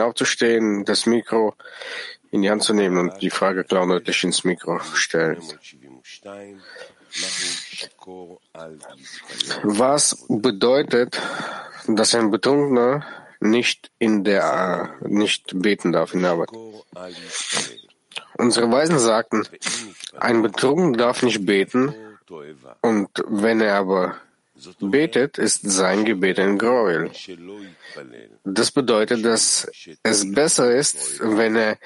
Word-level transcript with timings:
aufzustehen, 0.00 0.84
das 0.84 1.06
Mikro 1.06 1.54
in 2.30 2.42
die 2.42 2.50
Hand 2.50 2.62
zu 2.62 2.74
nehmen 2.74 2.98
und 2.98 3.20
die 3.22 3.30
Frage 3.30 3.64
klar 3.64 3.86
deutlich 3.86 4.24
ins 4.24 4.44
Mikro 4.44 4.80
stellen. 4.94 5.42
Was 9.62 10.26
bedeutet, 10.28 11.20
dass 11.86 12.14
ein 12.14 12.30
Betrunkener 12.30 13.06
nicht 13.40 13.90
in 13.98 14.24
der 14.24 14.94
nicht 15.02 15.60
beten 15.60 15.92
darf 15.92 16.14
in 16.14 16.22
der 16.22 16.32
Arbeit? 16.32 16.50
Unsere 18.38 18.70
Weisen 18.70 18.98
sagten, 18.98 19.46
ein 20.18 20.42
Betrunkener 20.42 20.96
darf 20.96 21.22
nicht 21.22 21.44
beten, 21.46 21.94
und 22.80 23.08
wenn 23.28 23.60
er 23.60 23.76
aber 23.76 24.16
betet, 24.80 25.38
ist 25.38 25.62
sein 25.62 26.04
Gebet 26.04 26.38
ein 26.38 26.58
Gräuel. 26.58 27.10
Das 28.44 28.70
bedeutet, 28.70 29.24
dass 29.24 29.68
es 30.02 30.32
besser 30.32 30.74
ist, 30.74 31.20
wenn 31.20 31.56
er 31.56 31.78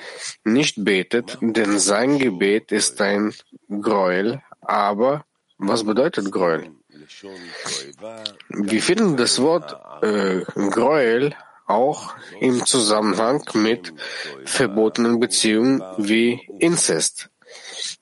nicht 0.45 0.85
betet, 0.85 1.39
denn 1.41 1.79
sein 1.79 2.19
Gebet 2.19 2.73
ist 2.73 3.01
ein 3.01 3.35
Gräuel. 3.69 4.43
Aber 4.61 5.25
was 5.59 5.85
bedeutet 5.85 6.31
Gräuel? 6.31 6.71
Wir 8.49 8.83
finden 8.83 9.17
das 9.17 9.41
Wort 9.41 9.77
äh, 10.03 10.43
Gräuel 10.71 11.35
auch 11.67 12.15
im 12.41 12.67
Zusammenhang 12.67 13.45
mit 13.55 13.93
verbotenen 14.45 15.21
Beziehungen 15.21 15.83
wie 15.99 16.41
Inzest. 16.59 17.31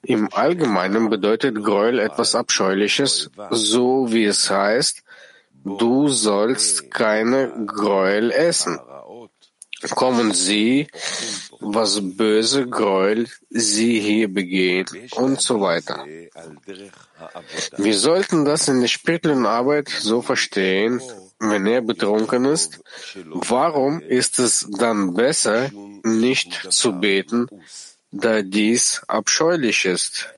Im 0.02 0.33
Allgemeinen 0.33 1.11
bedeutet 1.11 1.62
Gräuel 1.62 1.98
etwas 1.98 2.34
Abscheuliches, 2.34 3.30
so 3.51 4.12
wie 4.12 4.25
es 4.25 4.48
heißt, 4.48 5.02
du 5.65 6.09
sollst 6.09 6.91
keine 6.91 7.66
Gräuel 7.66 8.30
essen. 8.30 8.79
Kommen 9.91 10.34
sie, 10.34 10.89
was 11.61 12.01
böse 12.16 12.66
Gräuel 12.66 13.29
sie 13.48 14.00
hier 14.00 14.33
begehen 14.33 14.87
und 15.12 15.41
so 15.41 15.61
weiter. 15.61 16.05
Wir 17.77 17.94
sollten 17.97 18.44
das 18.44 18.67
in 18.69 18.81
der 18.81 18.89
spirituellen 18.89 19.47
Arbeit 19.47 19.89
so 19.89 20.20
verstehen, 20.20 21.00
wenn 21.39 21.67
er 21.67 21.83
betrunken 21.83 22.44
ist, 22.44 22.81
warum 23.25 24.00
ist 24.00 24.41
es 24.41 24.67
dann 24.78 25.15
besser, 25.15 25.70
nicht 26.03 26.72
zu 26.72 26.98
beten, 26.98 27.48
da 28.11 28.42
dies 28.42 29.03
abscheulich 29.06 29.84
ist. 29.84 30.34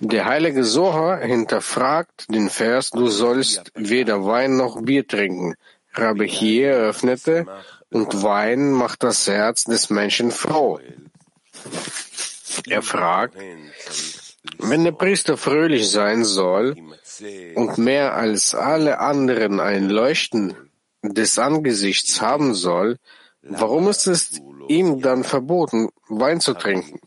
Der 0.00 0.24
heilige 0.26 0.64
Soha 0.64 1.16
hinterfragt 1.18 2.26
den 2.28 2.48
Vers, 2.48 2.90
du 2.90 3.08
sollst 3.08 3.72
weder 3.74 4.24
Wein 4.24 4.56
noch 4.56 4.80
Bier 4.82 5.06
trinken. 5.06 5.54
Rabbi 5.94 6.28
hier 6.28 6.70
eröffnete, 6.70 7.46
und 7.90 8.22
Wein 8.22 8.70
macht 8.70 9.02
das 9.02 9.26
Herz 9.26 9.64
des 9.64 9.90
Menschen 9.90 10.30
froh. 10.30 10.78
Er 12.68 12.82
fragt, 12.82 13.36
wenn 14.58 14.84
der 14.84 14.92
Priester 14.92 15.36
fröhlich 15.36 15.90
sein 15.90 16.24
soll, 16.24 16.76
und 17.54 17.78
mehr 17.78 18.14
als 18.14 18.54
alle 18.54 19.00
anderen 19.00 19.60
ein 19.60 19.88
Leuchten 19.88 20.54
des 21.02 21.38
Angesichts 21.38 22.20
haben 22.20 22.54
soll, 22.54 22.98
warum 23.42 23.88
ist 23.88 24.06
es 24.06 24.40
ihm 24.68 25.00
dann 25.00 25.24
verboten, 25.24 25.88
Wein 26.08 26.40
zu 26.40 26.54
trinken? 26.54 27.00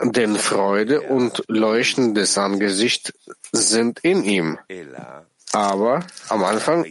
Denn 0.00 0.36
Freude 0.36 1.02
und 1.02 1.42
Leuchten 1.48 2.14
des 2.14 2.36
Angesichts 2.36 3.12
sind 3.52 4.00
in 4.00 4.24
ihm. 4.24 4.58
Aber 5.52 6.04
am 6.28 6.44
Anfang 6.44 6.84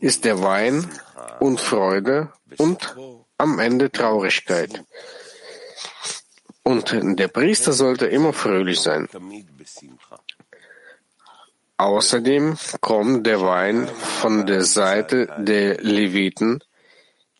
ist 0.00 0.24
der 0.24 0.42
Wein 0.42 0.88
und 1.40 1.60
Freude 1.60 2.32
und 2.58 2.96
am 3.38 3.58
Ende 3.58 3.90
Traurigkeit. 3.90 4.84
Und 6.64 7.18
der 7.20 7.28
Priester 7.28 7.72
sollte 7.72 8.06
immer 8.06 8.32
fröhlich 8.32 8.80
sein. 8.80 9.06
Außerdem 11.76 12.56
kommt 12.80 13.26
der 13.26 13.40
Wein 13.42 13.86
von 13.86 14.46
der 14.46 14.64
Seite 14.64 15.28
der 15.38 15.76
Leviten, 15.82 16.62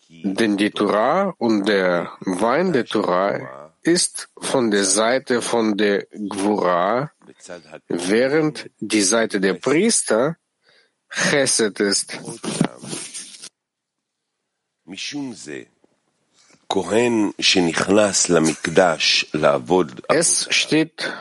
denn 0.08 0.56
die 0.56 0.70
Torah 0.70 1.34
und 1.38 1.66
der 1.66 2.12
Wein 2.20 2.72
der 2.72 2.84
Torah 2.84 3.72
ist 3.82 4.28
von 4.38 4.70
der 4.70 4.84
Seite 4.84 5.40
von 5.40 5.76
der 5.76 6.06
Gvura, 6.12 7.10
während 7.88 8.70
die 8.80 9.02
Seite 9.02 9.40
der 9.40 9.54
Priester 9.54 10.36
Chesed 11.10 11.80
ist. 11.80 12.18
Es 20.08 20.48
steht 20.50 21.12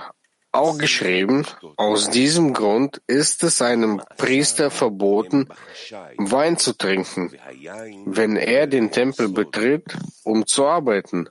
auch 0.51 0.79
geschrieben, 0.79 1.45
aus 1.77 2.09
diesem 2.09 2.53
Grund 2.53 3.01
ist 3.05 3.43
es 3.43 3.61
einem 3.61 4.01
Priester 4.17 4.71
verboten, 4.71 5.49
Wein 6.17 6.57
zu 6.57 6.73
trinken, 6.75 7.31
wenn 8.05 8.35
er 8.35 8.65
den 8.65 8.91
Tempel 8.91 9.29
betritt, 9.29 9.95
um 10.23 10.47
zu 10.47 10.65
arbeiten. 10.65 11.29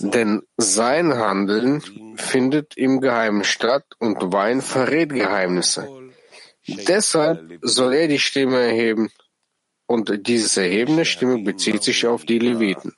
Denn 0.00 0.42
sein 0.58 1.14
Handeln 1.14 1.82
findet 2.16 2.76
im 2.76 3.00
Geheimen 3.00 3.44
statt 3.44 3.84
und 3.98 4.32
Wein 4.34 4.60
verrät 4.60 5.10
Geheimnisse. 5.10 5.88
Deshalb 6.66 7.58
soll 7.62 7.94
er 7.94 8.08
die 8.08 8.18
Stimme 8.18 8.58
erheben. 8.58 9.10
Und 9.86 10.26
diese 10.26 10.62
erhebende 10.62 11.04
Stimme 11.04 11.38
bezieht 11.38 11.82
sich 11.84 12.06
auf 12.06 12.24
die 12.24 12.40
Leviten. 12.40 12.92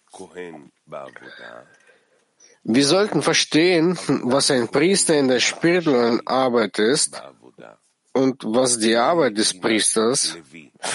Wir 2.65 2.85
sollten 2.85 3.23
verstehen, 3.23 3.99
was 4.25 4.51
ein 4.51 4.69
Priester 4.69 5.19
in 5.19 5.29
der 5.29 5.41
spirituellen 5.41 6.27
Arbeit 6.27 6.79
ist 6.79 7.23
und 8.13 8.45
was 8.45 8.79
die 8.79 8.97
Arbeit 8.97 9.39
des 9.39 9.59
Priesters, 9.59 10.37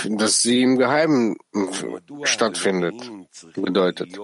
dass 0.06 0.42
sie 0.42 0.62
im 0.62 0.78
Geheimen 0.78 1.38
stattfindet, 2.24 2.96
bedeutet 3.56 4.18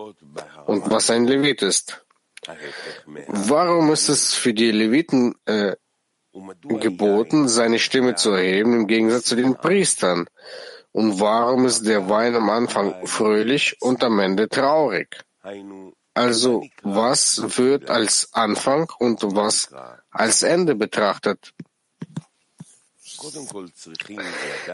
und 0.65 0.91
was 0.91 1.09
ein 1.09 1.25
Levit 1.25 1.61
ist. 1.61 2.05
Warum 3.27 3.91
ist 3.91 4.09
es 4.09 4.33
für 4.33 4.53
die 4.53 4.71
Leviten 4.71 5.35
äh, 5.45 5.75
geboten, 6.63 7.47
seine 7.47 7.79
Stimme 7.79 8.15
zu 8.15 8.31
erheben 8.31 8.73
im 8.73 8.87
Gegensatz 8.87 9.25
zu 9.25 9.35
den 9.35 9.55
Priestern? 9.55 10.27
Und 10.91 11.19
warum 11.19 11.65
ist 11.65 11.85
der 11.85 12.09
Wein 12.09 12.35
am 12.35 12.49
Anfang 12.49 13.05
fröhlich 13.05 13.77
und 13.81 14.03
am 14.03 14.19
Ende 14.19 14.49
traurig? 14.49 15.23
Also 16.13 16.65
was 16.81 17.57
wird 17.57 17.89
als 17.89 18.33
Anfang 18.33 18.89
und 18.99 19.21
was 19.23 19.69
als 20.09 20.43
Ende 20.43 20.75
betrachtet? 20.75 21.53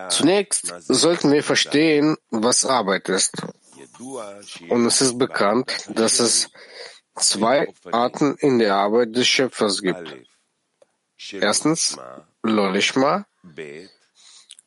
Zunächst 0.10 0.74
sollten 0.88 1.32
wir 1.32 1.44
verstehen, 1.44 2.18
was 2.30 2.66
Arbeit 2.66 3.10
ist. 3.10 3.34
Und 4.70 4.86
es 4.86 5.02
ist 5.02 5.18
bekannt, 5.18 5.90
dass 5.90 6.20
es 6.20 6.50
zwei 7.16 7.74
Arten 7.92 8.36
in 8.40 8.60
der 8.60 8.76
Arbeit 8.76 9.16
des 9.16 9.28
Schöpfers 9.28 9.82
gibt. 9.82 10.14
Erstens 11.32 11.98
Lolishma 12.44 13.26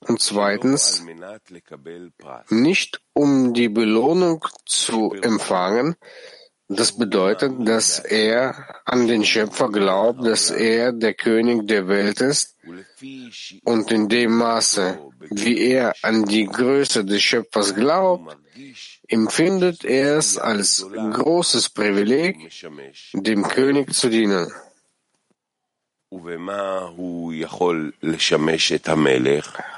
und 0.00 0.20
zweitens 0.20 1.04
nicht 2.50 3.00
um 3.12 3.52
die 3.52 3.68
Belohnung 3.68 4.44
zu 4.64 5.12
empfangen, 5.12 5.96
das 6.70 6.92
bedeutet, 6.92 7.66
dass 7.66 7.98
er 7.98 8.54
an 8.84 9.06
den 9.06 9.24
Schöpfer 9.24 9.70
glaubt, 9.70 10.26
dass 10.26 10.50
er 10.50 10.92
der 10.92 11.14
König 11.14 11.66
der 11.66 11.88
Welt 11.88 12.20
ist 12.20 12.56
und 13.64 13.90
in 13.90 14.08
dem 14.08 14.36
Maße, 14.36 14.98
wie 15.30 15.58
er 15.58 15.94
an 16.02 16.26
die 16.26 16.44
Größe 16.44 17.06
des 17.06 17.22
Schöpfers 17.22 17.74
glaubt, 17.74 18.36
empfindet 19.08 19.84
er 19.84 20.18
es 20.18 20.36
als 20.36 20.86
großes 20.92 21.70
Privileg, 21.70 22.36
dem 23.14 23.48
König 23.48 23.94
zu 23.94 24.10
dienen. 24.10 24.52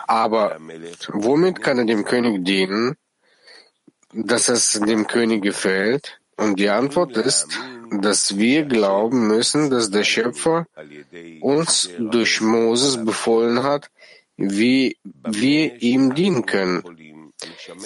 Aber 0.06 0.58
womit 1.12 1.62
kann 1.62 1.78
er 1.78 1.84
dem 1.86 2.04
König 2.04 2.44
dienen, 2.44 2.96
dass 4.12 4.48
es 4.48 4.72
dem 4.80 5.06
König 5.06 5.42
gefällt? 5.42 6.20
Und 6.36 6.58
die 6.58 6.70
Antwort 6.70 7.16
ist, 7.16 7.48
dass 7.90 8.38
wir 8.38 8.64
glauben 8.64 9.26
müssen, 9.26 9.70
dass 9.70 9.90
der 9.90 10.04
Schöpfer 10.04 10.66
uns 11.40 11.90
durch 11.98 12.40
Moses 12.40 13.04
befohlen 13.04 13.62
hat, 13.62 13.90
wie 14.36 14.96
wir 15.04 15.82
ihm 15.82 16.14
dienen 16.14 16.46
können. 16.46 16.82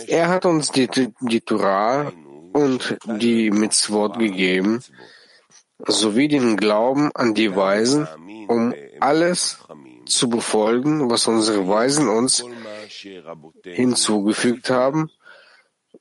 Er 0.06 0.28
hat 0.28 0.44
uns 0.44 0.70
die, 0.70 0.88
die 1.20 1.40
Torah 1.40 2.12
und 2.52 2.96
die 3.06 3.50
Mitzvot 3.50 4.18
gegeben, 4.18 4.80
sowie 5.86 6.28
den 6.28 6.56
Glauben 6.56 7.10
an 7.14 7.34
die 7.34 7.54
Weisen, 7.54 8.08
um 8.48 8.74
alles 9.00 9.58
zu 10.06 10.28
befolgen, 10.28 11.10
was 11.10 11.26
unsere 11.26 11.66
Weisen 11.68 12.08
uns 12.08 12.44
hinzugefügt 13.64 14.70
haben, 14.70 15.10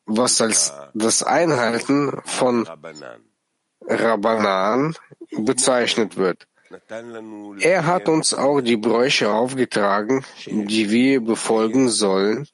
was 0.06 0.42
als 0.42 0.74
das 0.94 1.24
Einhalten 1.24 2.22
von 2.26 2.68
Rabbanan 3.88 4.96
bezeichnet 5.32 6.18
wird. 6.18 6.48
Er 7.60 7.86
hat 7.86 8.10
uns 8.10 8.34
auch 8.34 8.62
die 8.62 8.78
Bräuche 8.78 9.32
aufgetragen, 9.32 10.26
die 10.46 10.90
wir 10.90 11.22
befolgen 11.22 11.90
sollen. 11.90 12.48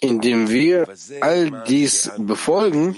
Indem 0.00 0.50
wir 0.50 0.86
all 1.20 1.64
dies 1.66 2.10
befolgen, 2.18 2.96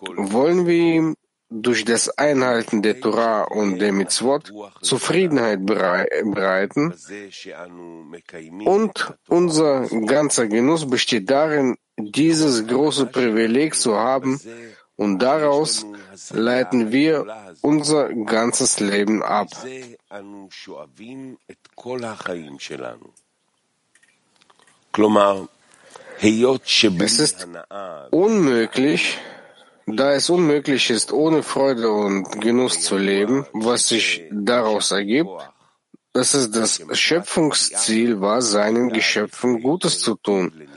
wollen 0.00 0.66
wir 0.66 0.76
ihm 0.76 1.16
durch 1.50 1.84
das 1.84 2.10
Einhalten 2.18 2.82
der 2.82 3.00
Torah 3.00 3.44
und 3.44 3.78
der 3.78 3.92
Mitzvot 3.92 4.52
Zufriedenheit 4.82 5.64
bereiten 5.64 6.94
und 8.64 9.14
unser 9.28 9.86
ganzer 10.06 10.46
Genuss 10.46 10.88
besteht 10.88 11.30
darin, 11.30 11.76
dieses 11.96 12.66
große 12.66 13.06
Privileg 13.06 13.74
zu 13.74 13.96
haben 13.96 14.40
und 14.96 15.20
daraus 15.20 15.86
leiten 16.30 16.92
wir 16.92 17.26
unser 17.62 18.12
ganzes 18.12 18.80
Leben 18.80 19.22
ab. 19.22 19.48
Es 27.00 27.18
ist 27.20 27.48
unmöglich, 28.10 29.18
da 29.96 30.12
es 30.12 30.30
unmöglich 30.30 30.90
ist, 30.90 31.12
ohne 31.12 31.42
Freude 31.42 31.90
und 31.90 32.40
Genuss 32.40 32.80
zu 32.80 32.96
leben, 32.96 33.46
was 33.52 33.88
sich 33.88 34.24
daraus 34.30 34.90
ergibt, 34.90 35.30
dass 36.12 36.34
es 36.34 36.50
das 36.50 36.82
Schöpfungsziel 36.92 38.20
war, 38.20 38.42
seinen 38.42 38.88
Geschöpfen 38.90 39.62
Gutes 39.62 40.00
zu 40.00 40.16
tun, 40.16 40.68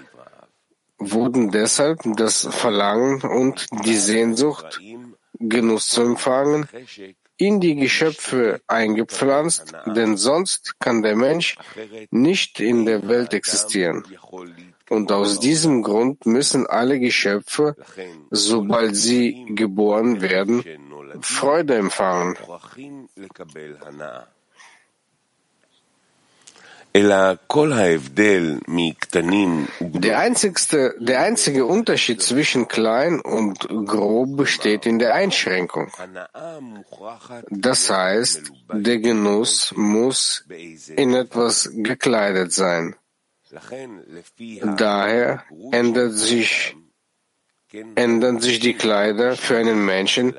wurden 0.97 1.51
deshalb 1.51 1.99
das 2.15 2.47
Verlangen 2.51 3.21
und 3.21 3.65
die 3.85 3.97
Sehnsucht, 3.97 4.79
Genuss 5.39 5.87
zu 5.87 6.01
empfangen, 6.01 6.67
in 7.37 7.59
die 7.59 7.75
Geschöpfe 7.75 8.61
eingepflanzt, 8.67 9.73
denn 9.87 10.15
sonst 10.15 10.79
kann 10.79 11.01
der 11.01 11.15
Mensch 11.15 11.57
nicht 12.11 12.59
in 12.59 12.85
der 12.85 13.07
Welt 13.07 13.33
existieren. 13.33 14.03
Und 14.91 15.09
aus 15.13 15.39
diesem 15.39 15.83
Grund 15.83 16.25
müssen 16.25 16.67
alle 16.67 16.99
Geschöpfe, 16.99 17.77
sobald 18.29 18.93
sie 18.93 19.45
geboren 19.55 20.19
werden, 20.19 20.65
Freude 21.21 21.75
empfangen. 21.75 22.35
Der 29.79 30.19
einzigste, 30.19 30.95
der 30.99 31.19
einzige 31.21 31.65
Unterschied 31.65 32.21
zwischen 32.21 32.67
klein 32.67 33.21
und 33.21 33.69
grob 33.85 34.35
besteht 34.35 34.85
in 34.85 34.99
der 34.99 35.15
Einschränkung. 35.15 35.89
Das 37.49 37.89
heißt, 37.89 38.51
der 38.73 38.99
Genuss 38.99 39.73
muss 39.73 40.43
in 40.97 41.13
etwas 41.13 41.71
gekleidet 41.73 42.51
sein. 42.51 42.97
Daher 44.77 45.43
ändert 45.71 46.13
sich, 46.13 46.75
ändern 47.95 48.39
sich 48.39 48.59
die 48.59 48.73
Kleider 48.73 49.35
für 49.35 49.57
einen 49.57 49.85
Menschen 49.85 50.35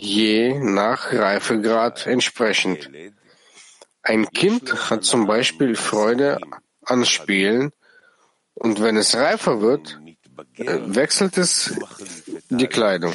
je 0.00 0.58
nach 0.58 1.12
Reifegrad 1.12 2.06
entsprechend. 2.06 2.90
Ein 4.02 4.30
Kind 4.30 4.90
hat 4.90 5.04
zum 5.04 5.26
Beispiel 5.26 5.76
Freude 5.76 6.38
an 6.82 7.04
Spielen 7.04 7.72
und 8.54 8.80
wenn 8.80 8.96
es 8.96 9.14
reifer 9.14 9.60
wird, 9.60 10.00
äh, 10.54 10.78
wechselt 10.86 11.36
es 11.36 11.78
die 12.48 12.66
Kleidung. 12.66 13.14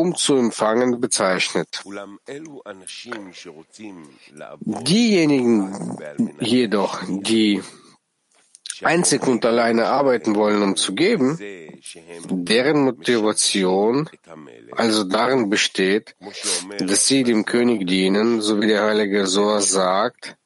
Um 0.00 0.14
zu 0.14 0.36
empfangen 0.36 1.00
bezeichnet. 1.00 1.82
Diejenigen 4.92 5.98
jedoch, 6.40 7.02
die 7.06 7.62
einzig 8.82 9.26
und 9.26 9.44
alleine 9.44 9.86
arbeiten 9.86 10.34
wollen, 10.34 10.62
um 10.62 10.76
zu 10.76 10.94
geben, 10.94 11.38
deren 12.30 12.82
Motivation 12.84 14.08
also 14.72 15.04
darin 15.04 15.50
besteht, 15.50 16.16
dass 16.78 17.06
sie 17.06 17.22
dem 17.24 17.44
König 17.44 17.86
dienen, 17.86 18.40
so 18.40 18.60
wie 18.60 18.68
der 18.68 18.84
heilige 18.84 19.26
Soa 19.26 19.60
sagt, 19.60 20.36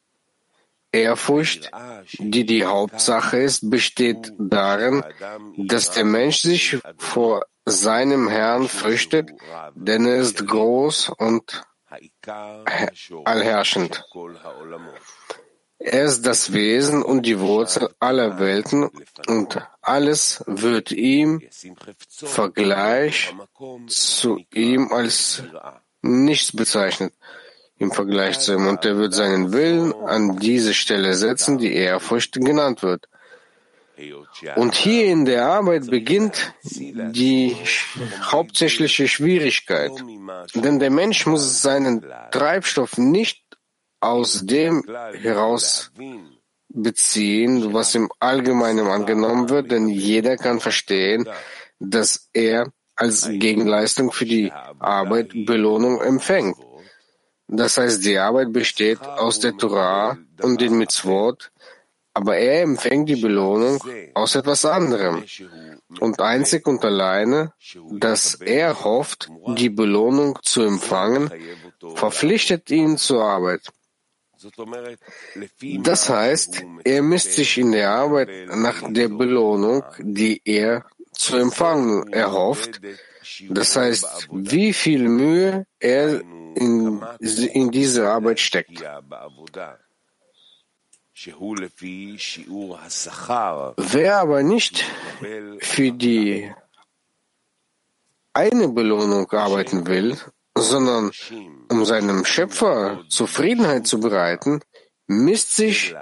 Ehrfurcht, 0.93 1.71
die 2.19 2.47
die 2.47 2.65
Hauptsache 2.65 3.39
ist, 3.39 3.69
besteht 3.69 4.33
darin, 4.39 5.03
dass 5.57 5.91
der 5.91 6.05
Mensch 6.05 6.39
sich 6.39 6.79
vor 6.99 7.47
seinem 7.67 8.29
Herrn 8.29 8.69
fürchtet, 8.69 9.31
denn 9.75 10.07
er 10.07 10.17
ist 10.17 10.47
groß 10.47 11.11
und 11.17 11.63
allherrschend. 13.25 14.05
Er 15.79 16.05
ist 16.05 16.25
das 16.25 16.53
Wesen 16.53 17.03
und 17.03 17.27
die 17.27 17.39
Wurzel 17.41 17.91
aller 17.99 18.39
Welten 18.39 18.91
und 19.27 19.61
alles 19.83 20.43
wird 20.47 20.93
ihm 20.93 21.43
Vergleich 22.15 23.35
zu 23.89 24.41
ihm 24.53 24.93
als 24.93 25.43
nichts 26.01 26.53
bezeichnet 26.53 27.13
im 27.77 27.91
Vergleich 27.91 28.39
zu 28.39 28.55
ihm 28.55 28.67
und 28.67 28.85
er 28.85 28.97
wird 28.97 29.15
seinen 29.15 29.53
Willen 29.53 29.93
an 29.93 30.39
diese 30.39 30.75
Stelle 30.75 31.15
setzen, 31.15 31.59
die 31.59 31.75
Ehrfurcht 31.75 32.33
genannt 32.35 32.83
wird. 32.83 33.09
Und 34.57 34.75
hier 34.75 35.07
in 35.07 35.25
der 35.25 35.47
Arbeit 35.47 35.87
beginnt 35.87 36.55
die 36.65 37.57
hauptsächliche 38.23 39.07
Schwierigkeit, 39.07 39.93
denn 40.55 40.79
der 40.79 40.91
Mensch 40.91 41.27
muss 41.27 41.63
seinen 41.63 42.05
Treibstoff 42.33 42.99
nicht 42.99 43.43
aus 44.01 44.45
dem 44.45 44.85
heraus 45.23 45.93
beziehen, 46.69 47.73
was 47.73 47.95
im 47.95 48.11
Allgemeinen 48.19 48.89
angenommen 48.89 49.49
wird, 49.49 49.71
denn 49.71 49.89
jeder 49.89 50.37
kann 50.37 50.59
verstehen, 50.61 51.29
dass 51.79 52.29
er 52.33 52.73
als 52.97 53.29
Gegenleistung 53.29 54.13
für 54.13 54.27
die 54.27 54.53
Arbeit 54.79 55.31
Belohnung 55.47 56.01
empfängt. 56.01 56.57
Das 57.47 57.77
heißt, 57.77 58.05
die 58.05 58.19
Arbeit 58.19 58.53
besteht 58.53 59.01
aus 59.03 59.39
der 59.39 59.57
Torah 59.57 60.19
und 60.43 60.61
den 60.61 60.79
Mitzvot, 60.79 61.53
aber 62.15 62.37
er 62.37 62.63
empfängt 62.63 63.09
die 63.09 63.21
Belohnung 63.21 63.83
aus 64.15 64.37
etwas 64.37 64.65
anderem. 64.65 65.25
Und 66.01 66.21
einzig 66.21 66.67
und 66.67 66.85
alleine, 66.85 67.53
dass 67.91 68.37
er 68.37 68.85
hofft, 68.85 69.29
die 69.49 69.69
Belohnung 69.69 70.39
zu 70.43 70.63
empfangen, 70.63 71.31
verpflichtet 71.97 72.71
ihn 72.71 72.97
zur 72.97 73.25
Arbeit. 73.25 73.69
Das 75.83 76.09
heißt, 76.09 76.65
er 76.85 77.03
misst 77.03 77.33
sich 77.33 77.59
in 77.59 77.73
der 77.73 77.91
Arbeit 77.91 78.29
nach 78.49 78.83
der 78.89 79.09
Belohnung, 79.09 79.83
die 79.99 80.41
er 80.45 80.85
zu 81.13 81.37
empfangen 81.37 82.13
erhofft. 82.13 82.81
Das 83.49 83.75
heißt, 83.75 84.29
wie 84.31 84.73
viel 84.73 85.09
Mühe 85.09 85.67
er 85.81 86.21
in, 86.21 87.03
in 87.21 87.71
diese 87.71 88.09
Arbeit 88.09 88.39
steckt. 88.39 88.85
Wer 93.77 94.19
aber 94.19 94.43
nicht 94.43 94.85
für 95.61 95.93
die 95.93 96.53
eine 98.33 98.69
Belohnung 98.69 99.31
arbeiten 99.31 99.87
will, 99.87 100.19
sondern 100.57 101.13
um 101.71 101.85
seinem 101.85 102.25
Schöpfer 102.25 103.05
Zufriedenheit 103.09 103.87
zu 103.87 104.01
bereiten, 104.01 104.61
misst 105.07 105.55
sich, 105.55 105.95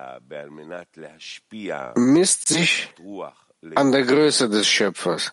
misst 1.97 2.49
sich 2.49 2.95
an 3.75 3.93
der 3.93 4.05
Größe 4.05 4.49
des 4.49 4.67
Schöpfers. 4.67 5.33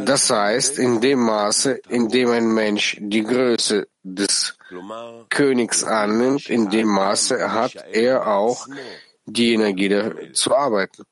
Das 0.00 0.30
heißt, 0.30 0.78
in 0.78 1.00
dem 1.00 1.20
Maße, 1.20 1.80
in 1.88 2.08
dem 2.08 2.30
ein 2.30 2.52
Mensch 2.52 2.96
die 3.00 3.22
Größe 3.22 3.86
des 4.02 4.56
Königs 5.30 5.84
annimmt, 5.84 6.48
in 6.48 6.70
dem 6.70 6.88
Maße 6.88 7.52
hat 7.52 7.74
er 7.92 8.26
auch 8.26 8.66
die 9.26 9.54
Energie 9.54 10.32
zu 10.32 10.54
arbeiten. 10.54 11.04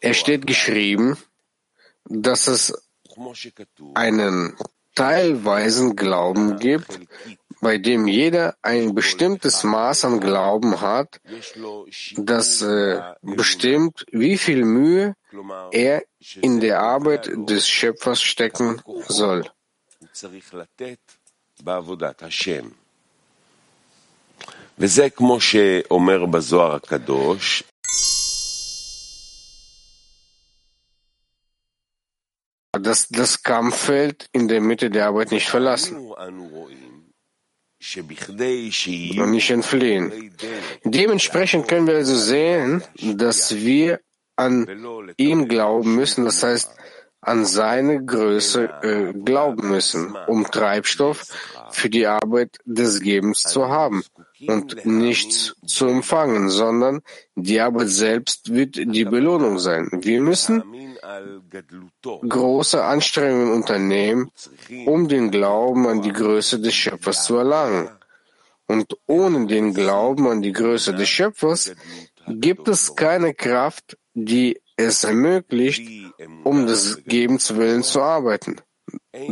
Es 0.00 0.16
steht 0.16 0.46
geschrieben, 0.46 1.16
dass 2.04 2.46
es 2.46 2.74
einen 3.94 4.56
teilweisen 4.94 5.96
Glauben 5.96 6.58
gibt, 6.58 6.98
bei 7.61 7.77
dem 7.77 8.07
jeder 8.07 8.55
ein 8.61 8.93
bestimmtes 8.93 9.63
Maß 9.63 10.05
an 10.05 10.19
Glauben 10.19 10.81
hat, 10.81 11.21
das 12.17 12.61
äh, 12.61 13.01
bestimmt, 13.21 14.05
wie 14.11 14.37
viel 14.37 14.65
Mühe 14.65 15.15
er 15.71 16.03
in 16.41 16.59
der 16.59 16.81
Arbeit 16.81 17.31
des 17.49 17.67
Schöpfers 17.67 18.21
stecken 18.21 18.81
soll. 19.07 19.43
וזה 24.77 25.09
כמו 25.09 25.41
שאומר 25.41 26.25
בזוהר 26.25 26.75
הקדוש, 26.75 27.63
dass 32.81 33.07
das 33.07 33.43
Kampffeld 33.43 34.29
in 34.31 34.47
der 34.47 34.59
Mitte 34.59 34.89
der 34.89 35.05
Arbeit 35.07 35.31
nicht 35.31 35.47
verlassen 35.47 35.95
und 39.20 39.30
nicht 39.30 39.50
entfliehen. 39.50 40.32
Dementsprechend 40.84 41.68
können 41.68 41.86
wir 41.86 41.96
also 41.96 42.16
sehen, 42.16 42.82
dass 43.00 43.54
wir 43.54 44.00
an 44.36 44.66
ihn 45.16 45.48
glauben 45.48 45.94
müssen, 45.94 46.24
das 46.24 46.42
heißt 46.42 46.70
an 47.20 47.44
seine 47.44 48.04
Größe 48.04 48.70
äh, 48.82 49.12
glauben 49.12 49.68
müssen, 49.68 50.14
um 50.28 50.44
Treibstoff 50.44 51.24
für 51.70 51.90
die 51.90 52.06
Arbeit 52.06 52.58
des 52.64 53.00
Gebens 53.00 53.42
zu 53.42 53.68
haben 53.68 54.04
und 54.46 54.86
nichts 54.86 55.54
zu 55.66 55.86
empfangen, 55.86 56.48
sondern 56.48 57.00
die 57.34 57.60
Arbeit 57.60 57.88
selbst 57.88 58.52
wird 58.52 58.76
die 58.76 59.04
Belohnung 59.04 59.58
sein. 59.58 59.88
Wir 59.92 60.20
müssen 60.20 60.62
große 62.28 62.82
Anstrengungen 62.82 63.52
unternehmen, 63.52 64.30
um 64.86 65.08
den 65.08 65.30
Glauben 65.30 65.86
an 65.86 66.02
die 66.02 66.12
Größe 66.12 66.60
des 66.60 66.74
Schöpfers 66.74 67.24
zu 67.24 67.36
erlangen. 67.36 67.88
Und 68.66 68.96
ohne 69.06 69.46
den 69.46 69.72
Glauben 69.72 70.28
an 70.28 70.42
die 70.42 70.52
Größe 70.52 70.94
des 70.94 71.08
Schöpfers 71.08 71.72
gibt 72.26 72.68
es 72.68 72.94
keine 72.94 73.32
Kraft, 73.34 73.96
die 74.12 74.60
es 74.76 75.04
ermöglicht, 75.04 75.88
um 76.44 76.66
des 76.66 77.02
Gebens 77.04 77.56
willen 77.56 77.82
zu 77.82 78.02
arbeiten. 78.02 78.60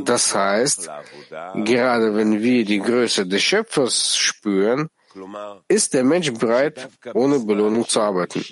Das 0.05 0.35
heißt, 0.35 0.91
gerade 1.65 2.15
wenn 2.15 2.43
wir 2.43 2.65
die 2.65 2.81
Größe 2.81 3.27
des 3.27 3.43
Schöpfers 3.43 4.17
spüren, 4.17 4.89
ist 5.69 5.95
der 5.95 6.05
Mensch 6.05 6.33
bereit, 6.33 6.89
ohne 7.15 7.39
Belohnung 7.41 7.87
zu 7.87 8.01
arbeiten. 8.01 8.45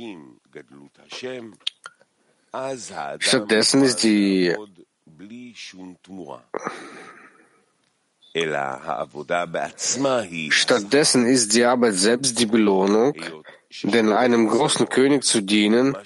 Stattdessen 3.18 3.82
ist 3.82 4.02
die 4.02 4.54
Stattdessen 10.50 11.26
ist 11.26 11.54
die 11.54 11.64
Arbeit 11.64 11.94
selbst 11.94 12.38
die 12.38 12.46
Belohnung, 12.46 13.14
denn 13.82 14.12
einem 14.12 14.48
großen 14.48 14.88
König 14.88 15.22
zu 15.22 15.40
dienen 15.40 15.96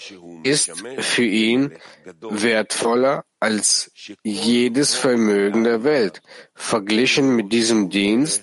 ist 0.42 0.70
für 0.98 1.24
ihn 1.24 1.72
wertvoller 2.20 3.24
als 3.40 3.90
jedes 4.22 4.94
Vermögen 4.94 5.64
der 5.64 5.84
Welt. 5.84 6.20
Verglichen 6.54 7.34
mit 7.34 7.52
diesem 7.52 7.88
Dienst, 7.88 8.42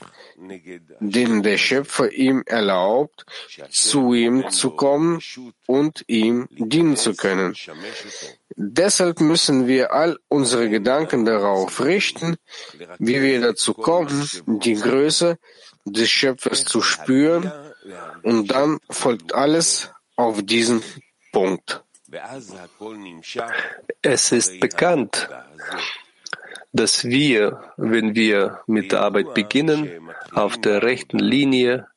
den 1.00 1.44
der 1.44 1.58
Schöpfer 1.58 2.12
ihm 2.12 2.44
erlaubt, 2.46 3.26
zu 3.70 4.14
ihm 4.14 4.50
zu 4.50 4.72
kommen 4.72 5.22
und 5.66 6.04
ihm 6.08 6.48
dienen 6.52 6.96
zu 6.96 7.16
können. 7.16 7.56
Deshalb 8.56 9.20
müssen 9.20 9.68
wir 9.68 9.94
all 9.94 10.18
unsere 10.28 10.70
Gedanken 10.70 11.26
darauf 11.26 11.82
richten, 11.82 12.38
wie 13.00 13.22
wir 13.22 13.42
dazu 13.42 13.74
kommen, 13.74 14.30
die 14.46 14.76
Größe 14.76 15.38
des 15.86 16.10
Schöpfers 16.10 16.66
zu 16.66 16.82
spüren, 16.82 17.52
und 18.24 18.48
dann 18.52 18.80
folgt 18.90 19.34
alles 19.36 19.92
auf 20.16 20.42
diesen 20.42 20.82
Punkt. 21.32 21.84
Es 24.02 24.32
ist 24.32 24.60
bekannt, 24.60 25.30
dass 26.76 27.06
wir, 27.06 27.74
wenn 27.78 28.16
wir 28.16 28.60
mit 28.68 28.92
der 28.92 29.02
Arbeit 29.02 29.34
beginnen, 29.34 30.10
auf 30.34 30.60
der 30.60 30.84
rechten 30.84 31.20
Linie 31.20 31.88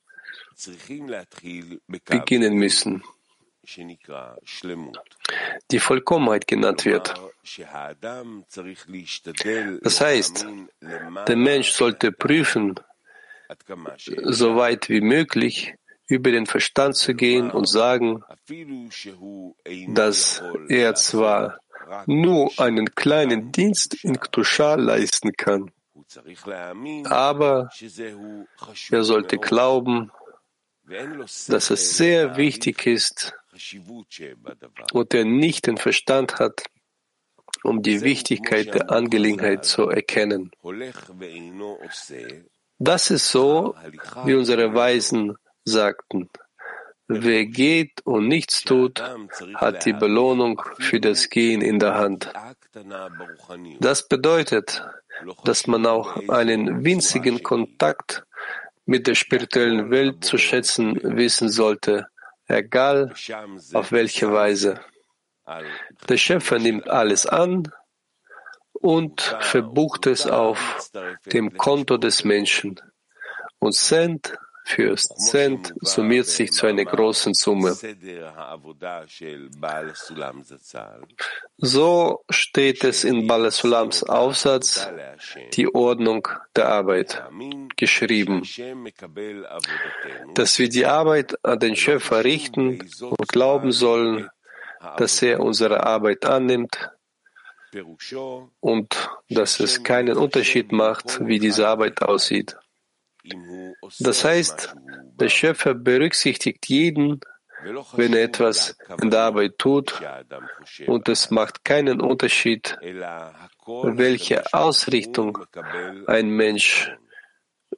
beginnen 2.06 2.54
müssen, 2.54 3.02
die 5.70 5.80
Vollkommenheit 5.80 6.47
genannt 6.47 6.85
wird. 6.85 7.14
Das 9.82 10.00
heißt, 10.00 10.47
der 11.26 11.37
Mensch 11.37 11.70
sollte 11.73 12.12
prüfen, 12.12 12.75
so 14.23 14.56
weit 14.56 14.88
wie 14.88 15.00
möglich 15.00 15.75
über 16.06 16.30
den 16.30 16.47
Verstand 16.47 16.94
zu 16.97 17.14
gehen 17.14 17.50
und 17.50 17.66
sagen, 17.66 18.23
dass 19.88 20.42
er 20.68 20.94
zwar 20.94 21.58
nur 22.07 22.50
einen 22.59 22.95
kleinen 22.95 23.52
Dienst 23.52 24.04
in 24.04 24.18
Ktusha 24.18 24.75
leisten 24.75 25.33
kann, 25.33 25.71
aber 27.04 27.71
er 28.90 29.04
sollte 29.04 29.38
glauben, 29.38 30.11
dass 31.49 31.71
es 31.71 31.97
sehr 31.97 32.37
wichtig 32.37 32.87
ist 32.87 33.35
und 34.92 35.14
er 35.14 35.25
nicht 35.25 35.66
den 35.66 35.76
Verstand 35.76 36.38
hat, 36.38 36.64
um 37.62 37.83
die 37.83 38.02
Wichtigkeit 38.02 38.75
der 38.75 38.90
Angelegenheit 38.90 39.64
zu 39.64 39.88
erkennen. 39.88 40.50
Das 42.78 43.11
ist 43.11 43.30
so, 43.30 43.75
wie 44.25 44.35
unsere 44.35 44.73
Weisen 44.75 45.37
sagten. 45.64 46.30
Wer 47.08 47.46
geht 47.46 48.02
und 48.04 48.28
nichts 48.28 48.62
tut, 48.64 49.02
hat 49.54 49.86
die 49.86 49.94
Belohnung 49.94 50.60
für 50.78 51.00
das 51.00 51.30
Gehen 51.30 51.62
in 51.62 51.78
der 51.78 51.94
Hand. 51.94 52.30
Das 53.80 54.06
bedeutet, 54.08 54.86
dass 55.44 55.66
man 55.66 55.86
auch 55.86 56.28
einen 56.28 56.84
winzigen 56.84 57.42
Kontakt 57.42 58.24
mit 58.84 59.06
der 59.06 59.14
spirituellen 59.14 59.90
Welt 59.90 60.22
zu 60.22 60.36
schätzen 60.36 61.00
wissen 61.02 61.48
sollte, 61.48 62.08
egal 62.46 63.14
auf 63.72 63.90
welche 63.90 64.30
Weise. 64.30 64.80
Der 66.08 66.16
Schöpfer 66.18 66.58
nimmt 66.58 66.88
alles 66.88 67.24
an 67.26 67.72
und 68.72 69.20
verbucht 69.40 70.06
es 70.06 70.26
auf 70.26 70.90
dem 71.32 71.56
Konto 71.56 71.96
des 71.96 72.24
Menschen. 72.24 72.80
Und 73.58 73.74
Cent 73.74 74.38
für 74.68 74.96
Cent 74.96 75.72
summiert 75.80 76.26
sich 76.26 76.52
zu 76.52 76.66
einer 76.66 76.84
großen 76.84 77.32
Summe. 77.32 77.75
So 81.56 82.25
steht 82.28 82.84
es 82.84 83.04
in 83.04 83.26
Balasulams 83.26 84.02
Aufsatz, 84.02 84.88
die 85.54 85.75
Ordnung 85.75 86.28
der 86.54 86.68
Arbeit, 86.68 87.22
geschrieben, 87.76 88.42
dass 90.34 90.58
wir 90.58 90.68
die 90.68 90.84
Arbeit 90.87 91.44
an 91.44 91.58
den 91.58 91.75
Schöpfer 91.75 92.22
richten 92.25 92.78
und 93.00 93.28
glauben 93.28 93.72
sollen, 93.72 94.28
dass 94.98 95.22
er 95.22 95.40
unsere 95.40 95.84
Arbeit 95.84 96.26
annimmt 96.26 96.90
und 98.60 99.10
dass 99.30 99.60
es 99.60 99.82
keinen 99.82 100.16
Unterschied 100.16 100.72
macht, 100.72 101.26
wie 101.26 101.38
diese 101.38 101.66
Arbeit 101.66 102.02
aussieht. 102.02 102.56
Das 104.00 104.25
heißt, 104.25 104.75
der 105.20 105.28
Schöpfer 105.28 105.75
berücksichtigt 105.75 106.66
jeden, 106.68 107.20
wenn 107.94 108.14
er 108.14 108.22
etwas 108.25 108.76
in 109.02 109.10
der 109.10 109.20
Arbeit 109.20 109.58
tut, 109.58 110.00
und 110.87 111.08
es 111.08 111.30
macht 111.30 111.64
keinen 111.64 112.00
Unterschied, 112.00 112.76
welche 113.66 114.52
Ausrichtung 114.54 115.38
ein 116.06 116.30
Mensch 116.30 116.92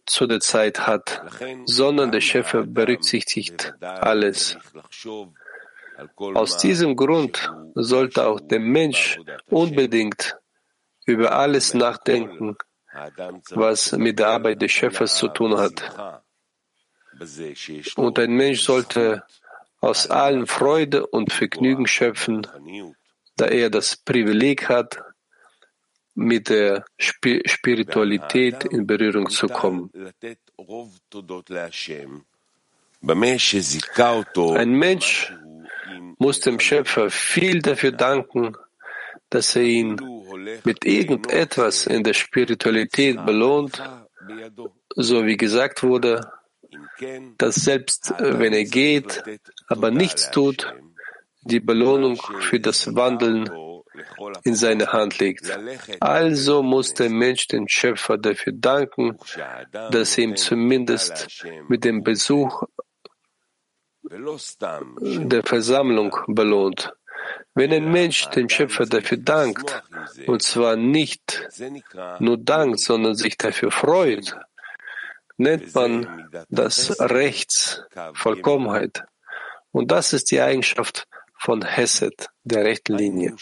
zu 0.06 0.26
der 0.26 0.40
Zeit 0.40 0.86
hat, 0.86 1.22
sondern 1.64 2.12
der 2.12 2.20
Schöpfer 2.20 2.64
berücksichtigt 2.64 3.74
alles. 3.80 4.58
Aus 6.16 6.58
diesem 6.58 6.96
Grund 6.96 7.52
sollte 7.74 8.26
auch 8.26 8.40
der 8.40 8.60
Mensch 8.60 9.20
unbedingt 9.46 10.36
über 11.06 11.32
alles 11.32 11.74
nachdenken, 11.74 12.56
was 13.50 13.92
mit 13.92 14.18
der 14.18 14.28
Arbeit 14.28 14.62
des 14.62 14.72
Schöpfers 14.72 15.16
zu 15.16 15.28
tun 15.28 15.56
hat. 15.56 16.22
Und 17.96 18.18
ein 18.18 18.32
Mensch 18.32 18.62
sollte 18.62 19.22
aus 19.80 20.08
allen 20.08 20.46
Freude 20.46 21.06
und 21.06 21.32
Vergnügen 21.32 21.86
schöpfen, 21.86 22.46
da 23.36 23.46
er 23.46 23.70
das 23.70 23.96
Privileg 23.96 24.68
hat, 24.68 25.02
mit 26.14 26.48
der 26.48 26.84
Spiritualität 26.98 28.64
in 28.64 28.86
Berührung 28.86 29.30
zu 29.30 29.48
kommen. 29.48 29.90
Ein 33.02 34.70
Mensch 34.72 35.32
muss 36.18 36.40
dem 36.40 36.60
Schöpfer 36.60 37.10
viel 37.10 37.62
dafür 37.62 37.92
danken, 37.92 38.54
dass 39.30 39.56
er 39.56 39.62
ihn 39.62 39.96
mit 40.64 40.84
irgendetwas 40.84 41.86
in 41.86 42.02
der 42.02 42.14
Spiritualität 42.14 43.24
belohnt, 43.24 43.82
so 44.96 45.24
wie 45.24 45.36
gesagt 45.36 45.82
wurde, 45.82 46.20
dass 47.38 47.54
selbst 47.56 48.12
wenn 48.18 48.52
er 48.52 48.64
geht, 48.64 49.22
aber 49.68 49.90
nichts 49.90 50.30
tut, 50.30 50.74
die 51.42 51.60
Belohnung 51.60 52.20
für 52.40 52.60
das 52.60 52.94
Wandeln 52.94 53.48
in 54.44 54.54
seine 54.54 54.92
Hand 54.92 55.18
liegt. 55.18 55.50
Also 56.00 56.62
muss 56.62 56.94
der 56.94 57.10
Mensch 57.10 57.48
den 57.48 57.68
Schöpfer 57.68 58.18
dafür 58.18 58.52
danken, 58.54 59.18
dass 59.90 60.18
er 60.18 60.24
ihm 60.24 60.36
zumindest 60.36 61.44
mit 61.68 61.84
dem 61.84 62.02
Besuch 62.02 62.62
der 64.02 65.42
Versammlung 65.44 66.16
belohnt. 66.26 66.92
Wenn 67.60 67.74
ein 67.74 67.92
Mensch 67.92 68.24
dem 68.30 68.48
Schöpfer 68.48 68.86
dafür 68.86 69.18
dankt, 69.18 69.82
und 70.26 70.42
zwar 70.42 70.76
nicht 70.76 71.46
nur 72.18 72.38
dankt, 72.38 72.80
sondern 72.80 73.14
sich 73.14 73.36
dafür 73.36 73.70
freut, 73.70 74.34
nennt 75.36 75.74
man 75.74 76.30
das 76.48 76.98
Rechts 77.00 77.82
Vollkommenheit. 78.14 79.04
Und 79.72 79.90
das 79.90 80.14
ist 80.14 80.30
die 80.30 80.40
Eigenschaft 80.40 81.06
von 81.38 81.62
Hesed, 81.62 82.30
der 82.44 82.64
rechten 82.64 82.96
Linie. 82.96 83.36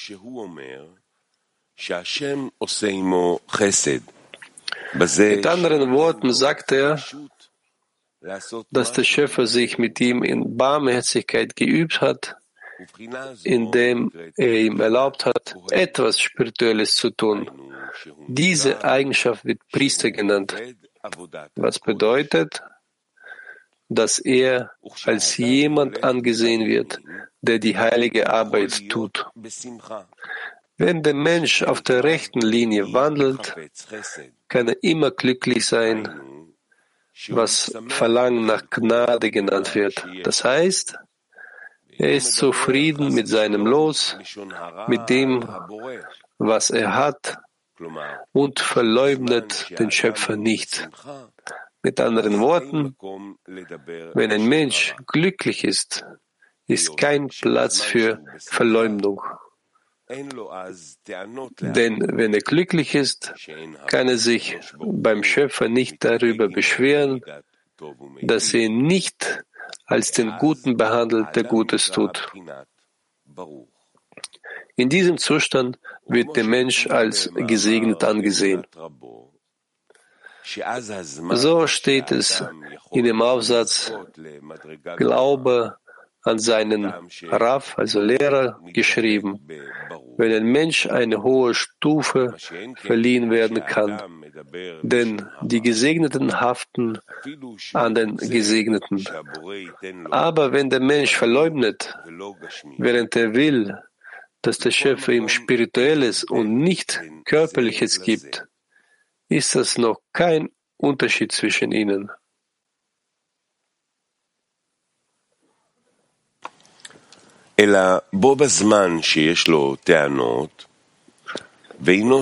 Mit 4.95 5.47
anderen 5.47 5.93
Worten 5.93 6.33
sagt 6.33 6.73
er, 6.73 7.01
dass 8.21 8.93
der 8.93 9.05
Schöpfer 9.05 9.47
sich 9.47 9.79
mit 9.79 10.01
ihm 10.01 10.25
in 10.25 10.57
Barmherzigkeit 10.57 11.55
geübt 11.55 12.01
hat, 12.01 12.38
indem 13.45 14.13
er 14.37 14.53
ihm 14.53 14.81
erlaubt 14.81 15.27
hat, 15.27 15.57
etwas 15.71 16.21
Spirituelles 16.21 16.97
zu 16.97 17.11
tun. 17.11 17.51
Diese 18.27 18.85
Eigenschaft 18.85 19.45
wird 19.45 19.61
Priester 19.73 20.11
genannt, 20.11 20.55
was 21.57 21.79
bedeutet, 21.79 22.63
dass 23.89 24.19
er 24.19 24.73
als 25.05 25.37
jemand 25.37 26.05
angesehen 26.05 26.67
wird, 26.67 27.01
der 27.41 27.59
die 27.59 27.79
heilige 27.79 28.31
Arbeit 28.31 28.89
tut. 28.89 29.27
Wenn 30.77 31.03
der 31.03 31.15
Mensch 31.15 31.63
auf 31.63 31.81
der 31.81 32.05
rechten 32.05 32.41
Linie 32.41 32.93
wandelt, 32.93 33.57
kann 34.49 34.69
er 34.69 34.77
immer 34.83 35.11
glücklich 35.11 35.67
sein, 35.67 36.09
was 37.29 37.77
Verlangen 37.89 38.47
nach 38.47 38.71
Gnade 38.71 39.31
genannt 39.31 39.75
wird. 39.75 40.07
Das 40.23 40.45
heißt, 40.45 40.99
er 41.99 42.15
ist 42.15 42.35
zufrieden 42.35 43.13
mit 43.15 43.29
seinem 43.29 43.67
Los, 43.67 44.17
mit 44.87 45.11
dem, 45.11 45.47
was 46.39 46.71
er 46.71 46.95
hat 46.95 47.39
und 48.33 48.61
verleugnet 48.61 49.79
den 49.79 49.91
Schöpfer 49.91 50.37
nicht. 50.37 50.89
Mit 51.83 52.01
anderen 52.01 52.41
Worten, 52.41 52.97
wenn 54.15 54.33
ein 54.33 54.47
Mensch 54.47 54.95
glücklich 55.07 55.65
ist, 55.65 56.05
ist 56.67 56.97
kein 56.97 57.29
Platz 57.29 57.81
für 57.81 58.23
Verleumdung. 58.39 59.23
Denn 60.11 62.01
wenn 62.17 62.35
er 62.35 62.41
glücklich 62.41 62.95
ist, 62.95 63.35
kann 63.87 64.09
er 64.09 64.19
sich 64.19 64.59
beim 64.79 65.23
Schöpfer 65.23 65.69
nicht 65.69 66.05
darüber 66.05 66.49
beschweren, 66.49 67.21
dass 68.23 68.55
er 68.55 68.69
nicht 68.69 69.45
als 69.89 70.13
den 70.13 70.37
Guten 70.39 70.77
behandelt, 70.77 71.35
der 71.35 71.45
Gutes 71.45 71.91
tut. 71.91 72.31
In 74.77 74.89
diesem 74.89 75.19
Zustand 75.19 75.79
wird 76.07 76.37
der 76.37 76.45
Mensch 76.45 76.87
als 76.87 77.31
gesegnet 77.35 78.05
angesehen. 78.05 78.65
So 81.35 81.67
steht 81.67 82.13
es 82.13 82.45
in 82.93 83.05
dem 83.05 83.21
Aufsatz 83.23 83.93
Glaube 84.97 85.77
an 86.29 86.39
seinen 86.39 86.93
Rav, 87.29 87.77
also 87.77 88.01
Lehrer, 88.01 88.61
geschrieben. 88.73 89.41
Wenn 90.17 90.33
ein 90.33 90.47
Mensch 90.47 90.87
eine 90.87 91.23
hohe 91.23 91.55
Stufe 91.55 92.35
verliehen 92.77 93.31
werden 93.31 93.65
kann, 93.65 94.01
denn 94.83 95.29
die 95.43 95.63
Gesegneten 95.63 96.41
haften 96.41 96.99
an 97.73 97.95
den 97.95 98.17
Gesegneten. 98.17 99.05
Aber 100.11 100.53
wenn 100.53 100.71
der 100.71 100.81
Mensch 100.81 101.17
verleugnet, 101.17 101.95
während 102.79 103.17
er 103.17 103.35
will, 103.35 103.79
dass 104.43 104.59
der 104.59 104.71
Schöpfer 104.71 105.13
ihm 105.13 105.29
Spirituelles 105.29 106.25
und 106.25 106.59
nicht 106.59 107.01
Körperliches 107.25 108.03
gibt, 108.03 108.47
ist 109.29 109.55
das 109.55 109.79
noch 109.79 110.01
kein 110.13 110.51
Unterschied 110.77 111.33
zwischen 111.33 111.73
ihnen. 111.73 112.11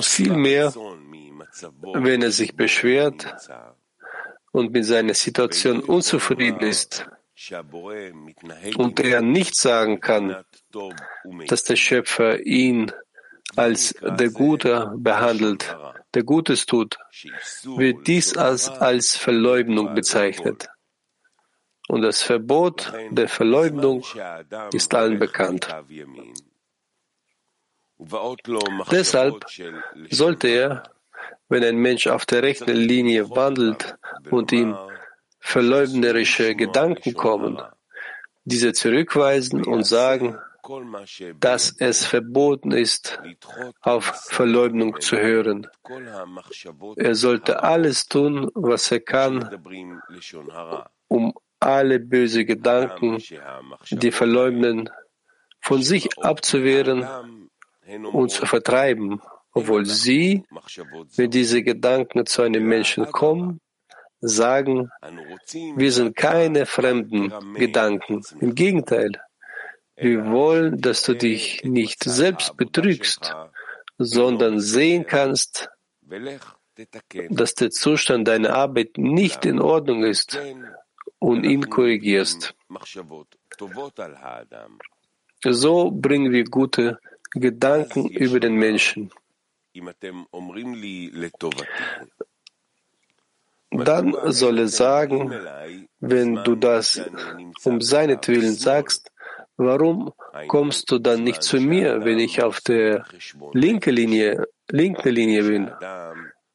Vielmehr, 0.02 0.72
wenn 1.94 2.22
er 2.22 2.30
sich 2.30 2.56
beschwert 2.56 3.34
und 4.52 4.72
mit 4.72 4.84
seiner 4.86 5.12
Situation 5.12 5.80
unzufrieden 5.80 6.60
ist 6.60 7.06
und 8.76 9.00
er 9.00 9.20
nicht 9.20 9.56
sagen 9.56 10.00
kann, 10.00 10.42
dass 11.48 11.64
der 11.64 11.76
Schöpfer 11.76 12.40
ihn 12.40 12.90
als 13.56 13.94
der 14.00 14.30
Gute 14.30 14.90
behandelt, 14.96 15.76
der 16.14 16.22
Gutes 16.22 16.64
tut, 16.64 16.96
wird 17.76 18.06
dies 18.06 18.38
als, 18.38 18.70
als 18.70 19.16
Verleugnung 19.16 19.94
bezeichnet. 19.94 20.68
Und 21.88 22.02
das 22.02 22.22
Verbot 22.22 22.92
der 23.10 23.28
Verleugnung 23.28 24.04
ist 24.72 24.94
allen 24.94 25.18
bekannt. 25.18 25.68
Deshalb 28.90 29.44
sollte 30.10 30.48
er, 30.48 30.82
wenn 31.48 31.64
ein 31.64 31.76
Mensch 31.76 32.06
auf 32.08 32.26
der 32.26 32.42
rechten 32.42 32.76
Linie 32.76 33.30
wandelt 33.30 33.96
und 34.30 34.52
ihm 34.52 34.76
verleugnerische 35.38 36.54
Gedanken 36.54 37.14
kommen, 37.14 37.62
diese 38.44 38.72
zurückweisen 38.72 39.64
und 39.64 39.84
sagen, 39.84 40.38
dass 41.38 41.74
es 41.78 42.04
verboten 42.04 42.72
ist, 42.72 43.20
auf 43.80 44.04
Verleugnung 44.04 45.00
zu 45.00 45.16
hören. 45.16 45.68
Er 46.96 47.14
sollte 47.14 47.62
alles 47.62 48.08
tun, 48.08 48.50
was 48.54 48.90
er 48.90 49.00
kann, 49.00 49.48
um 51.08 51.32
alle 51.66 51.98
böse 51.98 52.44
Gedanken, 52.44 53.22
die 53.90 54.12
verleugnen, 54.12 54.88
von 55.60 55.82
sich 55.82 56.16
abzuwehren 56.18 57.06
und 58.12 58.30
zu 58.30 58.46
vertreiben, 58.46 59.20
obwohl 59.52 59.84
sie, 59.84 60.44
wenn 61.16 61.30
diese 61.30 61.62
Gedanken 61.62 62.24
zu 62.26 62.42
einem 62.42 62.66
Menschen 62.66 63.06
kommen, 63.10 63.60
sagen, 64.20 64.90
wir 65.76 65.92
sind 65.92 66.16
keine 66.16 66.66
fremden 66.66 67.32
Gedanken. 67.54 68.22
Im 68.40 68.54
Gegenteil, 68.54 69.12
wir 69.96 70.30
wollen, 70.30 70.80
dass 70.80 71.02
du 71.02 71.14
dich 71.14 71.64
nicht 71.64 72.04
selbst 72.04 72.56
betrügst, 72.56 73.34
sondern 73.98 74.60
sehen 74.60 75.06
kannst, 75.06 75.68
dass 77.30 77.54
der 77.54 77.70
Zustand 77.70 78.28
deiner 78.28 78.54
Arbeit 78.54 78.98
nicht 78.98 79.46
in 79.46 79.60
Ordnung 79.60 80.04
ist 80.04 80.38
und 81.26 81.42
ihn 81.42 81.68
korrigierst. 81.68 82.54
So 85.42 85.90
bringen 85.90 86.32
wir 86.32 86.44
gute 86.44 87.00
Gedanken 87.32 88.08
über 88.08 88.38
den 88.38 88.54
Menschen. 88.54 89.10
Dann 93.72 94.14
soll 94.40 94.58
er 94.60 94.68
sagen, 94.68 95.34
wenn 95.98 96.36
du 96.44 96.54
das 96.54 97.02
um 97.64 97.80
seinetwillen 97.80 98.54
sagst, 98.54 99.10
warum 99.56 100.12
kommst 100.46 100.92
du 100.92 101.00
dann 101.00 101.24
nicht 101.24 101.42
zu 101.42 101.56
mir, 101.60 102.04
wenn 102.04 102.20
ich 102.20 102.40
auf 102.40 102.60
der 102.60 103.04
linken 103.52 103.94
Linie, 103.94 104.46
linken 104.70 105.08
Linie 105.08 105.42
bin? 105.42 105.70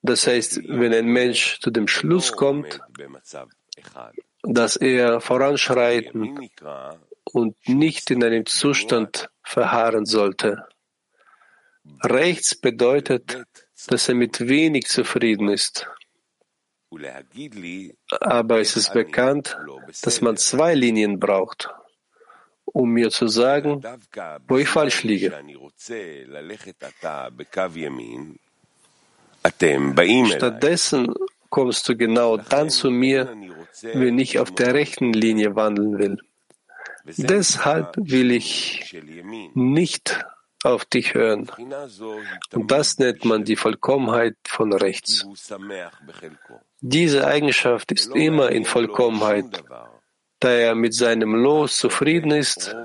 Das 0.01 0.25
heißt, 0.27 0.61
wenn 0.69 0.93
ein 0.93 1.07
Mensch 1.07 1.59
zu 1.59 1.69
dem 1.71 1.87
Schluss 1.89 2.31
kommt, 2.31 2.79
dass 4.43 4.75
er 4.75 5.21
voranschreiten 5.21 6.49
und 7.23 7.55
nicht 7.67 8.11
in 8.11 8.23
einem 8.23 8.45
Zustand 8.45 9.29
verharren 9.43 10.05
sollte. 10.05 10.65
Rechts 12.03 12.55
bedeutet, 12.55 13.43
dass 13.87 14.09
er 14.09 14.15
mit 14.15 14.47
wenig 14.47 14.87
zufrieden 14.87 15.49
ist. 15.49 15.87
Aber 18.19 18.59
es 18.59 18.75
ist 18.75 18.93
bekannt, 18.93 19.57
dass 20.03 20.21
man 20.21 20.37
zwei 20.37 20.73
Linien 20.75 21.19
braucht. 21.19 21.69
um 22.73 22.89
mir 22.91 23.09
zu 23.09 23.27
sagen, 23.27 23.83
wo 24.47 24.57
ich 24.57 24.67
falsch 24.67 25.03
liege. 25.03 25.33
Stattdessen 30.25 31.13
kommst 31.49 31.89
du 31.89 31.95
genau 31.97 32.37
dann 32.37 32.69
zu 32.69 32.89
mir, 32.89 33.35
wenn 33.81 34.19
ich 34.19 34.39
auf 34.39 34.51
der 34.51 34.73
rechten 34.73 35.13
Linie 35.13 35.55
wandeln 35.55 35.97
will. 35.97 36.17
Deshalb 37.05 37.95
will 37.97 38.31
ich 38.31 38.95
nicht 39.53 40.23
auf 40.63 40.85
dich 40.85 41.13
hören. 41.13 41.49
Und 42.53 42.71
das 42.71 42.97
nennt 42.99 43.25
man 43.25 43.43
die 43.43 43.55
Vollkommenheit 43.55 44.35
von 44.47 44.73
rechts. 44.73 45.25
Diese 46.81 47.25
Eigenschaft 47.25 47.91
ist 47.91 48.15
immer 48.15 48.51
in 48.51 48.65
Vollkommenheit, 48.65 49.63
da 50.39 50.49
er 50.51 50.75
mit 50.75 50.93
seinem 50.93 51.35
Los 51.35 51.77
zufrieden 51.77 52.31
ist 52.31 52.75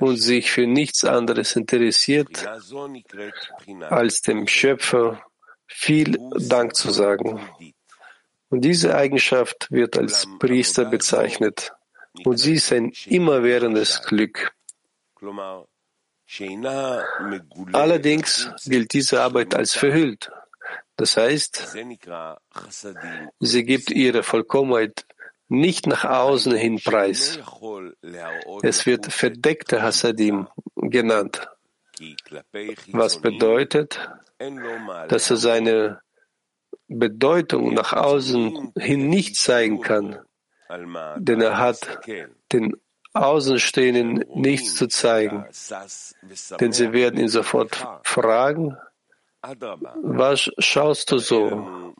und 0.00 0.16
sich 0.16 0.50
für 0.50 0.66
nichts 0.66 1.04
anderes 1.04 1.56
interessiert, 1.56 2.46
als 3.88 4.22
dem 4.22 4.46
Schöpfer 4.46 5.22
viel 5.66 6.18
Dank 6.38 6.74
zu 6.74 6.90
sagen. 6.90 7.40
Und 8.50 8.62
diese 8.62 8.94
Eigenschaft 8.94 9.68
wird 9.70 9.98
als 9.98 10.26
Priester 10.38 10.86
bezeichnet. 10.86 11.72
Und 12.24 12.38
sie 12.38 12.54
ist 12.54 12.72
ein 12.72 12.92
immerwährendes 13.06 14.02
Glück. 14.02 14.52
Allerdings 17.72 18.50
gilt 18.66 18.92
diese 18.92 19.22
Arbeit 19.22 19.54
als 19.54 19.74
verhüllt. 19.74 20.30
Das 20.96 21.16
heißt, 21.16 21.76
sie 23.40 23.64
gibt 23.64 23.90
ihre 23.90 24.22
Vollkommenheit 24.22 25.06
nicht 25.48 25.86
nach 25.86 26.04
außen 26.04 26.54
hin 26.54 26.80
preis. 26.82 27.38
Es 28.62 28.84
wird 28.84 29.12
verdeckte 29.12 29.82
Hasadim 29.82 30.48
genannt, 30.76 31.48
was 32.92 33.20
bedeutet, 33.20 34.00
dass 35.08 35.30
er 35.30 35.36
seine 35.36 36.00
Bedeutung 36.88 37.74
nach 37.74 37.92
außen 37.92 38.72
hin 38.78 39.08
nicht 39.08 39.36
zeigen 39.36 39.80
kann, 39.80 40.18
denn 41.16 41.40
er 41.40 41.58
hat 41.58 42.00
den 42.52 42.74
Außenstehenden 43.12 44.24
nichts 44.34 44.74
zu 44.74 44.86
zeigen, 44.86 45.44
denn 46.60 46.72
sie 46.72 46.92
werden 46.92 47.20
ihn 47.20 47.28
sofort 47.28 47.86
fragen, 48.04 48.76
was 50.02 50.50
schaust 50.58 51.12
du 51.12 51.18
so? 51.18 51.94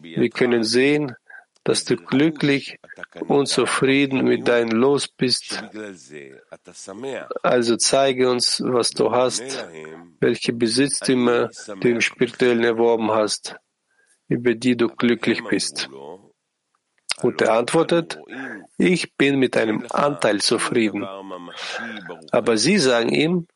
Wir 0.00 0.30
können 0.30 0.64
sehen, 0.64 1.16
dass 1.64 1.84
du 1.84 1.96
glücklich 1.96 2.78
und 3.26 3.46
zufrieden 3.46 4.24
mit 4.24 4.46
deinem 4.46 4.70
Los 4.70 5.08
bist. 5.08 5.64
Also 7.42 7.76
zeige 7.76 8.30
uns, 8.30 8.62
was 8.64 8.90
du 8.90 9.10
hast, 9.10 9.66
welche 10.20 10.52
Besitztümer 10.52 11.48
du 11.80 11.88
im 11.88 12.00
Spirituellen 12.02 12.64
erworben 12.64 13.10
hast, 13.10 13.56
über 14.28 14.54
die 14.54 14.76
du 14.76 14.88
glücklich 14.88 15.42
bist. 15.44 15.88
Und 17.22 17.40
er 17.40 17.54
antwortet, 17.54 18.18
ich 18.76 19.14
bin 19.16 19.38
mit 19.38 19.56
einem 19.56 19.86
Anteil 19.90 20.40
zufrieden. 20.40 21.06
Aber 22.32 22.56
sie 22.56 22.78
sagen 22.78 23.10
ihm, 23.10 23.46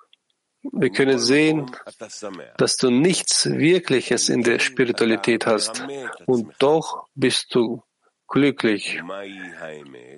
wir 0.62 0.90
können 0.90 1.18
sehen, 1.18 1.70
dass 2.56 2.76
du 2.76 2.90
nichts 2.90 3.46
Wirkliches 3.46 4.28
in 4.28 4.42
der 4.42 4.58
Spiritualität 4.58 5.46
hast 5.46 5.84
und 6.26 6.52
doch 6.58 7.06
bist 7.14 7.54
du 7.54 7.82
glücklich. 8.26 9.00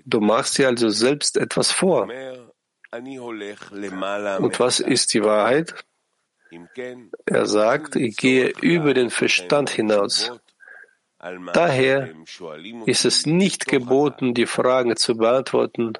Du 0.04 0.20
machst 0.20 0.58
dir 0.58 0.68
also 0.68 0.88
selbst 0.88 1.36
etwas 1.36 1.70
vor. 1.70 2.08
Und 2.92 4.60
was 4.60 4.80
ist 4.80 5.14
die 5.14 5.22
Wahrheit? 5.22 5.74
Er 7.26 7.46
sagt, 7.46 7.96
ich 7.96 8.16
gehe 8.16 8.48
über 8.60 8.94
den 8.94 9.10
Verstand 9.10 9.70
hinaus. 9.70 10.32
Daher 11.52 12.14
ist 12.86 13.04
es 13.04 13.26
nicht 13.26 13.66
geboten, 13.66 14.32
die 14.34 14.46
Fragen 14.46 14.96
zu 14.96 15.16
beantworten, 15.16 15.92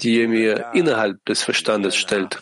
die 0.00 0.20
ihr 0.20 0.28
mir 0.28 0.72
innerhalb 0.74 1.24
des 1.24 1.42
Verstandes 1.42 1.96
stellt. 1.96 2.38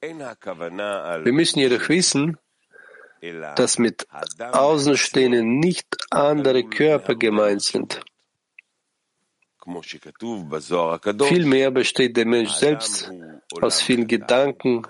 Wir 0.00 1.32
müssen 1.32 1.58
jedoch 1.58 1.88
wissen, 1.88 2.38
dass 3.56 3.78
mit 3.78 4.06
Außenstehenden 4.38 5.60
nicht 5.60 5.86
andere 6.10 6.64
Körper 6.64 7.14
gemeint 7.14 7.62
sind. 7.62 8.00
Vielmehr 11.24 11.70
besteht 11.70 12.16
der 12.16 12.26
Mensch 12.26 12.50
selbst 12.50 13.12
aus 13.60 13.80
vielen 13.80 14.08
Gedanken, 14.08 14.82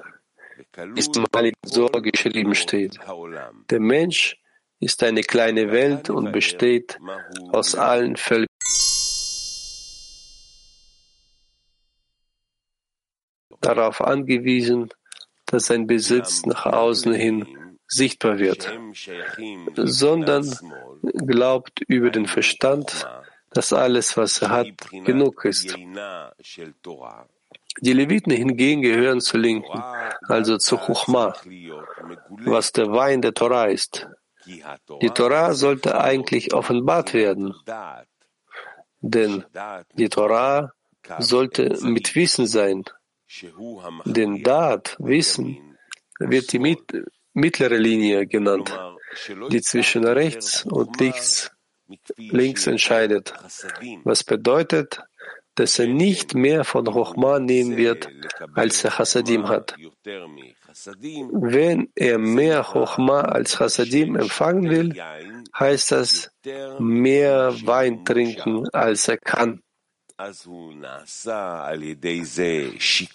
im 0.76 1.26
Heiligen 1.34 1.56
Sohr 1.64 1.90
geschrieben 2.02 2.54
steht. 2.54 2.98
Der 3.70 3.80
Mensch 3.80 4.36
ist 4.80 5.02
eine 5.02 5.22
kleine 5.22 5.70
Welt 5.70 6.10
und 6.10 6.32
besteht 6.32 6.98
aus 7.52 7.74
allen 7.74 8.16
Völkern. 8.16 8.46
darauf 13.62 14.00
angewiesen, 14.02 14.90
dass 15.46 15.66
sein 15.66 15.86
Besitz 15.86 16.44
nach 16.44 16.66
außen 16.66 17.14
hin 17.14 17.78
sichtbar 17.86 18.38
wird, 18.38 18.70
sondern 19.76 20.50
glaubt 21.26 21.80
über 21.88 22.10
den 22.10 22.26
Verstand, 22.26 23.06
dass 23.50 23.72
alles, 23.72 24.16
was 24.16 24.42
er 24.42 24.50
hat, 24.50 24.90
genug 25.04 25.44
ist. 25.44 25.76
Die 27.80 27.92
Leviten 27.92 28.32
hingegen 28.32 28.82
gehören 28.82 29.20
zur 29.20 29.40
Linken, 29.40 29.82
also 30.28 30.58
zu 30.58 30.76
Chuchma, 30.76 31.34
was 32.44 32.72
der 32.72 32.92
Wein 32.92 33.22
der 33.22 33.34
Torah 33.34 33.66
ist. 33.66 34.06
Die 34.46 35.10
Torah 35.10 35.54
sollte 35.54 36.00
eigentlich 36.00 36.52
offenbart 36.52 37.14
werden, 37.14 37.54
denn 39.00 39.44
die 39.94 40.08
Torah 40.08 40.72
sollte 41.18 41.78
mit 41.82 42.14
Wissen 42.14 42.46
sein, 42.46 42.84
denn 44.04 44.42
Daat, 44.42 44.96
Wissen, 44.98 45.76
wird 46.18 46.52
die 46.52 46.76
mittlere 47.32 47.76
Linie 47.76 48.26
genannt, 48.26 48.78
die 49.50 49.62
zwischen 49.62 50.04
rechts 50.04 50.64
und 50.64 51.00
links, 51.00 51.50
links 52.16 52.66
entscheidet, 52.66 53.32
was 54.04 54.24
bedeutet, 54.24 55.02
dass 55.54 55.78
er 55.78 55.86
nicht 55.86 56.34
mehr 56.34 56.64
von 56.64 56.86
Chochma 56.86 57.38
nehmen 57.38 57.76
wird, 57.76 58.08
als 58.54 58.84
er 58.84 58.98
Hasadim 58.98 59.48
hat. 59.48 59.76
Wenn 61.30 61.88
er 61.94 62.18
mehr 62.18 62.62
Chochma 62.64 63.20
als 63.20 63.60
Hasadim 63.60 64.16
empfangen 64.16 64.70
will, 64.70 65.02
heißt 65.58 65.92
das 65.92 66.30
mehr 66.78 67.54
Wein 67.66 68.04
trinken, 68.04 68.68
als 68.70 69.08
er 69.08 69.18
kann. 69.18 69.62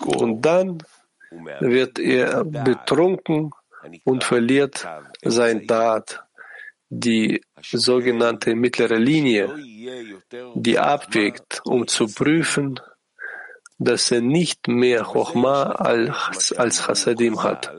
Und 0.06 0.42
dann 0.42 0.84
wird 1.60 2.00
er 2.00 2.44
betrunken 2.44 3.52
und 4.04 4.24
verliert 4.24 4.88
sein 5.24 5.66
Da'at, 5.68 6.27
die 6.90 7.42
sogenannte 7.62 8.56
mittlere 8.56 8.98
Linie, 8.98 9.54
die 10.56 10.80
abwägt, 10.80 11.62
um 11.66 11.88
zu 11.88 12.08
prüfen, 12.08 12.80
dass 13.78 14.12
er 14.12 14.22
nicht 14.22 14.68
mehr 14.68 15.04
Chochma 15.04 15.64
als, 15.64 16.52
als 16.54 16.88
Hasadim 16.88 17.44
hat. 17.44 17.72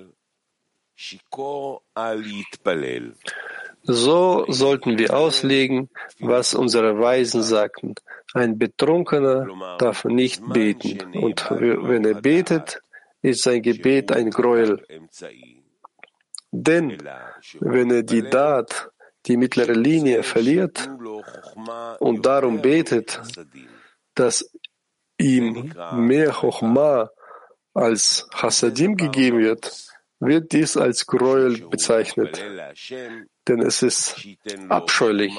So 3.83 4.45
sollten 4.49 4.99
wir 4.99 5.17
auslegen, 5.17 5.89
was 6.19 6.55
unsere 6.55 6.99
Weisen 7.01 7.43
sagten. 7.43 7.95
Ein 8.35 8.59
Betrunkener 8.59 9.47
darf 9.79 10.05
nicht 10.05 10.43
beten. 10.53 11.17
Und 11.17 11.51
wenn 11.51 12.05
er 12.05 12.21
betet, 12.21 12.83
ist 13.23 13.43
sein 13.43 13.63
Gebet 13.63 14.13
ein 14.13 14.31
Gräuel. 14.31 14.85
Denn 16.51 16.99
wenn 17.61 17.91
er 17.91 18.03
die 18.03 18.23
Dat, 18.23 18.91
die 19.29 19.37
mittlere 19.37 19.75
Linie, 19.75 20.23
verliert 20.23 20.89
und 22.01 22.27
darum 22.27 22.63
betet, 22.63 23.21
dass 24.15 24.51
ihm 25.19 25.73
mehr 25.93 26.33
Chochma 26.33 27.11
als 27.75 28.27
Hasadim 28.35 28.97
gegeben 28.97 29.39
wird, 29.39 29.89
wird 30.21 30.53
dies 30.53 30.77
als 30.77 31.07
Gräuel 31.07 31.69
bezeichnet. 31.69 32.43
Denn 33.47 33.61
es 33.63 33.83
ist 33.83 34.17
abscheulich, 34.69 35.35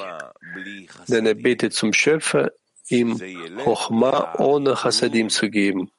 denn 1.08 1.26
er 1.26 1.34
betet 1.34 1.74
zum 1.74 1.92
Schöpfer, 1.92 2.52
ihm 2.88 3.20
Chochma 3.64 4.34
ohne 4.38 4.82
Hasadim 4.82 5.28
zu 5.28 5.50
geben. 5.50 5.90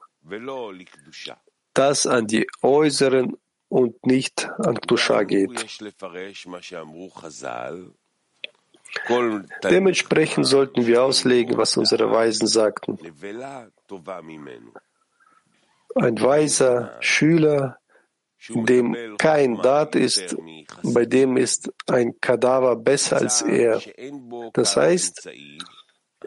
Das 1.74 2.06
an 2.06 2.28
die 2.28 2.48
äußeren 2.62 3.38
und 3.72 4.06
nicht 4.06 4.50
an 4.60 4.76
Ktusha 4.82 5.24
geht. 5.24 5.50
Dementsprechend 9.64 10.46
sollten 10.46 10.86
wir 10.86 11.04
auslegen, 11.04 11.58
was 11.58 11.78
unsere 11.78 12.12
Weisen 12.12 12.48
sagten. 12.48 13.00
Ein 15.96 16.22
weiser 16.22 16.98
Schüler, 17.00 17.78
dem 18.50 19.16
kein 19.18 19.56
Dat 19.62 19.96
ist, 19.96 20.36
bei 20.84 21.06
dem 21.06 21.38
ist 21.38 21.72
ein 21.88 22.20
Kadaver 22.20 22.76
besser 22.76 23.18
als 23.18 23.42
er. 23.42 23.82
Das 24.52 24.76
heißt, 24.76 25.30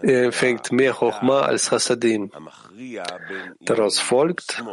er 0.01 0.25
empfängt 0.25 0.73
mehr 0.73 0.95
Chochma 0.95 1.43
als 1.43 1.71
Hasadim. 1.71 2.33
Daraus 3.61 4.01
folgt, 4.01 4.65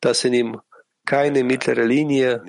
dass 0.00 0.24
in 0.24 0.32
ihm 0.32 0.60
keine 1.08 1.42
mittlere 1.42 1.84
Linie, 1.84 2.42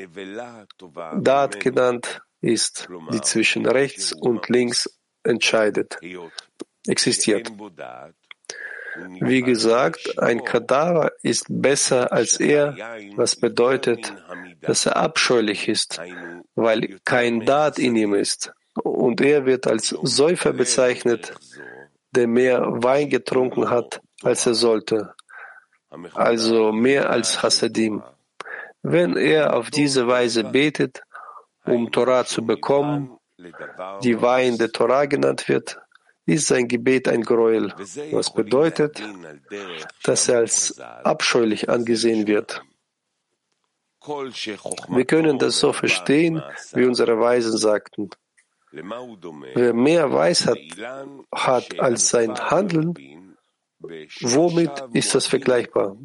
Dat 1.22 1.60
genannt, 1.62 2.22
ist, 2.42 2.90
die 3.14 3.22
zwischen 3.22 3.66
rechts 3.66 4.12
und 4.12 4.50
links 4.50 4.80
entscheidet, 5.24 5.98
existiert. 6.86 7.52
Wie 9.32 9.44
gesagt, 9.44 10.20
ein 10.20 10.44
Kadaver 10.44 11.12
ist 11.22 11.46
besser 11.48 12.12
als 12.12 12.40
er, 12.40 12.76
was 13.16 13.38
bedeutet, 13.38 14.14
dass 14.60 14.86
er 14.86 14.98
abscheulich 14.98 15.70
ist, 15.70 16.02
weil 16.56 17.00
kein 17.06 17.46
Dat 17.46 17.80
in 17.80 17.96
ihm 17.96 18.14
ist. 18.14 18.52
Und 18.84 19.22
er 19.22 19.46
wird 19.46 19.68
als 19.68 19.88
Säufer 20.20 20.52
bezeichnet, 20.52 21.34
der 22.12 22.28
mehr 22.28 22.60
Wein 22.84 23.10
getrunken 23.10 23.70
hat, 23.70 24.02
als 24.22 24.46
er 24.46 24.54
sollte, 24.54 25.14
also 26.14 26.74
mehr 26.74 27.10
als 27.10 27.42
Hasadim. 27.42 28.04
Wenn 28.82 29.18
er 29.18 29.56
auf 29.56 29.70
diese 29.72 30.08
Weise 30.08 30.44
betet, 30.44 31.02
um 31.66 31.92
Torah 31.92 32.26
zu 32.26 32.46
bekommen, 32.46 33.18
die 34.04 34.22
Wein 34.22 34.58
der 34.58 34.72
Torah 34.72 35.06
genannt 35.06 35.48
wird, 35.48 35.80
ist 36.26 36.48
sein 36.48 36.68
Gebet 36.68 37.08
ein 37.08 37.24
Gräuel, 37.24 37.74
was 38.12 38.34
bedeutet, 38.34 39.02
dass 40.04 40.30
er 40.30 40.40
als 40.40 40.80
abscheulich 40.80 41.70
angesehen 41.70 42.28
wird. 42.28 42.62
Wir 44.88 45.06
können 45.06 45.40
das 45.40 45.60
so 45.60 45.74
verstehen, 45.74 46.42
wie 46.74 46.86
unsere 46.86 47.20
Weisen 47.20 47.58
sagten. 47.58 48.10
Wer 48.72 49.74
mehr 49.74 50.12
Weisheit 50.12 50.60
hat 51.34 51.80
als 51.80 52.10
sein 52.10 52.36
Handeln, 52.40 52.94
womit 54.22 54.72
ist 54.94 55.16
das 55.16 55.26
vergleichbar? 55.26 55.98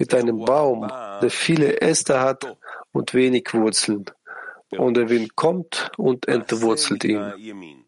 Mit 0.00 0.14
einem 0.14 0.38
Baum, 0.44 0.88
der 1.22 1.30
viele 1.30 1.82
Äste 1.82 2.20
hat 2.20 2.56
und 2.92 3.12
wenig 3.12 3.52
Wurzeln. 3.52 4.06
Und 4.70 4.96
der 4.96 5.10
Wind 5.10 5.36
kommt 5.36 5.92
und 5.98 6.26
entwurzelt 6.26 7.04
ihn. 7.04 7.84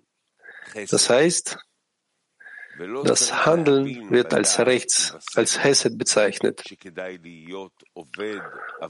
Das 0.90 1.08
heißt, 1.08 1.58
das 3.04 3.46
Handeln 3.46 4.10
wird 4.10 4.34
als 4.34 4.58
rechts, 4.58 5.16
als 5.34 5.62
Hesed 5.64 5.96
bezeichnet. 5.96 6.62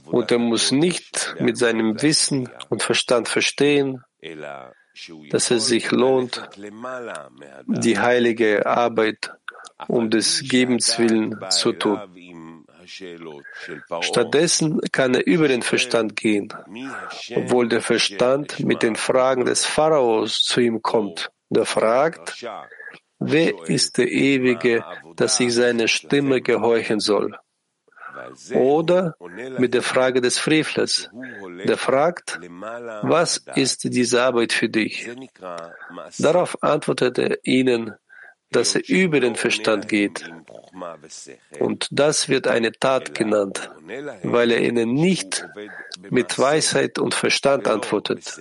Und 0.04 0.30
er 0.30 0.38
muss 0.38 0.72
nicht 0.72 1.36
mit 1.38 1.56
seinem 1.58 2.02
Wissen 2.02 2.48
und 2.70 2.82
Verstand 2.82 3.28
verstehen, 3.28 4.02
dass 5.30 5.50
es 5.52 5.66
sich 5.66 5.92
lohnt, 5.92 6.48
die 7.66 7.98
heilige 7.98 8.66
Arbeit 8.66 9.32
um 9.88 10.10
des 10.10 10.48
Gebens 10.48 10.98
willen 10.98 11.38
zu 11.50 11.72
tun. 11.72 12.00
Stattdessen 14.00 14.80
kann 14.92 15.14
er 15.14 15.26
über 15.26 15.48
den 15.48 15.62
Verstand 15.62 16.16
gehen, 16.16 16.52
obwohl 17.34 17.68
der 17.68 17.82
Verstand 17.82 18.60
mit 18.60 18.82
den 18.82 18.96
Fragen 18.96 19.44
des 19.44 19.64
Pharaos 19.64 20.42
zu 20.42 20.60
ihm 20.60 20.82
kommt. 20.82 21.30
Der 21.50 21.66
fragt, 21.66 22.44
wer 23.18 23.68
ist 23.68 23.98
der 23.98 24.10
Ewige, 24.10 24.84
dass 25.16 25.38
ich 25.40 25.54
seine 25.54 25.88
Stimme 25.88 26.40
gehorchen 26.40 27.00
soll? 27.00 27.36
Oder 28.54 29.16
mit 29.58 29.74
der 29.74 29.82
Frage 29.82 30.20
des 30.20 30.38
Frevlers, 30.38 31.10
der 31.64 31.78
fragt, 31.78 32.38
was 33.02 33.44
ist 33.54 33.84
diese 33.84 34.22
Arbeit 34.22 34.52
für 34.52 34.68
dich? 34.68 35.10
Darauf 36.18 36.62
antwortet 36.62 37.18
er 37.18 37.38
ihnen, 37.42 37.94
dass 38.52 38.74
er 38.74 38.88
über 38.88 39.20
den 39.20 39.34
Verstand 39.34 39.88
geht. 39.88 40.30
Und 41.58 41.88
das 41.90 42.28
wird 42.28 42.46
eine 42.46 42.72
Tat 42.72 43.14
genannt, 43.14 43.70
weil 44.22 44.50
er 44.50 44.60
ihnen 44.60 44.94
nicht 44.94 45.46
mit 46.10 46.38
Weisheit 46.38 46.98
und 46.98 47.14
Verstand 47.14 47.68
antwortet. 47.68 48.40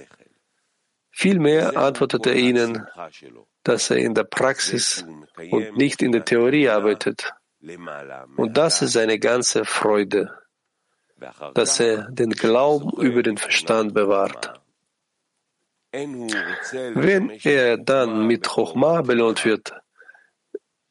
Vielmehr 1.11 1.77
antwortet 1.77 2.25
er 2.25 2.35
ihnen, 2.35 2.87
dass 3.63 3.89
er 3.89 3.97
in 3.97 4.13
der 4.13 4.23
Praxis 4.23 5.05
und 5.51 5.77
nicht 5.77 6.01
in 6.01 6.11
der 6.11 6.25
Theorie 6.25 6.69
arbeitet. 6.69 7.33
Und 8.37 8.57
das 8.57 8.81
ist 8.81 8.93
seine 8.93 9.19
ganze 9.19 9.65
Freude, 9.65 10.31
dass 11.53 11.79
er 11.79 12.09
den 12.09 12.31
Glauben 12.31 12.91
über 13.01 13.21
den 13.21 13.37
Verstand 13.37 13.93
bewahrt. 13.93 14.59
Wenn 15.91 17.29
er 17.43 17.77
dann 17.77 18.25
mit 18.25 18.47
Chochma 18.47 19.01
belohnt 19.01 19.43
wird, 19.43 19.73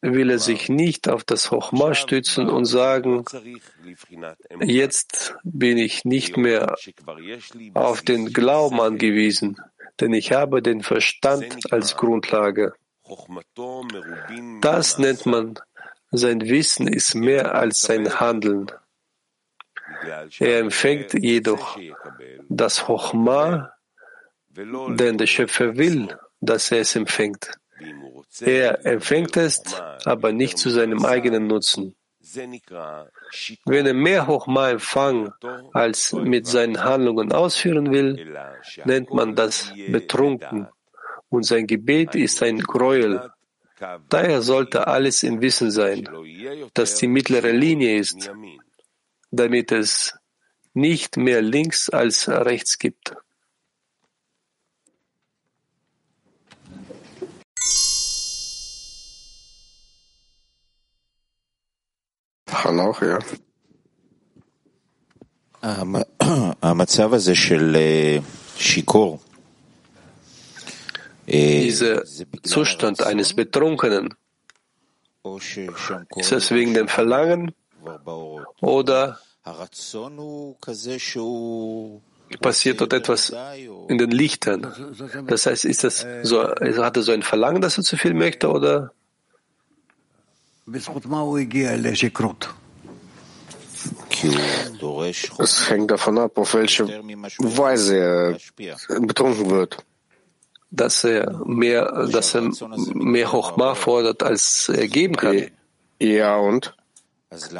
will 0.02 0.30
er 0.30 0.38
sich 0.38 0.68
nicht 0.68 1.08
auf 1.08 1.24
das 1.24 1.48
Chochma 1.48 1.94
stützen 1.94 2.48
und 2.48 2.64
sagen, 2.64 3.24
jetzt 4.62 5.34
bin 5.42 5.78
ich 5.78 6.04
nicht 6.04 6.36
mehr 6.36 6.76
auf 7.74 8.02
den 8.02 8.32
Glauben 8.32 8.80
angewiesen, 8.80 9.60
denn 10.00 10.12
ich 10.14 10.32
habe 10.32 10.62
den 10.62 10.82
Verstand 10.82 11.72
als 11.72 11.96
Grundlage. 11.96 12.74
Das 14.60 14.98
nennt 14.98 15.26
man 15.26 15.58
sein 16.10 16.40
Wissen 16.48 16.88
ist 16.88 17.14
mehr 17.14 17.54
als 17.54 17.80
sein 17.80 18.20
Handeln. 18.20 18.70
Er 20.38 20.58
empfängt 20.58 21.14
jedoch 21.14 21.78
das 22.48 22.88
Hochma, 22.88 23.72
denn 24.48 25.18
der 25.18 25.26
Schöpfer 25.26 25.76
will, 25.76 26.16
dass 26.40 26.72
er 26.72 26.80
es 26.80 26.96
empfängt. 26.96 27.52
Er 28.40 28.86
empfängt 28.86 29.36
es, 29.36 29.60
aber 30.04 30.32
nicht 30.32 30.58
zu 30.58 30.70
seinem 30.70 31.04
eigenen 31.04 31.46
Nutzen. 31.46 31.96
Wenn 33.64 33.86
er 33.86 33.94
mehr 33.94 34.26
Hochma 34.26 34.70
empfangen 34.70 35.32
als 35.72 36.12
mit 36.12 36.46
seinen 36.46 36.82
Handlungen 36.84 37.32
ausführen 37.32 37.90
will, 37.90 38.36
nennt 38.84 39.12
man 39.12 39.34
das 39.34 39.72
betrunken. 39.88 40.68
Und 41.28 41.44
sein 41.44 41.66
Gebet 41.66 42.14
ist 42.14 42.42
ein 42.42 42.58
Gräuel, 42.58 43.30
Daher 44.08 44.42
sollte 44.42 44.86
alles 44.86 45.22
im 45.22 45.40
Wissen 45.40 45.70
sein, 45.70 46.06
dass 46.74 46.96
die 46.96 47.08
mittlere 47.08 47.50
Linie 47.50 47.98
ist, 47.98 48.30
damit 49.30 49.72
es 49.72 50.14
nicht 50.74 51.16
mehr 51.16 51.40
links 51.40 51.88
als 51.88 52.28
rechts 52.28 52.78
gibt. 52.78 53.14
Hanoch, 62.59 63.01
ja. 63.01 63.19
המצב 66.61 67.13
הזה 67.13 67.35
של 67.35 67.75
שיכור 68.57 69.19
dieser 71.27 72.03
Zustand 72.43 73.01
eines 73.01 73.33
Betrunkenen, 73.33 74.13
ist 76.15 76.31
es 76.31 76.51
wegen 76.51 76.75
dem 76.75 76.87
Verlangen 76.87 77.51
oder 78.61 79.19
passiert 82.41 82.81
dort 82.81 82.93
etwas 82.93 83.33
in 83.87 83.97
den 83.97 84.11
Lichtern? 84.11 84.61
Das 85.27 85.47
heißt, 85.47 85.65
ist 85.65 85.83
das 85.83 86.05
so, 86.21 86.43
hat 86.43 86.97
er 86.97 87.03
so 87.03 87.11
ein 87.11 87.23
Verlangen, 87.23 87.61
dass 87.61 87.79
er 87.79 87.83
zu 87.83 87.97
viel 87.97 88.13
möchte 88.13 88.49
oder? 88.49 88.91
Es 95.38 95.70
hängt 95.70 95.90
davon 95.90 96.18
ab, 96.18 96.36
auf 96.36 96.54
welche 96.54 96.86
Weise 97.38 97.96
er 97.96 99.00
betrunken 99.00 99.50
wird 99.50 99.84
dass 100.70 101.04
er 101.04 101.44
mehr, 101.44 102.06
dass 102.06 102.34
er 102.34 102.50
mehr 102.94 103.32
Hochma 103.32 103.74
fordert, 103.74 104.22
als 104.22 104.68
er 104.68 104.86
geben 104.88 105.16
kann. 105.16 105.50
Ja, 105.98 106.36
und? 106.36 106.74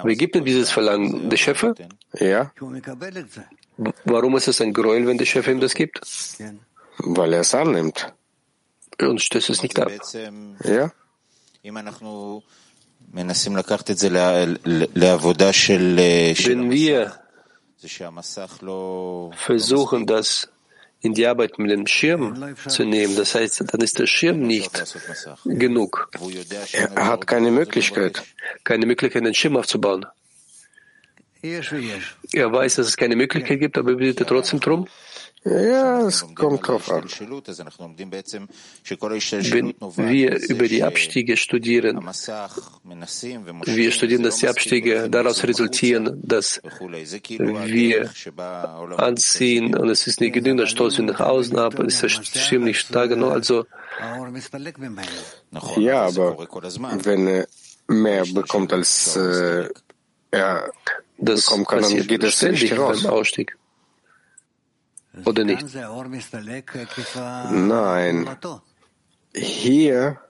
Wie 0.04 0.16
gibt 0.16 0.36
er 0.36 0.42
dieses 0.42 0.70
Verlangen? 0.70 1.28
Der 1.28 1.36
Schöpfer? 1.36 1.74
Ja. 2.18 2.52
Warum 4.04 4.36
ist 4.36 4.48
es 4.48 4.60
ein 4.60 4.72
Gräuel, 4.72 5.06
wenn 5.06 5.18
der 5.18 5.26
Schöpfer 5.26 5.52
ihm 5.52 5.60
das 5.60 5.74
gibt? 5.74 6.00
Weil 6.98 7.32
er 7.32 7.40
es 7.40 7.54
annimmt. 7.54 8.12
Und 9.00 9.20
stößt 9.20 9.50
es 9.50 9.62
nicht 9.62 9.78
ab. 9.78 9.90
Ja. 10.64 10.92
Wenn 13.12 13.28
wir 16.70 17.12
versuchen, 19.36 20.06
das 20.06 20.48
in 21.02 21.14
die 21.14 21.26
Arbeit 21.26 21.58
mit 21.58 21.70
dem 21.70 21.86
Schirm 21.86 22.54
zu 22.68 22.84
nehmen. 22.84 23.16
Das 23.16 23.34
heißt, 23.34 23.64
dann 23.72 23.80
ist 23.80 23.98
der 23.98 24.06
Schirm 24.06 24.40
nicht 24.40 24.84
genug. 25.44 26.10
Er 26.72 27.06
hat 27.06 27.26
keine 27.26 27.50
Möglichkeit. 27.50 28.22
Keine 28.64 28.86
Möglichkeit, 28.86 29.24
den 29.24 29.34
Schirm 29.34 29.56
aufzubauen. 29.56 30.06
Er 31.42 32.52
weiß, 32.52 32.74
dass 32.76 32.86
es 32.86 32.96
keine 32.96 33.16
Möglichkeit 33.16 33.60
gibt, 33.60 33.78
aber 33.78 33.92
er 33.92 33.96
bittet 33.96 34.28
trotzdem 34.28 34.60
drum. 34.60 34.86
Ja, 35.42 36.06
es 36.06 36.26
kommt 36.34 36.68
drauf 36.68 36.90
an. 36.90 37.04
Wenn 37.04 37.38
wir 39.96 40.48
über 40.50 40.68
die 40.68 40.84
Abstiege 40.84 41.36
studieren, 41.38 41.96
wir 43.64 43.90
studieren, 43.90 44.22
dass 44.22 44.36
die 44.36 44.48
Abstiege 44.48 45.08
daraus 45.08 45.42
resultieren, 45.42 46.20
dass 46.22 46.60
wir 46.62 48.10
anziehen 48.98 49.74
und 49.74 49.88
es 49.88 50.06
ist 50.06 50.20
nicht 50.20 50.34
genügend, 50.34 50.60
dann 50.60 50.66
stolz 50.66 50.98
nach 50.98 51.20
außen 51.20 51.58
ab, 51.58 51.78
ist 51.78 52.02
der 52.02 52.08
Schirm 52.10 52.64
nicht 52.64 52.80
stark 52.80 53.08
genug, 53.08 53.32
also 53.32 53.64
ja, 55.76 56.06
aber 56.06 56.36
wenn 57.04 57.26
er 57.26 57.46
mehr 57.88 58.24
bekommt 58.26 58.72
als 58.74 59.16
äh, 59.16 59.68
er 60.30 60.70
das 61.16 61.46
bekommen 61.46 61.64
kann, 61.64 61.82
dann 61.82 62.06
geht 62.06 62.24
es 62.24 62.42
nicht 62.42 62.78
raus. 62.78 63.02
beim 63.02 63.12
Ausstieg. 63.12 63.56
Oder 65.24 65.44
nicht? 65.44 65.66
Nein. 67.50 68.36
Hier 69.34 70.20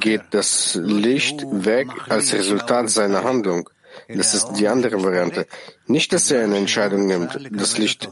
geht 0.00 0.22
das 0.30 0.74
Licht 0.74 1.44
weg 1.50 1.88
als 2.08 2.32
Resultat 2.32 2.90
seiner 2.90 3.22
Handlung. 3.22 3.68
Das 4.08 4.34
ist 4.34 4.52
die 4.54 4.68
andere 4.68 5.02
Variante. 5.02 5.46
Nicht, 5.86 6.12
dass 6.12 6.30
er 6.30 6.44
eine 6.44 6.56
Entscheidung 6.56 7.06
nimmt, 7.06 7.38
das 7.52 7.78
Licht 7.78 8.10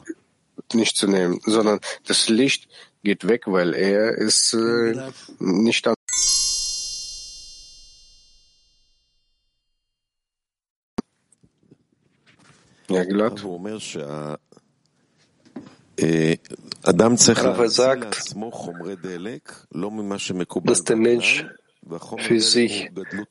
nicht 0.73 0.97
zu 0.97 1.07
nehmen, 1.09 1.41
sondern 1.45 1.81
das 2.07 2.29
Licht 2.29 2.69
geht 3.03 3.29
weg, 3.29 3.43
weil 3.47 3.75
er 3.75 4.17
ist 4.17 4.55
äh, 4.55 5.11
nicht 5.39 5.87
an. 5.87 5.95
Ja, 12.89 13.05
Gilad? 13.05 13.45
Aber 16.83 17.69
sagt, 17.69 18.35
dass 20.65 20.85
der 20.85 20.97
Mensch 20.97 21.47
für 22.19 22.41
sich 22.41 22.91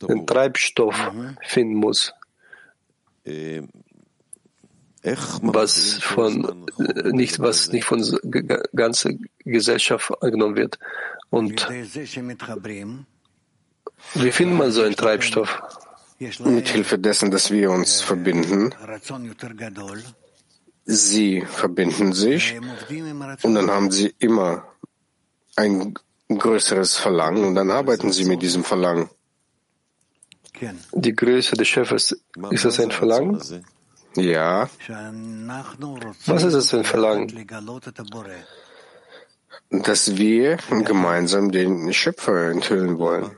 den 0.09 0.25
Treibstoff 0.25 0.95
finden 1.41 1.75
muss, 1.75 2.13
was 5.03 5.93
von 6.01 6.65
nicht 7.11 7.39
was 7.39 7.71
nicht 7.71 7.83
von 7.85 8.01
der 8.23 8.63
ganzen 8.73 9.27
Gesellschaft 9.39 10.11
angenommen 10.21 10.55
wird. 10.55 10.79
Und 11.29 11.67
wie 14.15 14.31
findet 14.31 14.57
man 14.57 14.71
so 14.71 14.81
einen 14.83 14.95
Treibstoff? 14.95 15.61
Mit 16.45 16.69
Hilfe 16.69 16.97
dessen, 16.99 17.31
dass 17.31 17.51
wir 17.51 17.69
uns 17.71 17.99
verbinden, 18.01 18.73
sie 20.85 21.41
verbinden 21.41 22.13
sich 22.13 22.55
und 23.43 23.55
dann 23.55 23.69
haben 23.71 23.91
sie 23.91 24.13
immer 24.19 24.67
ein 25.55 25.93
größeres 26.29 26.97
Verlangen 26.97 27.43
und 27.45 27.55
dann 27.55 27.71
arbeiten 27.71 28.11
sie 28.11 28.25
mit 28.25 28.41
diesem 28.41 28.63
Verlangen. 28.63 29.09
Die 30.91 31.15
Größe 31.15 31.55
des 31.55 31.67
Schöpfers, 31.67 32.15
ist 32.51 32.65
das 32.65 32.79
ein 32.79 32.91
Verlangen? 32.91 33.41
Ja. 34.15 34.69
Was 36.25 36.43
ist 36.43 36.53
das 36.53 36.73
ein 36.73 36.83
Verlangen? 36.83 37.47
Dass 39.69 40.17
wir 40.17 40.57
gemeinsam 40.85 41.51
den 41.51 41.91
Schöpfer 41.93 42.51
enthüllen 42.51 42.97
wollen, 42.99 43.31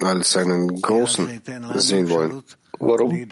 als 0.00 0.36
einen 0.36 0.80
Großen 0.80 1.42
sehen 1.74 2.10
wollen. 2.10 2.42
Warum? 2.78 3.26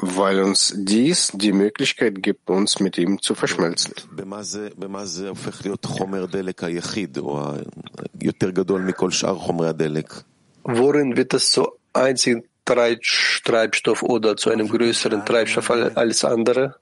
Weil 0.00 0.42
uns 0.42 0.74
dies 0.76 1.32
die 1.34 1.52
Möglichkeit 1.52 2.22
gibt, 2.22 2.48
uns 2.50 2.78
mit 2.78 2.98
ihm 2.98 3.20
zu 3.20 3.34
verschmelzen. 3.34 3.94
Worin 10.62 11.16
wird 11.16 11.32
das 11.32 11.50
zu 11.50 11.68
einzigen 11.92 12.44
Treibstoff 12.64 14.02
oder 14.04 14.36
zu 14.36 14.50
einem 14.50 14.68
größeren 14.68 15.24
Treibstoff 15.26 15.70
als 15.70 16.24
andere? 16.24 16.76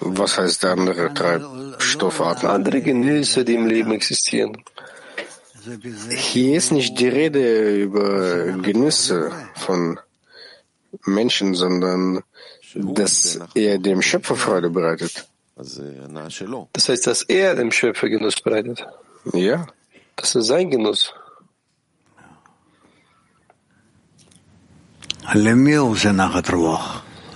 Was 0.00 0.38
heißt 0.38 0.64
andere 0.64 1.12
Treibstoffarten? 1.12 2.48
Andere 2.48 2.80
Genüsse, 2.80 3.44
die 3.44 3.56
im 3.56 3.66
Leben 3.66 3.92
existieren. 3.92 4.56
Hier 6.10 6.56
ist 6.56 6.72
nicht 6.72 6.98
die 6.98 7.08
Rede 7.08 7.74
über 7.76 8.52
Genüsse 8.62 9.32
von 9.54 9.98
Menschen, 11.04 11.54
sondern 11.54 12.22
dass 12.74 13.38
er 13.54 13.78
dem 13.78 14.02
Schöpfer 14.02 14.36
Freude 14.36 14.70
bereitet. 14.70 15.28
Das 16.72 16.88
heißt, 16.88 17.06
dass 17.06 17.22
er 17.22 17.54
dem 17.54 17.70
Schöpfer 17.72 18.08
Genuss 18.08 18.40
bereitet. 18.40 18.86
Ja. 19.32 19.66
Das 20.16 20.34
ist 20.34 20.46
sein 20.46 20.70
Genuss. 20.70 21.12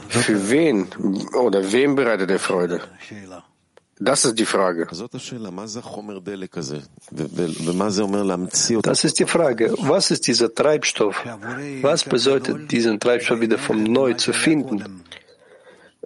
Für 0.09 0.51
wen 0.51 0.89
oder 1.35 1.73
wem 1.73 1.95
bereitet 1.95 2.31
er 2.31 2.39
Freude? 2.39 2.81
Das 3.99 4.27
ist 4.27 4.39
die 4.39 4.45
Frage. 4.45 4.87
Das 8.83 9.05
ist 9.05 9.19
die 9.19 9.25
Frage. 9.25 9.75
Was 9.79 10.11
ist 10.11 10.27
dieser 10.27 10.55
Treibstoff? 10.55 11.25
Was 11.81 12.05
bedeutet 12.05 12.71
diesen 12.71 13.01
Treibstoff 13.01 13.41
wieder 13.41 13.59
vom 13.59 13.83
Neu 13.83 14.13
zu 14.15 14.35
finden? 14.35 15.03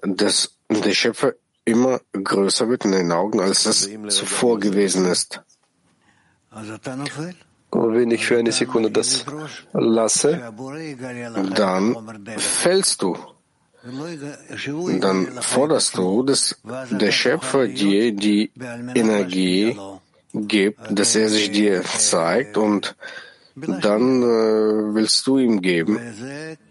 Dass 0.03 0.55
der 0.68 0.92
Schöpfer 0.92 1.35
immer 1.64 2.00
größer 2.12 2.68
wird 2.68 2.85
in 2.85 2.92
den 2.92 3.12
Augen, 3.12 3.40
als 3.40 3.64
das 3.64 3.88
zuvor 4.09 4.61
gewesen 4.61 5.07
ist. 5.07 5.42
Und 7.70 7.94
wenn 7.94 8.11
ich 8.11 8.26
für 8.26 8.38
eine 8.38 8.53
Sekunde 8.53 8.90
das 8.90 9.24
lasse, 9.72 10.53
dann 11.55 11.96
fällst 12.38 13.03
du. 13.03 13.16
Dann 15.01 15.27
forderst 15.40 15.97
du, 15.97 16.23
dass 16.23 16.57
der 16.90 17.12
Schöpfer 17.12 17.66
dir 17.66 18.12
die 18.12 18.51
Energie 18.95 19.77
gibt, 20.35 20.81
dass 20.90 21.16
er 21.16 21.29
sich 21.29 21.51
dir 21.51 21.83
zeigt 21.83 22.57
und 22.57 22.95
dann 23.57 24.23
äh, 24.23 24.95
willst 24.95 25.27
du 25.27 25.38
ihm 25.38 25.61
geben. 25.61 25.99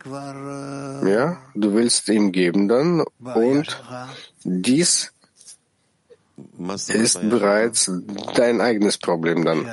Ja, 0.05 1.37
du 1.55 1.73
willst 1.73 2.09
ihm 2.09 2.31
geben 2.31 2.67
dann 2.67 3.03
und 3.21 3.83
dies 4.43 5.11
ist 6.87 7.29
bereits 7.29 7.91
dein 8.35 8.61
eigenes 8.61 8.97
Problem 8.97 9.43
dann. 9.43 9.65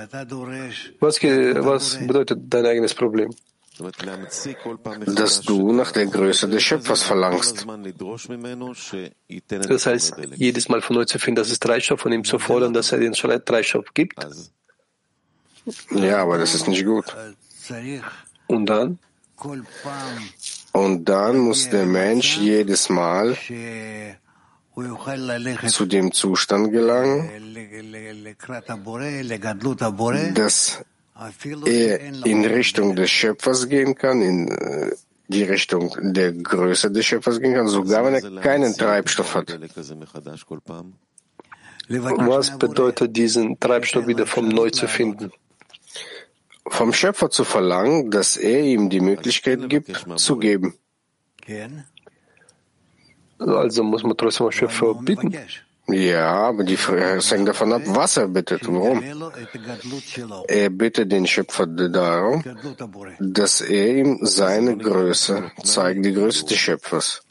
Was, 1.00 1.22
was 1.22 1.96
bedeutet 2.06 2.40
dein 2.48 2.66
eigenes 2.66 2.94
Problem? 2.94 3.30
Dass 3.78 5.40
du 5.42 5.72
nach 5.72 5.92
der 5.92 6.06
Größe 6.06 6.48
des 6.48 6.62
Schöpfers 6.62 7.02
verlangst. 7.02 7.66
Das 9.48 9.86
heißt, 9.86 10.14
jedes 10.34 10.68
Mal 10.68 10.80
von 10.80 10.96
neu 10.96 11.04
zu 11.04 11.18
finden, 11.18 11.36
dass 11.36 11.50
es 11.50 11.58
Treibstoff 11.58 12.00
von 12.00 12.12
ihm 12.12 12.24
zu 12.24 12.38
fordern, 12.38 12.72
dass 12.72 12.92
er 12.92 12.98
den 12.98 13.12
Treibstoff 13.12 13.92
gibt. 13.94 14.26
Ja, 15.90 16.22
aber 16.22 16.38
das 16.38 16.54
ist 16.54 16.68
nicht 16.68 16.84
gut. 16.84 17.04
Und 18.46 18.66
dann? 18.66 18.98
Und 20.72 21.04
dann 21.04 21.38
muss 21.38 21.68
der 21.68 21.86
Mensch 21.86 22.38
jedes 22.38 22.88
Mal 22.88 23.36
zu 25.68 25.86
dem 25.86 26.12
Zustand 26.12 26.70
gelangen, 26.70 27.30
dass 30.34 30.84
er 31.64 32.00
in 32.00 32.44
Richtung 32.44 32.94
des 32.96 33.10
Schöpfers 33.10 33.68
gehen 33.68 33.94
kann, 33.94 34.20
in 34.22 34.48
äh, 34.48 34.90
die 35.28 35.42
Richtung 35.42 35.94
der 36.00 36.32
Größe 36.32 36.90
des 36.90 37.06
Schöpfers 37.06 37.40
gehen 37.40 37.54
kann, 37.54 37.68
sogar 37.68 38.04
wenn 38.04 38.14
er 38.14 38.40
keinen 38.40 38.76
Treibstoff 38.76 39.34
hat. 39.34 39.58
Was 41.88 42.58
bedeutet 42.58 43.16
diesen 43.16 43.58
Treibstoff 43.58 44.06
wieder 44.06 44.26
vom 44.26 44.48
Neu 44.48 44.70
zu 44.70 44.88
finden? 44.88 45.30
Vom 46.68 46.92
Schöpfer 46.92 47.30
zu 47.30 47.44
verlangen, 47.44 48.10
dass 48.10 48.36
er 48.36 48.60
ihm 48.60 48.90
die 48.90 49.00
Möglichkeit 49.00 49.68
gibt, 49.68 50.04
zu 50.16 50.36
geben. 50.36 50.74
Also 53.38 53.84
muss 53.84 54.02
man 54.02 54.16
trotzdem 54.16 54.46
am 54.46 54.52
Schöpfer 54.52 54.94
bitten. 54.94 55.34
Ja, 55.88 56.48
aber 56.48 56.64
die, 56.64 56.76
Frage 56.76 57.18
äh, 57.18 57.20
hängt 57.20 57.48
davon 57.48 57.72
ab, 57.72 57.82
was 57.86 58.16
er 58.16 58.26
bittet. 58.26 58.66
Warum? 58.66 59.02
Er 60.48 60.70
bittet 60.70 61.12
den 61.12 61.26
Schöpfer 61.26 61.66
darum, 61.66 62.42
dass 63.20 63.60
er 63.60 63.96
ihm 63.96 64.18
seine 64.22 64.76
Größe 64.76 65.52
zeigt, 65.62 66.04
die 66.04 66.12
Größe 66.12 66.44
des 66.46 66.58
Schöpfers. 66.58 67.22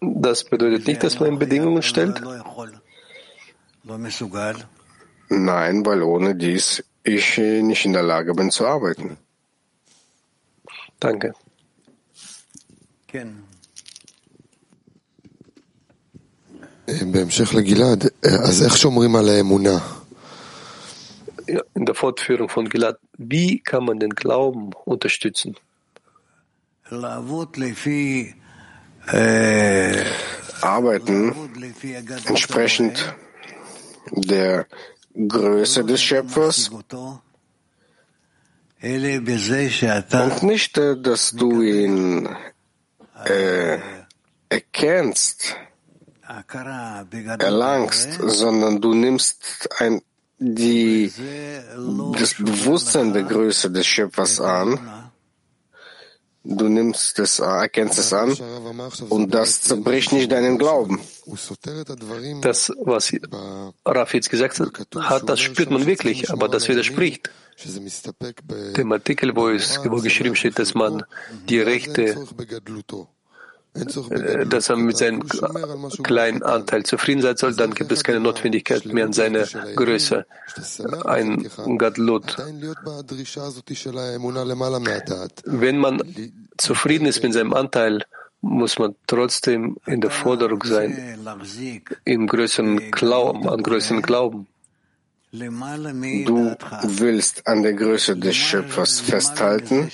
Das 0.00 0.44
bedeutet 0.44 0.86
nicht, 0.88 1.02
dass 1.04 1.20
man 1.20 1.28
ihm 1.30 1.38
Bedingungen 1.38 1.82
stellt? 1.82 2.20
Nein, 5.28 5.86
weil 5.86 6.02
ohne 6.02 6.34
dies 6.34 6.84
ich 7.04 7.38
äh, 7.38 7.62
nicht 7.62 7.84
in 7.84 7.92
der 7.92 8.02
Lage 8.02 8.34
bin 8.34 8.50
zu 8.50 8.66
arbeiten. 8.66 9.18
Danke. 10.98 11.32
Ken. 13.06 13.47
In 21.74 21.84
der 21.84 21.94
Fortführung 21.94 22.48
von 22.48 22.68
Gilad, 22.68 22.98
wie 23.18 23.60
kann 23.60 23.84
man 23.84 23.98
den 23.98 24.14
Glauben 24.14 24.70
unterstützen? 24.86 25.56
Arbeiten 30.62 31.34
entsprechend 32.26 33.14
der 34.12 34.66
Größe 35.14 35.84
des 35.84 36.02
Schöpfers. 36.02 36.70
und 40.24 40.42
nicht, 40.42 40.76
dass 40.76 41.32
du 41.32 41.60
ihn 41.60 42.28
äh, 43.24 43.78
erkennst, 44.48 45.56
erlangst, 47.38 48.18
sondern 48.22 48.80
du 48.80 48.94
nimmst 48.94 49.68
ein, 49.78 50.02
die, 50.38 51.12
das 52.18 52.34
Bewusstsein 52.34 53.12
der 53.12 53.24
Größe 53.24 53.70
des 53.70 53.86
Schöpfers 53.86 54.40
an. 54.40 55.10
Du 56.44 56.68
nimmst 56.68 57.18
es, 57.18 57.40
erkennst 57.40 57.98
es 57.98 58.12
an 58.12 58.32
und 59.10 59.34
das 59.34 59.60
zerbricht 59.60 60.12
nicht 60.12 60.32
deinen 60.32 60.56
Glauben. 60.56 61.00
Das, 62.40 62.72
was 62.80 63.12
Raf 63.84 64.14
jetzt 64.14 64.30
gesagt 64.30 64.60
hat, 64.60 65.28
das 65.28 65.40
spürt 65.40 65.70
man 65.70 65.84
wirklich, 65.84 66.30
aber 66.30 66.48
das 66.48 66.68
widerspricht 66.68 67.30
dem 68.76 68.92
Artikel, 68.92 69.34
wo 69.34 69.48
es 69.48 69.80
wo 69.84 69.96
geschrieben 69.96 70.36
steht, 70.36 70.58
dass 70.58 70.74
man 70.74 71.02
die 71.48 71.60
Rechte 71.60 72.24
dass 74.46 74.68
er 74.68 74.76
mit 74.76 74.96
seinem 74.96 75.22
kleinen 76.02 76.42
Anteil 76.42 76.84
zufrieden 76.84 77.22
sein 77.22 77.36
soll, 77.36 77.54
dann 77.54 77.74
gibt 77.74 77.92
es 77.92 78.04
keine 78.04 78.20
Notwendigkeit 78.20 78.84
mehr 78.86 79.06
an 79.06 79.12
seiner 79.12 79.44
Größe. 79.76 80.26
Ein 81.04 81.48
Gadlut. 81.78 82.36
Wenn 85.44 85.78
man 85.78 86.02
zufrieden 86.56 87.06
ist 87.06 87.22
mit 87.22 87.32
seinem 87.32 87.54
Anteil, 87.54 88.04
muss 88.40 88.78
man 88.78 88.94
trotzdem 89.06 89.76
in 89.86 90.00
der 90.00 90.10
Forderung 90.10 90.62
sein, 90.64 91.18
im 92.04 92.26
größeren 92.26 92.90
Glauben, 92.90 93.48
an 93.48 93.62
größeren 93.62 94.02
Glauben. 94.02 94.46
Du 95.30 96.56
willst 96.82 97.46
an 97.46 97.62
der 97.62 97.74
Größe 97.74 98.16
des 98.16 98.34
Schöpfers 98.34 99.00
festhalten, 99.00 99.90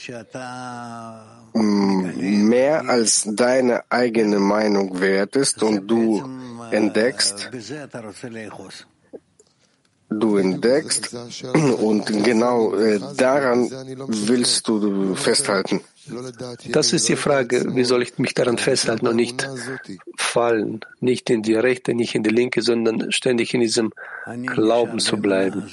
mehr 1.54 2.88
als 2.88 3.28
deine 3.30 3.84
eigene 3.90 4.38
Meinung 4.40 5.00
wert 5.00 5.36
ist 5.36 5.62
und 5.62 5.86
du 5.86 6.22
entdeckst, 6.70 7.50
du 10.10 10.36
entdeckst 10.36 11.14
und 11.78 12.24
genau 12.24 12.74
äh, 12.74 13.00
daran 13.16 13.70
willst 14.08 14.66
du 14.68 15.14
festhalten. 15.14 15.80
Das 16.70 16.92
ist 16.92 17.08
die 17.08 17.16
Frage, 17.16 17.74
wie 17.74 17.84
soll 17.84 18.02
ich 18.02 18.18
mich 18.18 18.34
daran 18.34 18.58
festhalten 18.58 19.06
und 19.06 19.16
nicht 19.16 19.48
fallen, 20.16 20.80
nicht 21.00 21.30
in 21.30 21.42
die 21.42 21.54
rechte, 21.54 21.94
nicht 21.94 22.14
in 22.14 22.22
die 22.22 22.30
linke, 22.30 22.62
sondern 22.62 23.10
ständig 23.12 23.54
in 23.54 23.60
diesem 23.60 23.92
Glauben 24.46 24.98
zu 24.98 25.16
bleiben. 25.16 25.70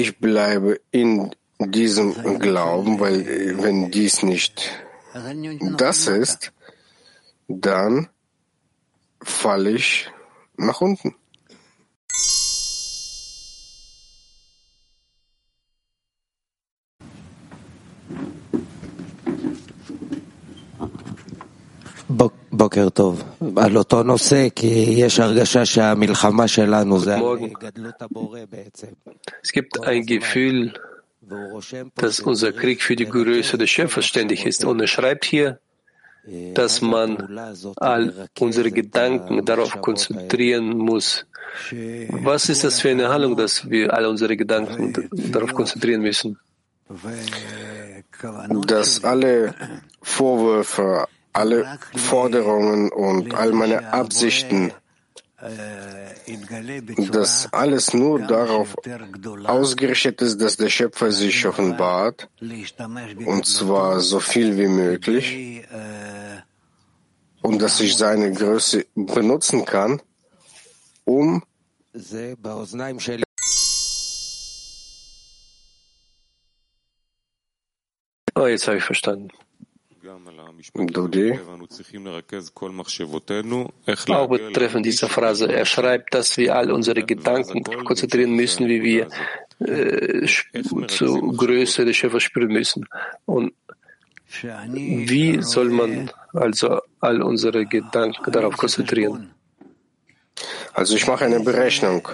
Ich 0.00 0.18
bleibe 0.18 0.80
in 0.92 1.34
diesem 1.58 2.38
Glauben, 2.38 3.00
weil 3.00 3.60
wenn 3.60 3.90
dies 3.90 4.22
nicht 4.22 4.70
das 5.76 6.06
ist, 6.06 6.52
dann 7.48 8.08
falle 9.20 9.72
ich 9.72 10.08
nach 10.56 10.80
unten. 10.80 11.16
בוקר 22.57 22.89
טוב. 22.89 23.23
על 23.55 23.77
אותו 23.77 24.03
נושא, 24.03 24.47
כי 24.55 24.95
יש 24.97 25.19
הרגשה 25.19 25.65
שהמלחמה 25.65 26.47
שלנו 26.47 26.99
זה 26.99 27.17
גדלות 27.59 28.01
הבורא 28.01 28.39
בעצם. 28.51 28.87
Es 29.43 29.51
gibt 29.51 29.79
ein 29.83 30.05
Gefühl, 30.05 30.73
dass 31.95 32.19
unser 32.19 32.51
Krieg 32.51 32.81
für 32.81 32.95
die 32.95 33.05
Größe 33.05 33.57
des 33.57 33.69
Schöpfers 33.69 34.05
ständig 34.05 34.45
ist. 34.45 34.65
Und 34.65 34.79
er 34.81 34.87
schreibt 34.87 35.25
hier, 35.25 35.59
dass 36.53 36.81
man 36.81 37.09
all 37.77 38.29
unsere 38.39 38.71
Gedanken 38.71 39.43
darauf 39.45 39.81
konzentrieren 39.81 40.77
muss. 40.77 41.25
Was 42.09 42.49
ist 42.49 42.63
das 42.63 42.79
für 42.81 42.89
eine 42.89 43.09
Handlung, 43.09 43.35
dass 43.35 43.69
wir 43.69 43.93
all 43.93 44.05
unsere 44.05 44.35
Gedanken 44.37 44.93
darauf 45.35 45.53
konzentrieren 45.53 46.01
müssen? 46.01 46.37
Dass 48.67 49.03
alle 49.03 49.53
Vorwürfe, 50.01 51.07
alle 51.32 51.78
Forderungen 51.96 52.90
und 52.90 53.34
all 53.34 53.52
meine 53.52 53.92
Absichten 53.92 54.72
dass 57.12 57.52
alles 57.52 57.94
nur 57.94 58.18
darauf 58.20 58.74
ausgerichtet 59.44 60.20
ist, 60.20 60.40
dass 60.40 60.56
der 60.56 60.68
Schöpfer 60.68 61.12
sich 61.12 61.46
offenbart, 61.46 62.28
und 63.24 63.46
zwar 63.46 64.00
so 64.00 64.18
viel 64.18 64.58
wie 64.58 64.66
möglich, 64.66 65.64
und 67.40 67.62
dass 67.62 67.78
ich 67.78 67.96
seine 67.96 68.32
Größe 68.32 68.86
benutzen 68.96 69.64
kann, 69.64 70.02
um 71.04 71.42
Oh, 78.34 78.46
jetzt 78.46 78.68
habe 78.68 78.76
ich 78.78 78.84
verstanden. 78.84 79.30
Dodi. 80.74 81.38
Auch 84.08 84.28
betreffend 84.28 84.86
dieser 84.86 85.08
Phrase, 85.08 85.52
er 85.52 85.64
schreibt, 85.64 86.14
dass 86.14 86.36
wir 86.36 86.56
all 86.56 86.72
unsere 86.72 87.02
Gedanken 87.04 87.62
konzentrieren 87.84 88.32
müssen, 88.32 88.66
wie 88.68 88.82
wir 88.82 89.08
äh, 89.60 90.26
zur 90.88 91.36
Größe 91.36 91.84
des 91.84 91.96
Schöpfers 91.96 92.22
spüren 92.22 92.48
müssen. 92.48 92.86
Und 93.24 93.52
wie 94.42 95.42
soll 95.42 95.70
man 95.70 96.10
also 96.32 96.80
all 97.00 97.22
unsere 97.22 97.64
Gedanken 97.66 98.30
darauf 98.30 98.56
konzentrieren? 98.56 99.30
Also 100.74 100.96
ich 100.96 101.06
mache 101.06 101.24
eine 101.24 101.40
Berechnung. 101.40 102.06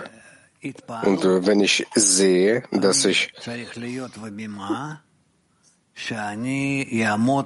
Und 1.03 1.25
äh, 1.25 1.47
wenn 1.47 1.61
ich 1.61 1.87
sehe, 1.95 2.63
dass 2.71 3.05
ich 3.05 3.33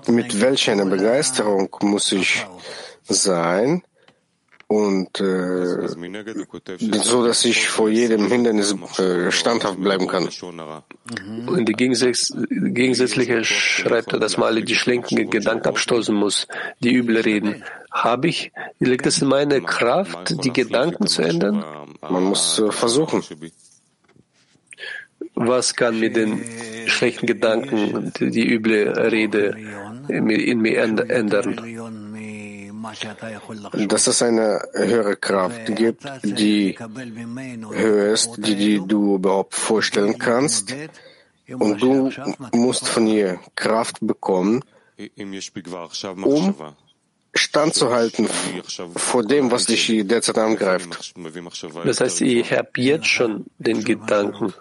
mit 0.09 0.41
welcher 0.41 0.73
einer 0.73 0.87
Begeisterung 0.87 1.69
muss 1.83 2.13
ich 2.13 2.47
sein 3.05 3.83
und 4.69 5.19
äh, 5.21 5.89
so, 7.03 7.27
dass 7.27 7.45
ich 7.47 7.69
vor 7.69 7.89
jedem 7.89 8.31
Hindernis 8.31 8.75
äh, 8.99 9.31
standhaft 9.31 9.81
bleiben 9.81 10.07
kann. 10.07 10.29
Und 11.47 11.69
die 11.69 11.73
Gegensätz 11.73 12.35
Gegensätzliche 12.51 13.45
schreibt 13.45 14.13
er, 14.13 14.19
dass 14.19 14.37
man 14.37 14.49
alle 14.49 14.63
die 14.63 14.75
schlenkenden 14.75 15.31
Gedanken 15.31 15.69
abstoßen 15.69 16.15
muss, 16.15 16.47
die 16.81 16.93
übel 16.93 17.17
reden. 17.19 17.65
Habe 17.91 18.29
ich, 18.29 18.53
liegt 18.79 19.07
es 19.07 19.23
in 19.23 19.29
meiner 19.29 19.61
Kraft, 19.61 20.45
die 20.45 20.53
Gedanken 20.53 21.07
zu 21.07 21.23
ändern? 21.23 21.65
Man 22.03 22.25
muss 22.25 22.59
äh, 22.59 22.71
versuchen. 22.71 23.23
Was 25.41 25.75
kann 25.75 26.01
mit 26.01 26.17
den 26.17 26.43
schlechten 26.87 27.27
Gedanken, 27.27 28.13
die 28.19 28.53
üble 28.53 28.91
Rede 29.11 29.57
in 30.09 30.61
mir 30.61 30.79
ändern? 30.83 31.57
Dass 33.89 34.07
es 34.07 34.23
eine 34.23 34.61
höhere 34.73 35.17
Kraft 35.17 35.77
gibt, 35.77 36.05
die 36.25 36.77
höher 37.73 38.13
ist, 38.13 38.37
die, 38.39 38.57
die 38.57 38.81
du 38.85 39.17
überhaupt 39.17 39.55
vorstellen 39.55 40.19
kannst. 40.19 40.75
Und 41.49 41.83
du 41.83 42.11
musst 42.53 42.89
von 42.89 43.07
ihr 43.07 43.39
Kraft 43.55 43.99
bekommen, 44.01 44.65
um 46.23 46.55
standzuhalten 47.35 48.29
vor 48.97 49.23
dem, 49.23 49.51
was 49.51 49.67
dich 49.67 49.87
derzeit 50.05 50.39
angreift. 50.39 51.15
Das 51.85 52.01
heißt, 52.01 52.21
ich 52.23 52.53
habe 52.53 52.71
jetzt 52.77 53.07
schon 53.07 53.47
den 53.59 53.85
Gedanken, 53.85 54.53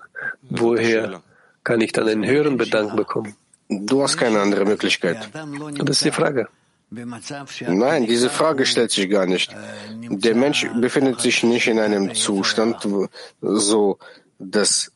woher 0.42 1.22
kann 1.64 1.82
ich 1.82 1.92
dann 1.92 2.08
einen 2.08 2.26
höheren 2.26 2.58
Gedanken 2.58 2.96
bekommen? 2.96 3.36
Du 3.70 4.02
hast 4.02 4.18
keine 4.18 4.40
andere 4.40 4.66
Möglichkeit. 4.66 5.30
Das 5.80 5.98
ist 5.98 6.06
die 6.06 6.12
Frage. 6.12 6.48
Nein, 6.90 8.06
diese 8.06 8.30
Frage 8.30 8.66
stellt 8.66 8.92
sich 8.92 9.10
gar 9.10 9.26
nicht. 9.26 9.54
Der 10.00 10.36
Mensch 10.36 10.66
befindet 10.80 11.20
sich 11.20 11.44
nicht 11.44 11.68
in 11.68 11.80
einem 11.80 12.16
Zustand, 12.16 12.88
so 13.42 14.00
dass 14.40 14.92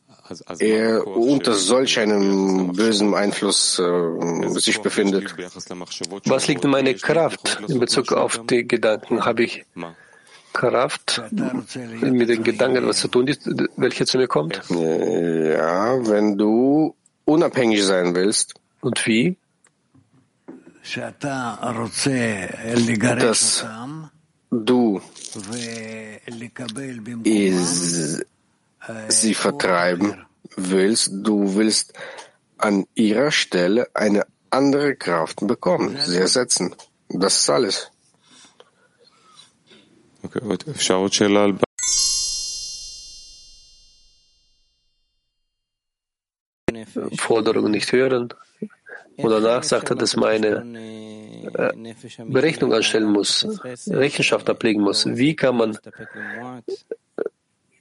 er 0.58 1.06
unter 1.06 1.52
solch 1.52 1.98
einem 1.98 2.72
bösen 2.72 3.14
Einfluss 3.14 3.78
äh, 3.78 4.48
sich 4.58 4.80
befindet. 4.80 5.34
Was 6.24 6.48
liegt 6.48 6.64
in 6.64 6.70
meiner 6.70 6.94
Kraft 6.94 7.60
in 7.68 7.78
Bezug 7.78 8.12
auf 8.12 8.40
die 8.46 8.66
Gedanken? 8.66 9.26
Habe 9.26 9.44
ich 9.44 9.64
Kraft, 10.52 11.22
mit 11.30 12.28
den 12.28 12.42
Gedanken 12.42 12.86
was 12.86 12.98
zu 12.98 13.08
tun 13.08 13.26
ist, 13.28 13.48
welche 13.76 14.06
zu 14.06 14.18
mir 14.18 14.28
kommt? 14.28 14.62
Ja, 14.68 16.06
wenn 16.08 16.36
du 16.36 16.94
unabhängig 17.24 17.84
sein 17.84 18.14
willst. 18.14 18.54
Und 18.80 19.06
wie? 19.06 19.36
Dass 23.20 23.64
du 24.50 25.00
sie 29.08 29.34
vertreiben 29.34 30.26
willst, 30.56 31.10
du 31.12 31.54
willst 31.54 31.92
an 32.58 32.86
ihrer 32.94 33.30
Stelle 33.30 33.88
eine 33.94 34.26
andere 34.50 34.96
Kraft 34.96 35.46
bekommen, 35.46 35.96
sie 36.04 36.18
ersetzen. 36.18 36.74
Das 37.08 37.36
ist 37.40 37.48
alles. 37.50 37.91
Okay, 40.23 40.39
אפשר 40.71 40.93
עוד 40.93 41.13
שאלה 41.13 41.43
על... 41.43 41.51
Forderungen 47.27 47.71
nicht 47.71 47.91
hören. 47.91 48.33
Und 49.17 49.31
danach 49.31 49.63
sagt 49.63 49.89
er, 49.89 49.95
dass 49.95 50.15
meine 50.15 50.49
äh, 51.53 51.93
Berechnung 52.25 52.73
anstellen 52.73 53.11
muss, 53.11 53.47
Rechenschaft 53.87 54.49
ablegen 54.49 54.81
muss. 54.81 55.05
Wie 55.05 55.35
kann 55.35 55.57
man 55.57 55.77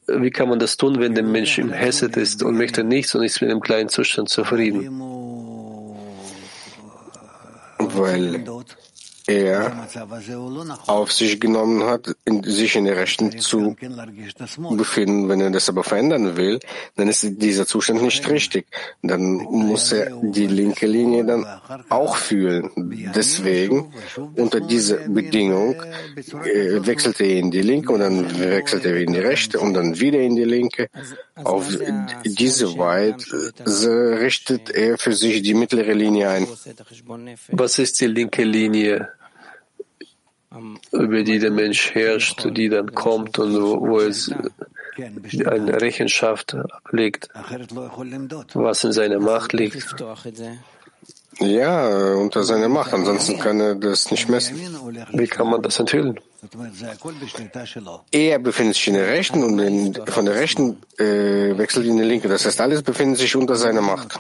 wie 0.09 0.30
kann 0.30 0.49
man 0.49 0.59
das 0.61 0.76
tun, 0.76 1.01
wenn 1.01 1.14
der 1.14 1.24
Mensch 1.24 1.59
im 1.59 1.72
Hesed 1.72 2.16
ist 2.16 2.43
und 2.43 2.57
möchte 2.57 2.84
nichts 2.84 3.14
und 3.14 3.24
ist 3.24 3.41
mit 3.41 3.51
dem 3.51 3.61
kleinen 3.61 3.89
Zustand 3.89 4.28
zufrieden? 4.28 5.01
Weil 7.78 8.45
er 9.32 9.88
auf 10.88 11.11
sich 11.11 11.39
genommen 11.39 11.84
hat, 11.84 12.15
in, 12.25 12.43
sich 12.43 12.75
in 12.75 12.86
der 12.86 12.97
Rechten 12.97 13.39
zu 13.39 13.75
befinden. 14.71 15.29
Wenn 15.29 15.41
er 15.41 15.51
das 15.51 15.69
aber 15.69 15.84
verändern 15.84 16.38
will, 16.38 16.59
dann 16.95 17.07
ist 17.07 17.25
dieser 17.41 17.65
Zustand 17.65 18.01
nicht 18.01 18.27
richtig. 18.29 18.67
Dann 19.01 19.36
muss 19.36 19.91
er 19.91 20.11
die 20.21 20.47
linke 20.47 20.88
Linie 20.88 21.25
dann 21.25 21.45
auch 21.89 22.15
fühlen. 22.15 22.69
Deswegen, 23.15 23.93
unter 24.36 24.59
dieser 24.59 24.97
Bedingung, 25.07 25.82
äh, 26.43 26.86
wechselt 26.86 27.19
er 27.21 27.38
in 27.38 27.51
die 27.51 27.61
linke 27.61 27.93
und 27.93 27.99
dann 27.99 28.39
wechselt 28.39 28.86
er 28.86 28.97
in 28.97 29.13
die 29.13 29.19
rechte 29.19 29.59
und 29.59 29.73
dann 29.73 29.99
wieder 29.99 30.19
in 30.19 30.36
die 30.36 30.43
linke. 30.43 30.89
Auf 31.43 31.67
diese 32.25 32.77
Weise 32.77 34.19
richtet 34.19 34.69
er 34.69 34.97
für 34.97 35.13
sich 35.13 35.41
die 35.41 35.53
mittlere 35.53 35.93
Linie 35.93 36.29
ein. 36.29 36.47
Was 37.49 37.79
ist 37.79 37.99
die 38.01 38.07
linke 38.07 38.43
Linie? 38.43 39.09
Über 40.91 41.24
die 41.24 41.39
der 41.39 41.52
Mensch 41.52 41.93
herrscht, 41.93 42.45
die 42.45 42.70
dann 42.70 42.93
kommt 42.93 43.39
und 43.39 43.54
wo 43.54 43.99
es 43.99 44.32
eine 45.45 45.82
Rechenschaft 45.82 46.56
ablegt, 46.56 47.30
was 48.54 48.84
in 48.84 48.91
seiner 48.91 49.20
Macht 49.20 49.54
liegt. 49.54 49.95
Ja, 51.39 52.14
unter 52.16 52.43
seiner 52.43 52.70
Macht, 52.70 52.93
ansonsten 52.93 53.39
kann 53.39 53.60
er 53.60 53.76
das 53.76 54.12
nicht 54.12 54.30
messen. 54.30 54.60
Wie 55.14 55.28
kann 55.28 55.49
man 55.49 55.62
das 55.62 55.80
enthüllen? 55.80 56.20
Er 58.12 58.39
befindet 58.39 58.76
sich 58.76 58.88
in 58.88 58.93
der 58.95 59.08
rechten 59.08 59.43
und 59.43 59.60
in, 59.60 59.93
von 60.08 60.26
der 60.26 60.36
rechten 60.36 60.78
äh, 60.97 61.58
wechselt 61.58 61.86
in 61.88 61.97
die 61.97 62.04
linke. 62.04 62.28
Das 62.28 62.45
heißt, 62.45 62.60
alles 62.62 62.84
befindet 62.84 63.20
sich 63.20 63.36
unter 63.36 63.56
seiner 63.56 63.82
Macht. 63.82 64.20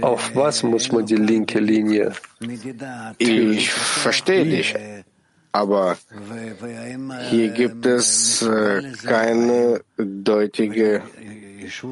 Auf 0.00 0.34
was 0.34 0.62
muss 0.62 0.90
man 0.90 1.06
die 1.06 1.16
linke 1.16 1.60
Linie? 1.60 2.12
Ich 3.18 3.70
verstehe 3.70 4.44
dich. 4.44 4.74
Aber 5.56 5.96
hier 7.30 7.48
gibt 7.48 7.86
es 7.86 8.42
äh, 8.42 8.82
keine 9.06 9.80
deutliche 9.96 11.00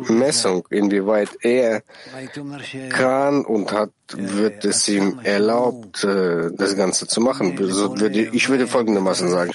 Messung, 0.08 0.66
inwieweit 0.68 1.30
er 1.40 1.82
kann 2.90 3.42
und 3.46 3.72
hat, 3.72 3.90
wird 4.12 4.66
es 4.66 4.86
ihm 4.88 5.18
erlaubt, 5.22 6.04
äh, 6.04 6.50
das 6.52 6.76
Ganze 6.76 7.06
zu 7.06 7.22
machen. 7.22 7.58
Ich 8.32 8.50
würde 8.50 8.66
folgendermaßen 8.66 9.30
sagen, 9.30 9.52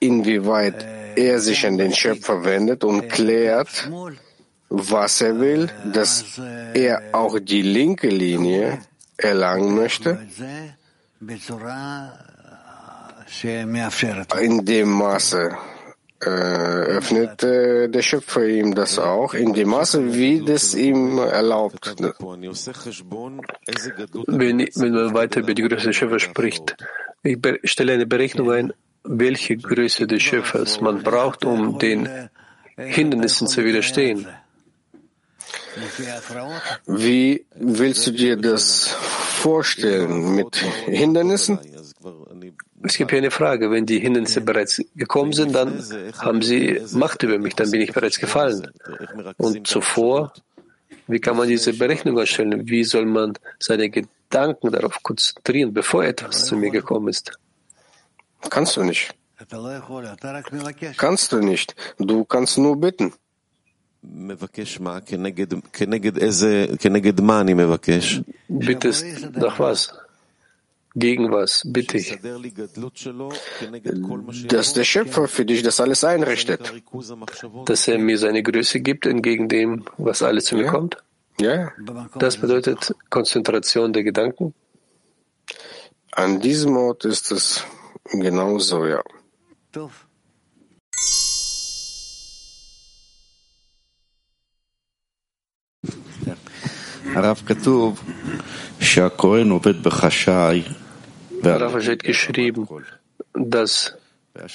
inwieweit 0.00 0.86
er 1.16 1.40
sich 1.40 1.66
an 1.66 1.78
den 1.78 1.94
Schöpfer 1.94 2.44
wendet 2.44 2.84
und 2.84 3.08
klärt, 3.08 3.90
was 4.68 5.22
er 5.22 5.40
will, 5.40 5.70
dass 5.94 6.38
er 6.74 7.02
auch 7.12 7.38
die 7.40 7.62
linke 7.62 8.08
Linie 8.08 8.80
erlangen 9.16 9.74
möchte, 9.74 10.18
in 14.40 14.64
dem 14.64 14.88
Maße 14.90 15.56
äh, 16.20 16.28
öffnet 16.28 17.42
äh, 17.44 17.88
der 17.88 18.02
Schöpfer 18.02 18.44
ihm 18.46 18.74
das 18.74 18.98
auch, 18.98 19.34
in 19.34 19.52
dem 19.54 19.68
Maße, 19.68 20.14
wie 20.14 20.44
das 20.44 20.74
ihm 20.74 21.18
erlaubt. 21.18 21.94
Wenn, 24.26 24.58
wenn 24.74 24.92
man 24.92 25.14
weiter 25.14 25.40
über 25.40 25.54
die 25.54 25.62
Größe 25.62 25.86
des 25.86 25.96
Schöpfers 25.96 26.22
spricht, 26.22 26.76
ich 27.22 27.38
stelle 27.64 27.92
eine 27.92 28.06
Berechnung 28.06 28.50
ein, 28.50 28.72
welche 29.04 29.56
Größe 29.56 30.06
des 30.06 30.22
Schöpfers 30.22 30.80
man 30.80 31.02
braucht, 31.02 31.44
um 31.44 31.78
den 31.78 32.28
Hindernissen 32.76 33.46
zu 33.46 33.64
widerstehen. 33.64 34.26
Wie 36.86 37.46
willst 37.54 38.06
du 38.06 38.10
dir 38.10 38.36
das 38.36 38.88
vorstellen? 38.88 40.34
Mit 40.34 40.56
Hindernissen? 40.86 41.58
Es 42.82 42.96
gibt 42.96 43.10
hier 43.10 43.18
eine 43.18 43.30
Frage. 43.30 43.70
Wenn 43.70 43.86
die 43.86 43.98
Hindernisse 43.98 44.40
bereits 44.40 44.80
gekommen 44.94 45.32
sind, 45.32 45.54
dann 45.54 45.82
haben 46.18 46.42
sie 46.42 46.80
Macht 46.92 47.22
über 47.22 47.38
mich, 47.38 47.54
dann 47.54 47.70
bin 47.70 47.80
ich 47.80 47.92
bereits 47.92 48.18
gefallen. 48.18 48.70
Und 49.36 49.66
zuvor, 49.66 50.32
wie 51.06 51.20
kann 51.20 51.36
man 51.36 51.48
diese 51.48 51.72
Berechnung 51.72 52.16
erstellen? 52.18 52.68
Wie 52.68 52.84
soll 52.84 53.06
man 53.06 53.34
seine 53.58 53.90
Gedanken 53.90 54.70
darauf 54.70 55.02
konzentrieren, 55.02 55.72
bevor 55.72 56.04
etwas 56.04 56.44
zu 56.46 56.56
mir 56.56 56.70
gekommen 56.70 57.08
ist? 57.08 57.32
Kannst 58.50 58.76
du 58.76 58.84
nicht. 58.84 59.14
Kannst 60.96 61.32
du 61.32 61.38
nicht. 61.40 61.74
Du 61.98 62.24
kannst 62.24 62.58
nur 62.58 62.78
bitten. 62.78 63.12
Bittest 68.48 69.04
nach 69.34 69.58
was? 69.58 69.92
Gegen 70.97 71.31
was 71.31 71.63
bitte 71.65 71.97
ich? 71.97 72.19
Dass 74.47 74.73
der 74.73 74.83
Schöpfer 74.83 75.27
für 75.27 75.43
dich 75.43 75.63
das 75.63 75.79
alles 75.79 76.03
einrichtet. 76.03 76.71
Dass 77.65 77.87
er 77.87 77.97
mir 77.97 78.17
seine 78.19 78.43
Größe 78.43 78.79
gibt 78.79 79.07
entgegen 79.07 79.49
dem, 79.49 79.85
was 79.97 80.21
alles 80.21 80.45
zu 80.45 80.55
mir 80.55 80.65
ja. 80.65 80.71
kommt? 80.71 80.97
Ja. 81.39 81.71
Das 82.19 82.37
bedeutet 82.37 82.93
Konzentration 83.09 83.91
der 83.91 84.03
Gedanken? 84.03 84.53
An 86.11 86.39
diesem 86.39 86.77
Ort 86.77 87.05
ist 87.05 87.31
es 87.31 87.65
genauso, 88.11 88.85
ja. 88.85 89.01
הרב 97.15 97.41
כתוב 97.45 98.03
שהכהן 98.79 99.49
עובד 99.49 99.83
בחשאי 99.83 100.63
Rafa 101.42 101.80
hat 101.80 102.02
geschrieben, 102.02 102.68
dass 103.34 103.96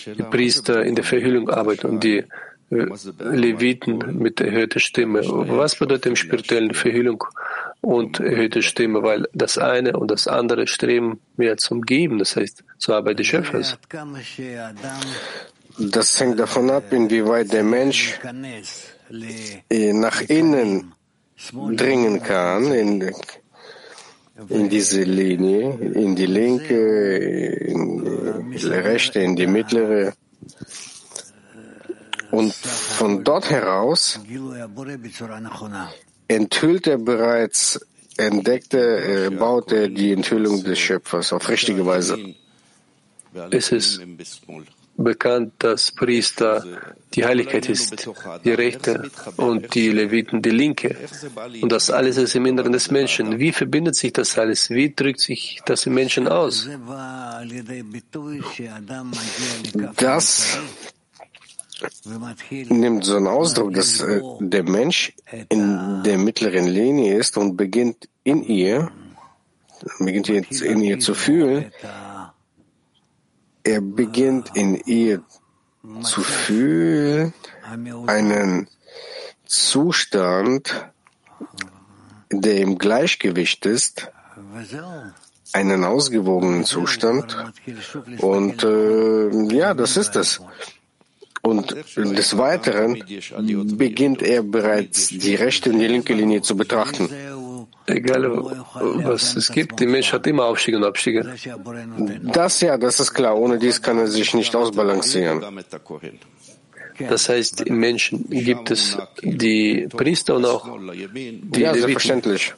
die 0.06 0.24
Priester 0.24 0.84
in 0.84 0.96
der 0.96 1.04
Verhüllung 1.04 1.50
arbeiten 1.50 1.88
und 1.88 2.04
die 2.04 2.24
Leviten 2.70 4.18
mit 4.18 4.42
erhöhter 4.42 4.80
Stimme. 4.80 5.22
Was 5.22 5.76
bedeutet 5.76 6.08
im 6.08 6.16
spirituellen 6.16 6.74
Verhüllung 6.74 7.24
und 7.82 8.20
erhöhte 8.20 8.62
Stimme? 8.62 9.04
Weil 9.04 9.28
das 9.34 9.58
eine 9.58 9.98
und 9.98 10.10
das 10.10 10.28
andere 10.28 10.68
streben 10.68 11.20
mehr 11.38 11.58
zum 11.58 11.82
Geben, 11.82 12.20
das 12.20 12.36
heißt 12.36 12.64
zur 12.78 12.96
Arbeit 12.96 13.20
des 13.20 13.28
Schöpfers. 13.28 13.78
Das 15.78 16.20
hängt 16.20 16.40
davon 16.40 16.70
ab, 16.70 16.92
inwieweit 16.92 17.52
der 17.52 17.64
Mensch 17.64 18.20
nach 19.72 20.22
innen 20.22 20.94
dringen 21.52 22.24
kann, 22.24 22.72
in, 22.72 23.12
in 24.50 24.70
diese 24.70 25.04
Linie, 25.04 25.74
in 25.94 26.16
die 26.16 26.26
linke, 26.26 27.48
in 27.56 28.52
die 28.52 28.68
rechte, 28.68 29.20
in 29.20 29.36
die 29.36 29.48
mittlere. 29.48 30.14
Und 32.32 32.54
von 32.54 33.24
dort 33.24 33.50
heraus 33.50 34.20
enthüllt 36.28 36.88
er 36.88 36.98
bereits 36.98 37.86
entdeckte, 38.18 38.80
äh, 38.80 39.30
baute 39.30 39.90
die 39.90 40.12
Enthüllung 40.12 40.64
des 40.64 40.80
Schöpfers 40.80 41.32
auf 41.34 41.48
richtige 41.50 41.86
Weise. 41.86 42.18
Es 43.52 43.72
ist 43.72 44.02
bekannt, 44.98 45.54
dass 45.60 45.92
Priester 45.92 46.64
die 47.14 47.26
Heiligkeit 47.26 47.68
ist, 47.70 48.08
die 48.44 48.52
rechte 48.52 49.10
und 49.38 49.74
die 49.76 49.90
Leviten 49.90 50.42
die 50.42 50.50
linke. 50.50 50.96
Und 51.62 51.72
das 51.72 51.90
alles 51.90 52.18
ist 52.18 52.36
im 52.36 52.46
Inneren 52.46 52.72
des 52.72 52.92
Menschen. 52.92 53.40
Wie 53.40 53.52
verbindet 53.52 53.96
sich 53.96 54.14
das 54.14 54.38
alles? 54.38 54.70
Wie 54.70 54.94
drückt 54.94 55.20
sich 55.20 55.62
das 55.66 55.86
im 55.86 55.94
Menschen 55.94 56.28
aus? 56.28 56.70
Das 59.98 60.58
nimmt 62.70 63.04
so 63.04 63.18
einen 63.18 63.28
Ausdruck, 63.28 63.74
dass 63.74 64.02
äh, 64.02 64.22
der 64.40 64.64
Mensch 64.64 65.14
in 65.50 66.04
der 66.04 66.18
mittleren 66.18 66.68
Linie 66.68 67.18
ist 67.18 67.36
und 67.36 67.58
beginnt 67.58 68.08
in 68.24 68.44
ihr, 68.44 68.92
beginnt 70.00 70.30
jetzt 70.30 70.62
in 70.62 70.82
ihr 70.82 71.00
zu 71.00 71.14
fühlen. 71.14 71.72
Er 73.64 73.82
beginnt 73.82 74.52
in 74.56 74.76
ihr 74.76 75.22
zu 76.02 76.22
fühlen 76.22 77.34
einen 78.08 78.68
Zustand, 79.46 80.90
der 82.32 82.58
im 82.58 82.78
Gleichgewicht 82.78 83.66
ist, 83.66 84.12
einen 85.52 85.84
ausgewogenen 85.84 86.66
Zustand. 86.66 87.38
Und 88.20 88.64
äh, 88.64 89.56
ja, 89.56 89.74
das 89.74 89.98
ist 89.98 90.16
es. 90.16 90.42
Und 91.42 91.76
des 91.98 92.38
Weiteren 92.38 93.04
beginnt 93.78 94.22
er 94.22 94.44
bereits 94.44 95.10
die 95.10 95.36
rechte 95.36 95.72
und 95.72 95.80
die 95.80 95.88
linke 95.88 96.14
Linie 96.14 96.42
zu 96.42 96.56
betrachten. 96.56 97.10
Egal 97.86 98.32
was 99.04 99.36
es 99.36 99.52
gibt, 99.52 99.80
der 99.80 99.88
Mensch 99.88 100.14
hat 100.14 100.26
immer 100.28 100.46
Aufstiege 100.46 100.78
und 100.78 100.86
Abstiege. 100.86 101.36
Das 102.24 102.62
ja, 102.62 102.78
das 102.78 103.00
ist 103.00 103.14
klar. 103.14 103.38
Ohne 103.38 103.58
dies 103.58 103.82
kann 103.82 103.98
er 103.98 104.08
sich 104.08 104.34
nicht 104.34 104.56
ausbalancieren. 104.56 105.44
Das 107.10 107.28
heißt, 107.28 107.62
im 107.62 107.80
Menschen 107.80 108.30
gibt 108.30 108.72
es 108.72 108.98
die 109.22 109.88
Priester 109.90 110.36
und 110.36 110.46
auch 110.46 110.78
die 110.94 111.62
Ja, 111.62 111.74
selbstverständlich. 111.74 112.54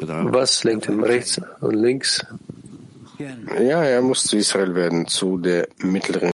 Was 0.00 0.64
lenkt 0.64 0.88
ihn 0.88 1.02
rechts 1.02 1.40
und 1.60 1.74
links? 1.74 2.24
Ja, 3.18 3.84
er 3.84 4.02
muss 4.02 4.24
zu 4.24 4.36
Israel 4.36 4.74
werden, 4.74 5.06
zu 5.06 5.38
der 5.38 5.68
mittleren. 5.78 6.33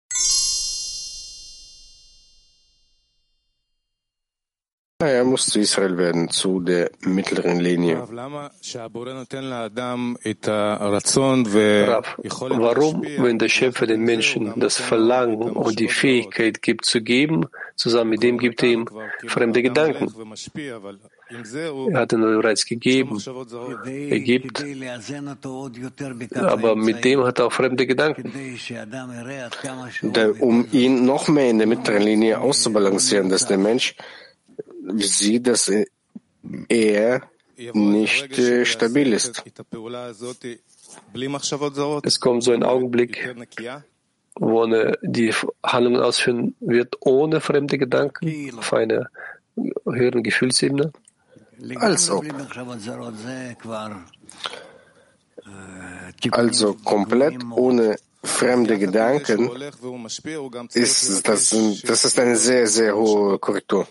Er 5.07 5.23
muss 5.23 5.45
zu 5.45 5.61
Israel 5.61 5.97
werden, 5.97 6.29
zu 6.29 6.59
der 6.59 6.91
mittleren 7.05 7.61
Linie. 7.61 7.99
Rav, 11.87 12.17
warum, 12.17 13.03
wenn 13.17 13.39
der 13.39 13.47
Schöpfer 13.47 13.87
den 13.87 14.01
Menschen 14.01 14.59
das 14.59 14.75
Verlangen 14.75 15.51
und 15.51 15.79
die 15.79 15.87
Fähigkeit 15.87 16.61
gibt 16.61 16.83
zu 16.83 17.01
geben, 17.01 17.45
zusammen 17.77 18.09
mit 18.09 18.23
dem 18.23 18.37
gibt 18.37 18.61
er 18.61 18.69
ihm 18.69 18.89
fremde 19.25 19.61
Gedanken? 19.61 20.11
Er 21.93 21.99
hat 21.99 22.11
ihn 22.11 22.21
bereits 22.21 22.65
gegeben, 22.65 23.21
er 23.85 24.19
gibt, 24.19 24.65
aber 26.35 26.75
mit 26.75 27.05
dem 27.05 27.23
hat 27.23 27.39
er 27.39 27.45
auch 27.45 27.53
fremde 27.53 27.87
Gedanken. 27.87 28.33
Da, 30.11 30.29
um 30.39 30.67
ihn 30.73 31.05
noch 31.05 31.29
mehr 31.29 31.49
in 31.51 31.57
der 31.59 31.67
mittleren 31.67 32.01
Linie 32.01 32.41
auszubalancieren, 32.41 33.29
dass 33.29 33.45
der 33.45 33.57
Mensch 33.57 33.95
sieht, 34.97 35.47
dass 35.47 35.71
er 36.69 37.21
nicht 37.73 38.37
äh, 38.37 38.65
stabil 38.65 39.13
ist. 39.13 39.43
Es 42.03 42.19
kommt 42.19 42.43
so 42.43 42.51
ein 42.51 42.63
Augenblick, 42.63 43.35
wo 44.35 44.63
er 44.63 44.97
die 45.01 45.33
Handlungen 45.63 46.01
ausführen 46.01 46.55
wird, 46.59 46.95
ohne 47.01 47.41
fremde 47.41 47.77
Gedanken, 47.77 48.57
auf 48.57 48.73
einer 48.73 49.09
höheren 49.85 50.23
Gefühlsebene. 50.23 50.91
Als 51.75 52.09
ob. 52.09 52.25
Also 56.31 56.73
komplett 56.73 57.43
ohne 57.51 57.97
fremde 58.23 58.77
Gedanken 58.77 59.49
ist 60.73 61.27
das, 61.27 61.55
das 61.83 62.05
ist 62.05 62.19
eine 62.19 62.35
sehr, 62.35 62.67
sehr 62.67 62.95
hohe 62.95 63.39
Korrektur. 63.39 63.87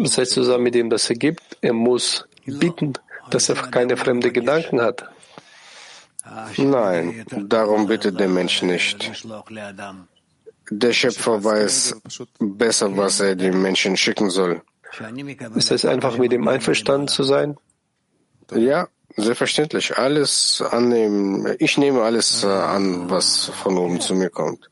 Das 0.00 0.18
heißt, 0.18 0.32
zusammen 0.32 0.64
mit 0.64 0.74
dem, 0.74 0.90
dass 0.90 1.08
er 1.08 1.16
gibt, 1.16 1.42
er 1.60 1.72
muss 1.72 2.26
bitten, 2.46 2.94
dass 3.30 3.48
er 3.48 3.56
keine 3.56 3.96
fremde 3.96 4.32
Gedanken 4.32 4.80
hat. 4.80 5.04
Nein, 6.56 7.24
darum 7.48 7.86
bittet 7.86 8.20
der 8.20 8.28
Mensch 8.28 8.62
nicht. 8.62 9.10
Der 10.70 10.92
Schöpfer 10.92 11.42
weiß 11.42 11.96
besser, 12.38 12.96
was 12.96 13.20
er 13.20 13.34
dem 13.34 13.60
Menschen 13.62 13.96
schicken 13.96 14.30
soll. 14.30 14.62
Ist 15.56 15.70
es 15.70 15.84
einfach 15.84 16.18
mit 16.18 16.32
dem 16.32 16.46
einverstanden 16.46 17.08
zu 17.08 17.22
sein? 17.22 17.56
Ja, 18.52 18.88
selbstverständlich. 19.16 19.96
Alles 19.96 20.62
annehmen. 20.70 21.56
Ich 21.58 21.78
nehme 21.78 22.02
alles 22.02 22.44
äh, 22.44 22.46
an, 22.46 23.10
was 23.10 23.46
von 23.46 23.76
oben 23.78 24.00
zu 24.00 24.14
mir 24.14 24.30
kommt. 24.30 24.70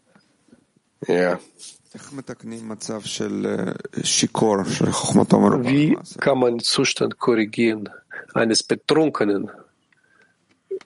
Ja. 1.06 1.38
Wie 5.64 5.98
kann 6.18 6.38
man 6.38 6.54
den 6.54 6.60
Zustand 6.60 7.18
korrigieren 7.18 7.88
eines 8.34 8.62
Betrunkenen, 8.62 9.50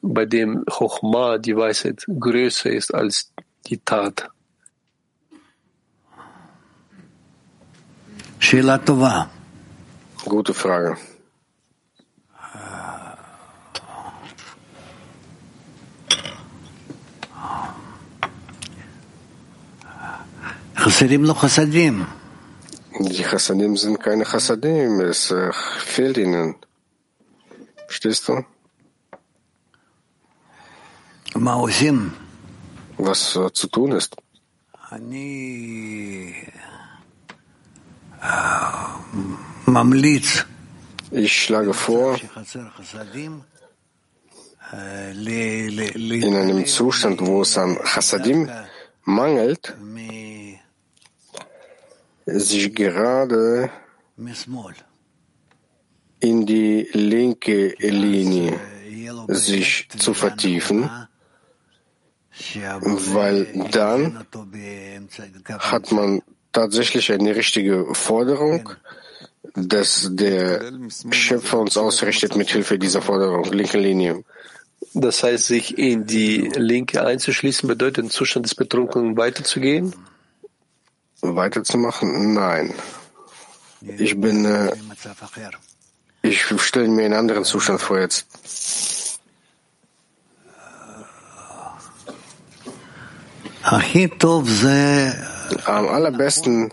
bei 0.00 0.24
dem 0.24 0.64
Chochma, 0.66 1.38
die 1.38 1.56
Weisheit, 1.56 2.04
größer 2.06 2.70
ist 2.70 2.94
als 2.94 3.32
die 3.66 3.78
Tat? 3.78 4.28
Gute 10.24 10.54
Frage. 10.54 10.96
Die 22.98 23.22
Chassadim 23.22 23.76
sind 23.76 24.00
keine 24.00 24.24
Chassadim, 24.24 25.00
es 25.00 25.30
äh, 25.30 25.52
fehlt 25.78 26.16
ihnen. 26.18 26.56
Verstehst 27.86 28.28
du? 28.28 28.44
Was 32.98 33.36
äh, 33.36 33.52
zu 33.52 33.68
tun 33.68 33.92
ist. 33.92 34.16
Ich 41.12 41.42
schlage 41.44 41.74
vor, 41.74 42.18
in 46.22 46.34
einem 46.36 46.66
Zustand, 46.66 47.20
wo 47.20 47.42
es 47.42 47.56
an 47.56 47.78
Chassadim 47.84 48.50
mangelt, 49.04 49.76
sich 52.26 52.74
gerade 52.74 53.70
in 56.20 56.46
die 56.46 56.88
linke 56.92 57.74
Linie 57.78 58.58
sich 59.28 59.88
zu 59.98 60.14
vertiefen, 60.14 60.88
weil 63.12 63.68
dann 63.70 64.24
hat 65.58 65.92
man 65.92 66.22
tatsächlich 66.52 67.12
eine 67.12 67.34
richtige 67.34 67.94
Forderung, 67.94 68.70
dass 69.54 70.08
der 70.12 70.72
Schöpfer 71.10 71.58
uns 71.58 71.76
ausrichtet 71.76 72.36
mit 72.36 72.50
Hilfe 72.50 72.78
dieser 72.78 73.02
Forderung, 73.02 73.44
linke 73.52 73.78
Linie. 73.78 74.24
Das 74.94 75.22
heißt, 75.22 75.46
sich 75.46 75.78
in 75.78 76.06
die 76.06 76.50
Linke 76.54 77.04
einzuschließen, 77.04 77.68
bedeutet 77.68 78.04
im 78.04 78.10
Zustand 78.10 78.46
des 78.46 78.54
Betrunkenen 78.54 79.16
weiterzugehen? 79.16 79.94
Weiterzumachen? 81.22 82.34
Nein. 82.34 82.74
Ich 83.80 84.20
bin, 84.20 84.44
äh, 84.44 84.72
ich 86.22 86.44
stelle 86.60 86.88
mir 86.88 87.04
einen 87.04 87.14
anderen 87.14 87.44
Zustand 87.44 87.80
vor 87.80 87.98
jetzt. 87.98 88.26
Am 95.64 95.88
allerbesten 95.88 96.72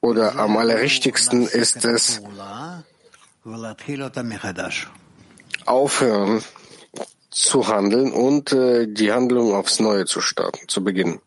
oder 0.00 0.36
am 0.38 0.56
allerrichtigsten 0.56 1.46
ist 1.46 1.84
es, 1.84 2.20
aufhören 5.66 6.42
zu 7.30 7.68
handeln 7.68 8.12
und 8.12 8.52
äh, 8.52 8.86
die 8.86 9.12
Handlung 9.12 9.54
aufs 9.54 9.80
Neue 9.80 10.04
zu 10.04 10.20
starten, 10.20 10.68
zu 10.68 10.84
beginnen. 10.84 11.20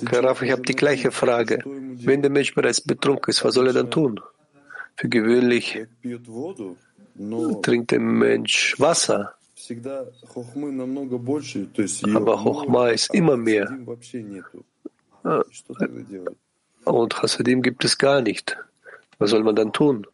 Danke, 0.00 0.22
Raf. 0.22 0.42
Ich 0.42 0.50
habe 0.52 0.62
die 0.62 0.74
gleiche 0.74 1.10
Frage. 1.10 1.62
Wenn 1.64 2.20
der 2.20 2.30
Mensch 2.30 2.54
bereits 2.54 2.82
betrunken 2.82 3.30
ist, 3.30 3.42
was 3.42 3.54
soll 3.54 3.68
er 3.68 3.72
dann 3.72 3.90
tun? 3.90 4.20
Für 4.96 5.08
gewöhnlich 5.08 5.86
trinkt 7.62 7.90
der 7.90 8.00
Mensch 8.00 8.78
Wasser. 8.78 9.32
Aber 12.14 12.36
Chochma 12.42 12.88
ist 12.88 13.14
immer 13.14 13.36
mehr. 13.38 13.78
Und 16.84 17.22
Hasadim 17.22 17.62
gibt 17.62 17.84
es 17.84 17.96
gar 17.96 18.20
nicht. 18.20 18.58
Was 19.18 19.30
soll 19.30 19.42
man 19.42 19.56
dann 19.56 19.72
tun? 19.72 20.06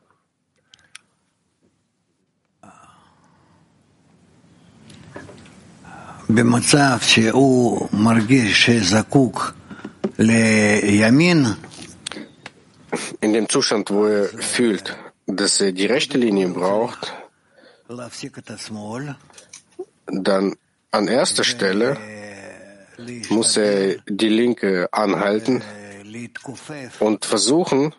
במצב 6.32 6.98
שהוא 7.02 7.88
מרגיש 7.94 8.66
שזקוק 8.66 9.54
לימין, 10.20 11.46
In 13.22 13.34
dem 13.34 13.50
Zustand, 13.50 13.92
wo 13.92 14.06
er 14.06 14.26
fühlt, 14.26 14.96
dass 15.26 15.60
er 15.62 15.72
die 15.72 15.86
rechte 15.86 16.18
Linie 16.18 16.48
braucht, 16.50 17.14
dann 20.08 20.56
an 20.92 21.08
erster 21.08 21.44
Stelle 21.44 21.98
muss 23.30 23.58
er 23.58 23.98
die 24.08 24.30
linke 24.30 24.88
anhalten 24.92 25.62
und 27.00 27.26
versuchen, 27.26 27.94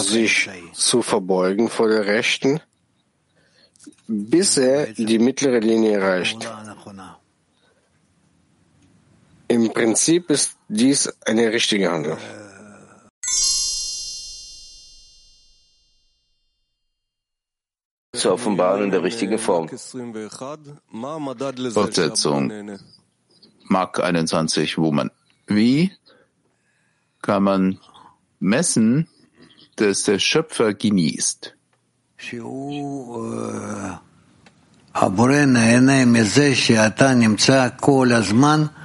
sich 0.00 0.50
zu 0.72 1.02
verbeugen 1.02 1.68
vor 1.68 1.88
der 1.88 2.06
rechten, 2.06 2.60
bis 4.13 4.57
er 4.57 4.93
die 4.93 5.19
mittlere 5.19 5.59
Linie 5.59 5.97
erreicht. 5.99 6.49
Im 9.47 9.73
Prinzip 9.73 10.29
ist 10.29 10.55
dies 10.67 11.11
eine 11.25 11.51
richtige 11.51 11.91
Handlung. 11.91 12.17
Zu 18.15 18.31
offenbaren 18.31 18.83
in 18.83 18.91
der 18.91 19.03
richtigen 19.03 19.39
Form. 19.39 19.67
Fortsetzung. 21.71 22.79
Mark 23.63 23.99
21, 23.99 24.77
Woman. 24.77 25.09
Wie 25.47 25.91
kann 27.21 27.43
man 27.43 27.79
messen, 28.39 29.09
dass 29.75 30.03
der 30.03 30.19
Schöpfer 30.19 30.73
genießt? 30.73 31.55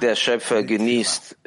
Der 0.01 0.15
Schöpfer 0.15 0.63
genießt 0.63 1.37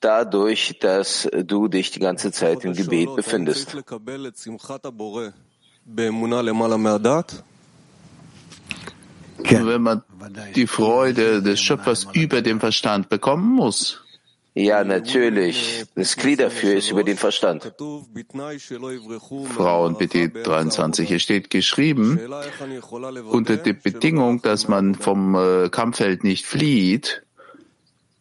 dadurch, 0.00 0.78
dass 0.80 1.28
du 1.44 1.68
dich 1.68 1.90
die 1.90 2.00
ganze 2.00 2.32
Zeit 2.32 2.64
im 2.64 2.72
Gebet 2.72 3.14
befindest. 3.16 3.76
Wenn 9.38 9.82
man 9.82 10.02
die 10.54 10.66
Freude 10.66 11.42
des 11.42 11.60
Schöpfers 11.60 12.06
über 12.12 12.42
den 12.42 12.60
Verstand 12.60 13.08
bekommen 13.08 13.54
muss. 13.54 14.05
Ja, 14.58 14.84
natürlich. 14.84 15.84
Das 15.94 16.16
Glied 16.16 16.40
dafür 16.40 16.76
ist 16.76 16.90
über 16.90 17.04
den 17.04 17.18
Verstand. 17.18 17.74
Frauen 19.54 19.98
BT 19.98 20.46
23. 20.46 21.06
Hier 21.06 21.18
steht 21.18 21.50
geschrieben, 21.50 22.18
unter 23.30 23.58
der 23.58 23.74
Bedingung, 23.74 24.40
dass 24.40 24.66
man 24.66 24.94
vom 24.94 25.34
äh, 25.34 25.68
Kampffeld 25.68 26.24
nicht 26.24 26.46
flieht, 26.46 27.22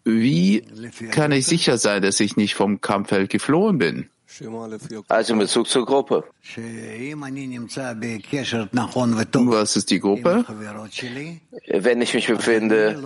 wie 0.03 0.61
kann 1.11 1.31
ich 1.31 1.45
sicher 1.45 1.77
sein, 1.77 2.01
dass 2.01 2.19
ich 2.19 2.35
nicht 2.35 2.53
vom 2.53 2.81
Kampffeld 2.81 3.29
geflohen 3.29 3.77
bin? 3.77 4.09
Also 5.07 5.33
in 5.33 5.39
Bezug 5.39 5.67
zur 5.67 5.85
Gruppe. 5.85 6.23
Was 9.51 9.75
ist 9.75 9.89
die 9.91 9.99
Gruppe? 9.99 10.45
Wenn 11.67 12.01
ich 12.01 12.13
mich 12.13 12.27
befinde 12.27 13.01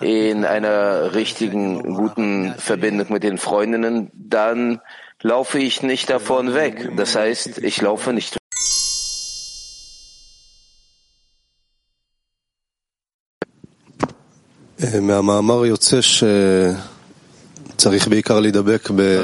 in 0.00 0.44
einer 0.44 1.14
richtigen, 1.14 1.94
guten 1.94 2.54
Verbindung 2.58 3.12
mit 3.12 3.22
den 3.22 3.38
Freundinnen, 3.38 4.10
dann 4.14 4.80
laufe 5.20 5.58
ich 5.58 5.82
nicht 5.82 6.10
davon 6.10 6.54
weg. 6.54 6.90
Das 6.96 7.14
heißt, 7.16 7.58
ich 7.58 7.80
laufe 7.80 8.12
nicht 8.12 8.36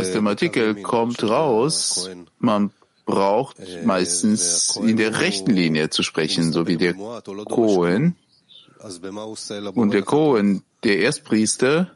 Aus 0.01 0.13
dem 0.13 0.27
Artikel 0.27 0.75
kommt 0.83 1.23
raus, 1.23 2.11
man 2.39 2.71
braucht 3.07 3.57
meistens 3.85 4.77
in 4.77 4.97
der 4.97 5.21
rechten 5.21 5.53
Linie 5.53 5.91
zu 5.91 6.03
sprechen, 6.03 6.53
so 6.53 6.67
wie 6.67 6.77
der 6.77 6.95
Kohen. 6.95 8.17
Und 9.75 9.93
der 9.93 10.03
Kohen, 10.03 10.63
der 10.85 11.01
Erstpriester, 11.01 11.91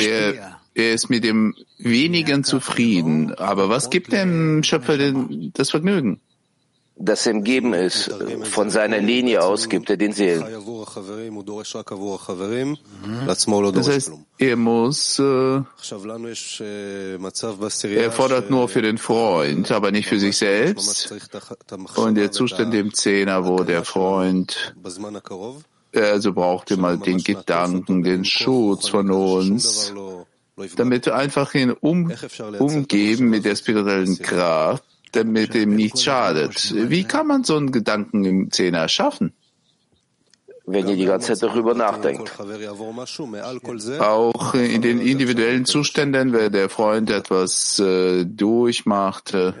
er, 0.00 0.58
er 0.74 0.92
ist 0.92 1.10
mit 1.10 1.24
dem 1.24 1.54
Wenigen 1.78 2.44
zufrieden. 2.44 3.34
Aber 3.34 3.68
was 3.68 3.90
gibt 3.90 4.12
dem 4.12 4.62
Schöpfer 4.62 4.98
denn 4.98 5.52
das 5.54 5.70
Vergnügen? 5.70 6.20
Das 6.98 7.26
ihm 7.26 7.44
geben 7.44 7.74
ist. 7.74 8.10
Von 8.50 8.70
seiner 8.70 8.98
Linie 8.98 9.42
aus 9.42 9.68
gibt 9.68 9.88
er 9.90 9.96
den 9.96 10.12
Seelen. 10.12 10.44
Das 13.28 13.88
heißt, 13.88 14.12
er 14.38 14.56
muss, 14.56 15.18
äh, 15.18 15.60
er 17.94 18.12
fordert 18.12 18.50
nur 18.50 18.68
für 18.68 18.82
den 18.82 18.98
Freund, 18.98 19.70
aber 19.70 19.90
nicht 19.92 20.08
für 20.08 20.18
sich 20.18 20.36
selbst. 20.36 21.12
Und 21.96 22.14
der 22.16 22.32
Zustand 22.32 22.74
im 22.74 22.92
Zehner, 22.92 23.46
wo 23.46 23.62
der 23.62 23.84
Freund 23.84 24.74
also 25.94 26.32
braucht 26.32 26.70
immer 26.70 26.96
den 26.96 27.18
Gedanken, 27.18 28.02
den 28.02 28.24
Schutz 28.24 28.88
von 28.88 29.10
uns, 29.10 29.92
damit 30.76 31.06
wir 31.06 31.14
einfach 31.14 31.54
ihn 31.54 31.72
um, 31.72 32.12
umgeben 32.58 33.30
mit 33.30 33.44
der 33.44 33.56
spirituellen 33.56 34.18
Kraft, 34.18 34.84
damit 35.10 35.54
ihm 35.54 35.74
nichts 35.74 36.04
schadet. 36.04 36.74
Wie 36.74 37.04
kann 37.04 37.26
man 37.26 37.44
so 37.44 37.56
einen 37.56 37.72
Gedanken 37.72 38.24
im 38.24 38.50
Zehner 38.50 38.88
schaffen? 38.88 39.32
Wenn 40.70 40.86
ihr 40.86 40.96
die 40.96 41.06
ganze 41.06 41.32
Zeit 41.32 41.42
darüber 41.42 41.72
nachdenkt. 41.74 42.38
Auch 44.00 44.54
in 44.54 44.82
den 44.82 45.00
individuellen 45.00 45.64
Zuständen, 45.64 46.34
wenn 46.34 46.52
der 46.52 46.68
Freund 46.68 47.08
etwas 47.08 47.78
äh, 47.78 48.26
durchmacht. 48.26 49.32
Äh, 49.32 49.54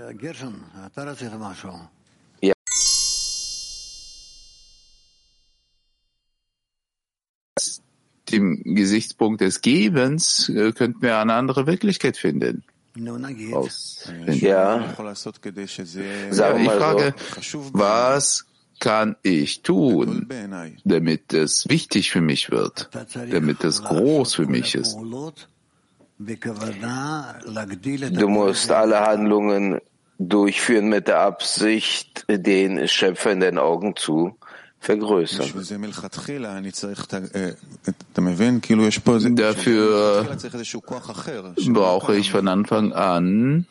ja. 2.42 2.52
Dem 8.30 8.62
Gesichtspunkt 8.64 9.40
des 9.40 9.62
Gebens 9.62 10.50
äh, 10.50 10.72
könnten 10.72 11.00
wir 11.00 11.16
eine 11.16 11.32
andere 11.32 11.66
Wirklichkeit 11.66 12.18
finden. 12.18 12.64
Ja. 14.26 14.94
Sagen 16.30 16.64
ich 16.64 16.70
frage, 16.70 17.14
was 17.72 18.46
kann 18.80 19.16
ich 19.22 19.62
tun, 19.62 20.28
damit 20.84 21.32
es 21.32 21.68
wichtig 21.68 22.10
für 22.10 22.20
mich 22.20 22.50
wird, 22.50 22.90
damit 23.30 23.64
es 23.64 23.82
groß 23.82 24.34
für 24.34 24.46
mich 24.46 24.74
ist? 24.74 24.96
Du 28.10 28.28
musst 28.28 28.70
alle 28.70 29.00
Handlungen 29.00 29.80
durchführen 30.18 30.88
mit 30.88 31.06
der 31.08 31.20
Absicht, 31.20 32.24
den 32.28 32.88
Schöpfer 32.88 33.32
in 33.32 33.40
den 33.40 33.58
Augen 33.58 33.94
zu 33.94 34.36
vergrößern. 34.80 35.52
Dafür 39.36 40.36
brauche 41.68 42.16
ich 42.16 42.30
von 42.30 42.48
Anfang 42.48 42.92
an 42.92 43.66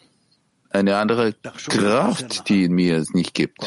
eine 0.70 0.98
andere 0.98 1.34
Kraft, 1.70 2.50
die 2.50 2.66
in 2.66 2.74
mir 2.74 2.98
es 2.98 3.14
nicht 3.14 3.34
gibt. 3.34 3.60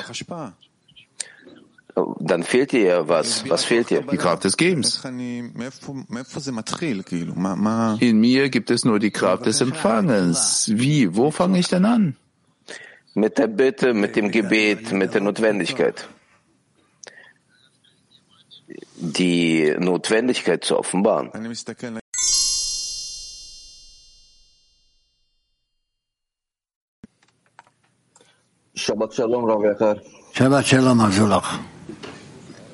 Dann 2.21 2.45
fehlt 2.45 2.73
dir 2.73 2.83
ja 2.83 3.09
was. 3.09 3.49
Was 3.51 3.65
fehlt 3.65 3.91
dir? 3.91 4.03
Die 4.03 4.17
Kraft 4.17 4.45
des 4.45 4.57
Gebens. 4.57 5.03
In 5.05 5.53
mir 8.21 8.49
gibt 8.49 8.71
es 8.71 8.85
nur 8.85 9.01
die 9.01 9.11
Kraft 9.11 9.47
des 9.47 9.61
Empfangens. 9.61 10.71
Wie? 10.73 11.17
Wo 11.17 11.31
fange 11.33 11.59
ich 11.59 11.69
denn 11.69 11.85
an? 11.85 12.17
Mit 13.15 13.39
der 13.39 13.49
Bitte, 13.49 13.93
mit 13.93 14.15
dem 14.15 14.31
Gebet, 14.31 14.93
mit 14.93 15.15
der 15.15 15.21
Notwendigkeit 15.21 16.09
die 19.00 19.76
Notwendigkeit 19.80 20.64
zu 20.64 20.78
offenbaren. 20.78 21.32
Shabbat 28.76 29.14
Shalom, 29.14 29.46
Rav 29.50 29.64
Echar. 29.64 29.98
Shabbat 30.34 30.66
shalom 30.66 31.00
Abdullah. 31.00 31.60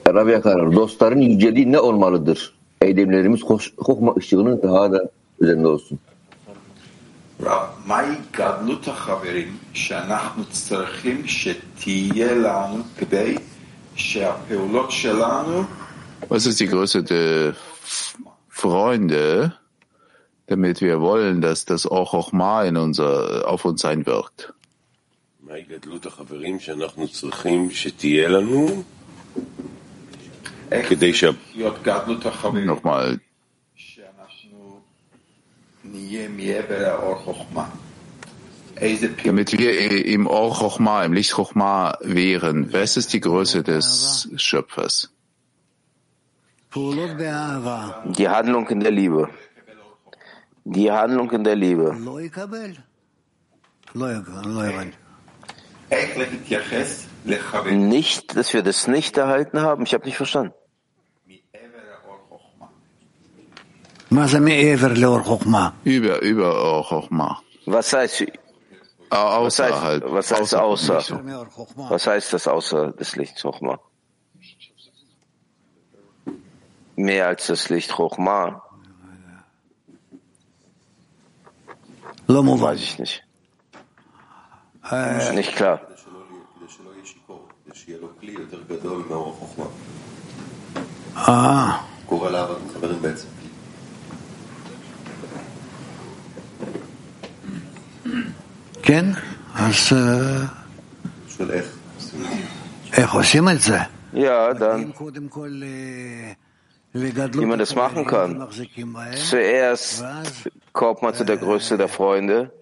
Rabbi 0.07 0.35
Akar, 0.35 0.75
dostların 0.75 1.21
yüceliği 1.21 1.71
ne 1.71 1.79
olmalıdır? 1.79 2.53
Eylemlerimiz 2.81 3.41
kokma 3.77 4.15
ışığının 4.17 4.61
daha 4.63 4.91
da 4.91 5.09
üzerinde 5.41 5.67
olsun. 5.67 5.99
מהי 7.85 8.15
גדלות 8.31 8.87
החברים 8.87 9.57
שאנחנו 9.73 10.43
צריכים 10.45 11.27
שתהיה 11.27 12.35
לנו 12.35 12.83
כדי 12.97 13.35
שהפעולות 13.95 14.91
שלנו 14.91 15.63
Was 16.28 16.46
ist 16.46 16.60
die 16.60 16.66
Größe 16.66 17.02
der 17.02 17.54
Freunde, 18.48 19.56
damit 20.46 20.80
wir 20.80 21.00
wollen, 21.00 21.40
dass 21.40 21.64
das 21.64 21.86
auch 21.86 22.10
Chochma 22.10 22.64
in 22.64 22.76
unser, 22.76 23.48
auf 23.48 23.64
uns 23.64 23.84
einwirkt? 23.84 24.52
Nochmal. 32.66 33.20
Damit 39.24 39.52
wir 39.58 40.04
im 40.04 40.26
Or 40.26 40.54
Chochma, 40.54 41.04
im 41.04 41.12
Licht 41.12 41.32
Chochma 41.32 41.96
wären, 42.02 42.72
was 42.72 42.96
ist 42.96 43.12
die 43.12 43.20
Größe 43.20 43.62
des 43.62 44.28
Schöpfers? 44.36 45.15
Die 48.18 48.28
Handlung 48.28 48.68
in 48.68 48.80
der 48.80 48.90
Liebe. 48.90 49.28
Die 50.64 50.92
Handlung 50.92 51.30
in 51.30 51.42
der 51.42 51.56
Liebe. 51.56 51.94
Nicht, 57.72 58.36
dass 58.36 58.52
wir 58.52 58.62
das 58.62 58.86
nicht 58.88 59.16
erhalten 59.16 59.60
haben. 59.60 59.84
Ich 59.84 59.94
habe 59.94 60.04
nicht 60.04 60.16
verstanden. 60.16 60.52
Über, 65.84 66.20
über 66.20 66.62
Or 66.62 66.84
Chochma. 66.84 67.40
Was 67.66 67.92
heißt, 67.92 68.26
Außer 69.10 69.70
was 69.70 69.82
heißt, 69.82 70.02
was 70.04 70.30
heißt 70.32 70.54
außer? 70.54 70.96
außer? 70.98 71.22
Was 71.76 72.06
heißt 72.06 72.32
das 72.32 72.48
außer 72.48 72.92
des 72.92 73.16
Lichts 73.16 73.42
Chochma? 73.42 73.78
Mehr 76.95 77.27
als 77.27 77.47
das 77.47 77.69
Licht 77.69 77.91
Chochma? 77.91 78.61
Weiß 82.27 82.79
ich 82.79 82.99
nicht. 82.99 83.23
Nicht 85.33 85.55
klar. 85.55 85.79
אה, 91.15 91.77
כן, 98.83 99.05
אז 99.55 99.75
אה, 99.91 100.45
איך 102.93 103.13
עושים 103.13 103.49
את 103.49 103.61
זה? 103.61 103.79
Ja, 104.13 104.53
dann, 104.59 104.83
אם 104.83 104.91
קודם 104.91 105.27
כל 105.27 105.61
אה, 105.63 106.31
wie 107.02 107.46
man 107.46 107.58
das 107.58 107.74
machen 107.74 108.06
kann. 108.06 108.48
Zuerst 109.16 110.04
kommt 110.72 111.02
man 111.02 111.14
zu 111.14 111.24
der 111.24 111.36
Größe 111.36 111.76
der 111.76 111.88
Freunde 111.88 112.52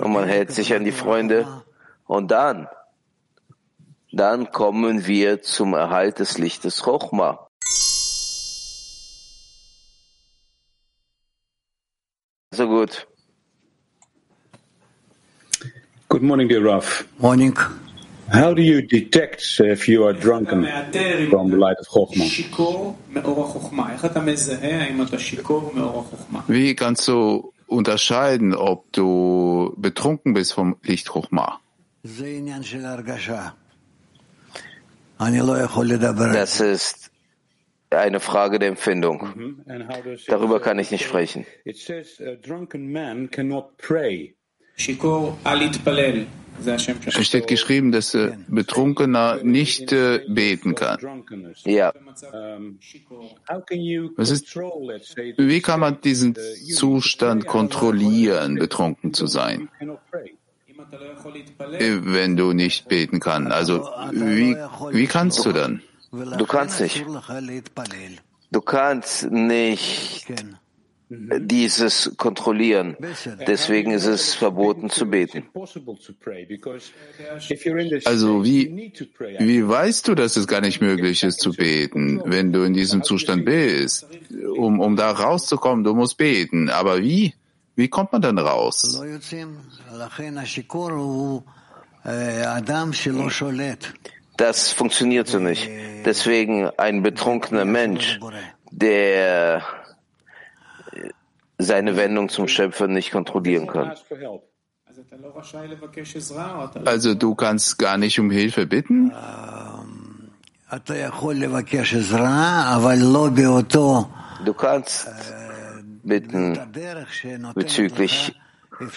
und 0.00 0.12
man 0.12 0.26
hält 0.28 0.52
sich 0.52 0.74
an 0.74 0.84
die 0.84 0.92
Freunde 0.92 1.62
und 2.06 2.30
dann, 2.30 2.68
dann 4.12 4.50
kommen 4.50 5.06
wir 5.06 5.42
zum 5.42 5.74
Erhalt 5.74 6.18
des 6.18 6.38
Lichtes 6.38 6.86
Rochma. 6.86 7.48
So 12.52 12.68
gut. 12.68 13.06
Good 16.08 16.22
morning, 16.22 16.48
dear 16.48 16.64
Raf. 16.64 17.04
Morning. 17.18 17.58
How 18.32 18.54
do 18.54 18.62
you 18.62 18.80
detect 18.82 19.60
if 19.60 19.88
you 19.88 20.04
are 20.06 20.14
drunken 20.14 20.66
from 21.30 21.50
the 21.50 21.56
light 21.56 21.78
of 21.78 21.86
Chokhmah? 21.88 22.24
Wie 26.48 26.74
kannst 26.74 27.08
du 27.08 27.52
unterscheiden, 27.66 28.54
ob 28.54 28.92
du 28.92 29.74
betrunken 29.76 30.32
bist 30.34 30.54
vom 30.54 30.76
Licht 30.82 31.08
Chokhmah? 31.08 31.60
Das 36.32 36.60
ist 36.60 37.10
eine 37.90 38.20
Frage 38.20 38.58
der 38.58 38.68
Empfindung. 38.68 39.28
Mhm. 39.34 39.64
Darüber 40.26 40.60
kann 40.60 40.78
ich 40.78 40.90
nicht 40.90 41.04
sprechen. 41.04 41.46
It 41.64 41.76
says 41.76 42.20
a 42.20 42.34
drunken 42.34 42.90
man 42.90 43.30
cannot 43.30 43.76
pray. 43.78 44.34
Es 46.64 47.26
steht 47.26 47.46
geschrieben, 47.46 47.92
dass 47.92 48.14
äh, 48.14 48.36
Betrunkener 48.48 49.42
nicht 49.42 49.92
äh, 49.92 50.20
beten 50.28 50.74
kann. 50.74 50.98
Ja. 51.64 51.92
Was 54.16 54.30
ist, 54.30 54.56
wie 54.56 55.60
kann 55.60 55.80
man 55.80 56.00
diesen 56.00 56.36
Zustand 56.74 57.46
kontrollieren, 57.46 58.56
betrunken 58.56 59.14
zu 59.14 59.26
sein? 59.26 59.68
Äh, 61.78 61.98
wenn 62.02 62.36
du 62.36 62.52
nicht 62.52 62.88
beten 62.88 63.20
kannst. 63.20 63.52
Also, 63.52 63.88
wie, 64.12 64.56
wie 64.90 65.06
kannst 65.06 65.44
du 65.44 65.52
dann? 65.52 65.82
Du 66.12 66.46
kannst 66.46 66.80
nicht. 66.80 67.04
Du 68.50 68.60
kannst 68.60 69.30
nicht 69.30 70.26
Mhm. 71.08 71.46
dieses 71.48 72.12
kontrollieren. 72.16 72.96
Deswegen 73.46 73.90
ist 73.92 74.06
es 74.06 74.34
verboten 74.34 74.88
zu 74.88 75.06
beten. 75.06 75.44
Also 78.04 78.44
wie, 78.44 78.92
wie 79.38 79.68
weißt 79.68 80.08
du, 80.08 80.14
dass 80.14 80.36
es 80.36 80.46
gar 80.46 80.62
nicht 80.62 80.80
möglich 80.80 81.22
ist 81.22 81.40
zu 81.40 81.52
beten, 81.52 82.22
wenn 82.24 82.52
du 82.52 82.62
in 82.62 82.72
diesem 82.72 83.02
Zustand 83.02 83.44
bist? 83.44 84.06
Um, 84.56 84.80
um 84.80 84.96
da 84.96 85.10
rauszukommen, 85.10 85.84
du 85.84 85.94
musst 85.94 86.16
beten. 86.16 86.70
Aber 86.70 87.02
wie? 87.02 87.34
Wie 87.76 87.88
kommt 87.88 88.12
man 88.12 88.22
dann 88.22 88.38
raus? 88.38 89.00
Das 94.36 94.72
funktioniert 94.72 95.28
so 95.28 95.38
nicht. 95.38 95.70
Deswegen 96.04 96.70
ein 96.78 97.02
betrunkener 97.02 97.64
Mensch, 97.64 98.20
der 98.70 99.62
seine 101.58 101.96
Wendung 101.96 102.28
zum 102.28 102.48
Schöpfer 102.48 102.88
nicht 102.88 103.10
kontrollieren 103.12 103.66
kann. 103.66 103.92
Also 106.84 107.14
du 107.14 107.34
kannst 107.34 107.78
gar 107.78 107.98
nicht 107.98 108.18
um 108.20 108.30
Hilfe 108.30 108.66
bitten? 108.66 109.12
Du 114.44 114.54
kannst 114.54 115.08
bitten 116.02 116.58
bezüglich 117.54 118.34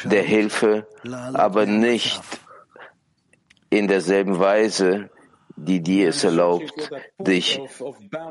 der 0.04 0.24
Hilfe, 0.24 0.88
aber 1.34 1.66
nicht 1.66 2.22
in 3.70 3.88
derselben 3.88 4.40
Weise, 4.40 5.10
die 5.58 5.82
dir 5.82 6.10
es 6.10 6.24
erlaubt, 6.24 6.92
dich 7.18 7.60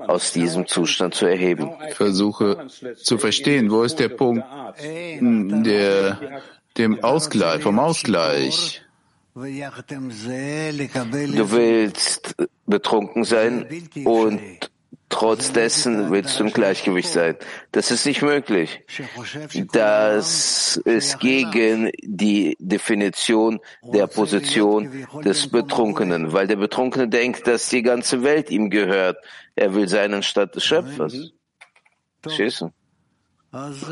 aus 0.07 0.33
diesem 0.33 0.67
Zustand 0.67 1.15
zu 1.15 1.27
erheben. 1.27 1.73
Versuche 1.91 2.69
zu 2.97 3.19
verstehen, 3.19 3.71
wo 3.71 3.83
ist 3.83 3.99
der 3.99 4.09
Punkt 4.09 4.45
der, 4.81 6.43
dem 6.79 7.05
Ausgleich, 7.05 7.63
vom 7.63 7.79
Ausgleich. 7.79 8.83
Du 9.35 9.43
willst 11.51 12.35
betrunken 12.65 13.25
sein 13.25 13.67
und 14.05 14.41
Trotz 15.09 15.53
dessen 15.53 16.11
willst 16.11 16.39
du 16.39 16.45
im 16.45 16.53
Gleichgewicht 16.53 17.09
sein. 17.09 17.37
Das 17.71 17.93
ist 17.93 18.07
nicht 18.07 18.23
möglich. 18.23 18.83
Das 19.73 20.77
ist 20.85 21.21
gegen 21.21 21.93
die 22.03 22.57
Definition 22.59 23.61
der 23.83 24.09
Position 24.09 25.07
des 25.25 25.49
Betrunkenen, 25.49 26.33
weil 26.33 26.49
der 26.49 26.57
Betrunkene 26.57 27.09
denkt, 27.09 27.47
dass 27.47 27.69
die 27.69 27.83
ganze 27.83 28.25
Welt 28.25 28.51
ihm 28.51 28.69
gehört. 28.69 29.19
Er 29.55 29.75
will 29.75 29.89
sein 29.89 30.13
anstatt 30.13 30.57
des 30.57 30.65
Schöpfers. 30.65 31.33
Verstehst? 32.21 32.65
Also, 33.53 33.87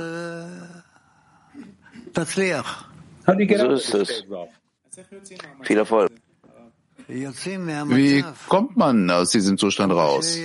so 3.24 3.70
ist 3.70 3.94
es. 3.94 4.24
Viel 5.62 5.78
Erfolg. 5.78 6.10
Wie 7.06 8.24
kommt 8.48 8.76
man 8.76 9.10
aus 9.10 9.30
diesem 9.30 9.58
Zustand 9.58 9.92
raus? 9.92 10.38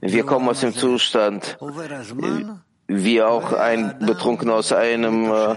Wir 0.00 0.24
kommen 0.24 0.48
aus 0.48 0.60
dem 0.60 0.72
Zustand, 0.74 1.58
wie 2.88 3.22
auch 3.22 3.52
ein 3.52 3.98
Betrunkener 4.00 4.54
aus 4.54 4.72
einem 4.72 5.30
äh, 5.32 5.56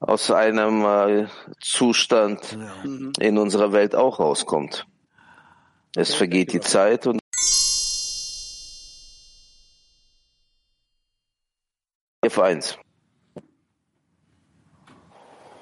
aus 0.00 0.30
einem 0.30 0.84
äh, 0.84 1.26
Zustand 1.60 2.56
in 3.18 3.36
unserer 3.36 3.72
Welt 3.72 3.96
auch 3.96 4.20
rauskommt. 4.20 4.86
Es 5.96 6.14
vergeht 6.14 6.52
die 6.52 6.60
Zeit 6.60 7.06
und 7.06 7.18
F1. 12.24 12.76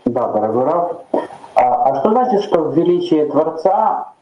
Да, 0.04 0.26
дорогой 0.28 1.25
А, 1.85 1.89
а 1.89 1.99
что 1.99 2.09
значит, 2.09 2.43
что 2.43 2.71
в 2.71 2.75
величии 2.75 3.23
Творца 3.29 4.13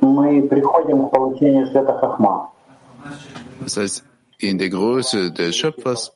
мы 0.00 0.42
приходим 0.42 1.08
к 1.08 1.10
получению 1.10 1.66
света 1.68 1.98
Хахма? 1.98 2.50
Das 3.60 3.76
heißt, 3.78 4.04
in 4.38 4.58
der 4.58 4.68
Größe 4.68 5.30
des 5.32 5.56
Schöpfers 5.56 6.12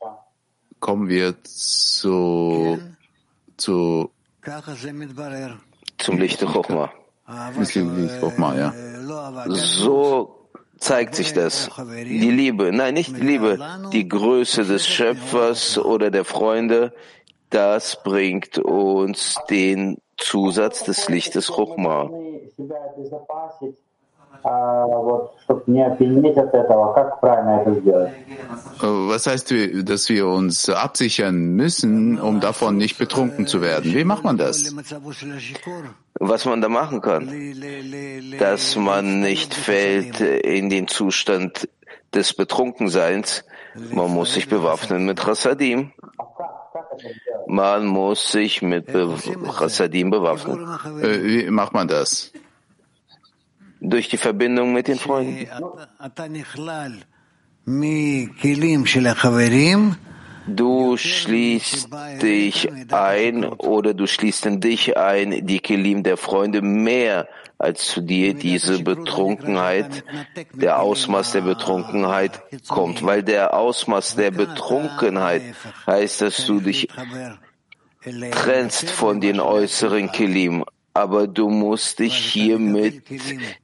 kommen 0.79 1.09
wir 1.09 1.35
zu, 1.45 2.79
zu 3.57 4.11
zum 5.97 6.19
Lichte 6.19 6.47
Chochma. 6.47 6.91
Chochma, 8.21 8.55
ja. 8.55 8.73
So 9.49 10.49
zeigt 10.79 11.15
sich 11.15 11.33
das. 11.33 11.71
Die 11.89 12.31
Liebe, 12.31 12.71
nein, 12.71 12.95
nicht 12.95 13.17
die 13.17 13.23
Liebe, 13.23 13.59
die 13.93 14.07
Größe 14.07 14.65
des 14.65 14.87
Schöpfers 14.87 15.79
oder 15.79 16.11
der 16.11 16.25
Freunde, 16.25 16.93
das 17.49 18.03
bringt 18.03 18.59
uns 18.59 19.39
den 19.49 19.97
Zusatz 20.22 20.84
des 20.84 21.10
Lichtes 21.10 21.48
Chochma. 21.48 22.10
Was 28.82 29.28
heißt, 29.28 29.54
dass 29.84 30.10
wir 30.10 30.28
uns 30.28 30.70
absichern 30.70 31.36
müssen, 31.56 32.20
um 32.20 32.40
davon 32.40 32.78
nicht 32.78 32.98
betrunken 32.98 33.46
zu 33.46 33.62
werden? 33.62 33.94
Wie 33.94 34.04
macht 34.04 34.24
man 34.24 34.38
das? 34.38 34.74
Was 36.20 36.46
man 36.46 36.62
da 36.62 36.70
machen 36.70 37.02
kann, 37.02 37.30
dass 38.40 38.76
man 38.76 39.20
nicht 39.22 39.54
fällt 39.54 40.22
in 40.22 40.70
den 40.70 40.88
Zustand 40.88 41.68
des 42.14 42.34
Betrunkenseins. 42.34 43.44
Man 43.92 44.12
muss 44.12 44.34
sich 44.34 44.50
bewaffnen 44.50 45.06
mit 45.06 45.20
Chassadim. 45.20 45.92
Man 47.48 47.86
muss 47.86 48.32
sich 48.32 48.62
mit 48.62 48.86
Be 48.88 49.18
Chassadim 49.58 50.10
bewaffnen. 50.10 50.58
Äh, 51.02 51.24
wie 51.24 51.50
macht 51.50 51.74
man 51.74 51.88
das? 51.88 52.32
Durch 53.80 54.10
die 54.10 54.18
Verbindung 54.18 54.74
mit 54.74 54.88
den 54.88 54.98
Freunden. 54.98 55.48
Du 60.48 60.98
schließt 60.98 61.90
dich 62.22 62.70
ein 62.92 63.44
oder 63.46 63.94
du 63.94 64.08
schließt 64.08 64.46
in 64.46 64.60
dich 64.60 64.98
ein, 64.98 65.46
die 65.46 65.60
Kelim 65.60 66.04
der 66.04 66.18
Freunde 66.18 66.62
mehr 66.62 67.28
als 67.58 67.88
zu 67.88 68.02
dir 68.02 68.34
diese 68.34 68.82
Betrunkenheit, 68.84 70.04
der 70.54 70.82
Ausmaß 70.82 71.34
der 71.34 71.42
Betrunkenheit 71.42 72.42
kommt, 72.68 73.06
weil 73.06 73.22
der 73.22 73.54
Ausmaß 73.54 74.16
der 74.16 74.32
Betrunkenheit 74.32 75.44
heißt, 75.86 76.22
dass 76.22 76.46
du 76.48 76.60
dich 76.60 76.88
trennst 78.32 78.90
von 78.90 79.22
den 79.22 79.40
äußeren 79.40 80.12
Kelim, 80.12 80.66
aber 80.94 81.28
du 81.28 81.50
musst 81.50 82.00
dich 82.00 82.16
hier 82.16 82.58
mit 82.58 83.04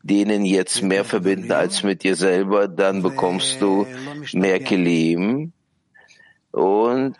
denen 0.03 0.45
jetzt 0.45 0.83
mehr 0.83 1.03
verbinden 1.03 1.51
als 1.51 1.81
mit 1.81 2.03
dir 2.03 2.15
selber, 2.15 2.67
dann 2.67 3.01
bekommst 3.01 3.61
du 3.61 3.87
mehr 4.31 4.59
Kelim 4.59 5.53
und 6.57 7.15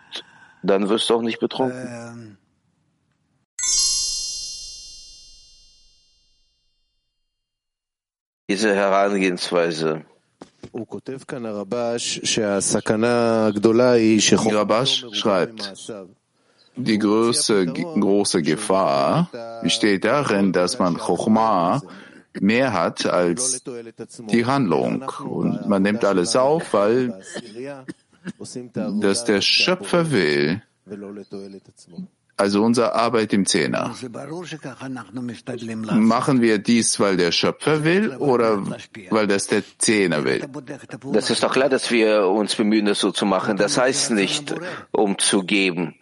dann 0.62 0.88
wirst 0.88 1.08
du 1.08 1.14
auch 1.14 1.22
nicht 1.22 1.38
betrunken. 1.38 2.38
Diese 8.50 8.74
Herangehensweise. 8.74 10.04
Rabash 14.54 15.06
schreibt, 15.12 15.74
die 16.76 16.98
große, 16.98 17.66
große 17.66 18.42
Gefahr 18.42 19.30
besteht 19.62 20.04
darin, 20.04 20.52
dass 20.52 20.78
man 20.78 20.96
Chochma 20.96 21.82
mehr 22.40 22.72
hat 22.72 23.06
als 23.06 23.62
die 24.30 24.46
Handlung. 24.46 25.02
Und 25.28 25.68
man 25.68 25.82
nimmt 25.82 26.04
alles 26.04 26.36
auf, 26.36 26.72
weil 26.72 27.22
das 29.00 29.24
der 29.24 29.40
Schöpfer 29.40 30.10
will. 30.10 30.62
Also 32.40 32.62
unsere 32.62 32.94
Arbeit 32.94 33.32
im 33.32 33.46
Zehner. 33.46 33.92
Machen 35.92 36.40
wir 36.40 36.58
dies, 36.58 37.00
weil 37.00 37.16
der 37.16 37.32
Schöpfer 37.32 37.82
will 37.82 38.10
oder 38.16 38.62
weil 39.10 39.26
das 39.26 39.48
der 39.48 39.62
Zehner 39.78 40.24
will? 40.24 40.48
Das 41.12 41.30
ist 41.30 41.42
doch 41.42 41.52
klar, 41.52 41.68
dass 41.68 41.90
wir 41.90 42.28
uns 42.28 42.54
bemühen, 42.54 42.86
das 42.86 43.00
so 43.00 43.10
zu 43.10 43.26
machen. 43.26 43.56
Das 43.56 43.76
heißt 43.76 44.12
nicht, 44.12 44.54
um 44.92 45.18
zu 45.18 45.42
geben. 45.42 45.96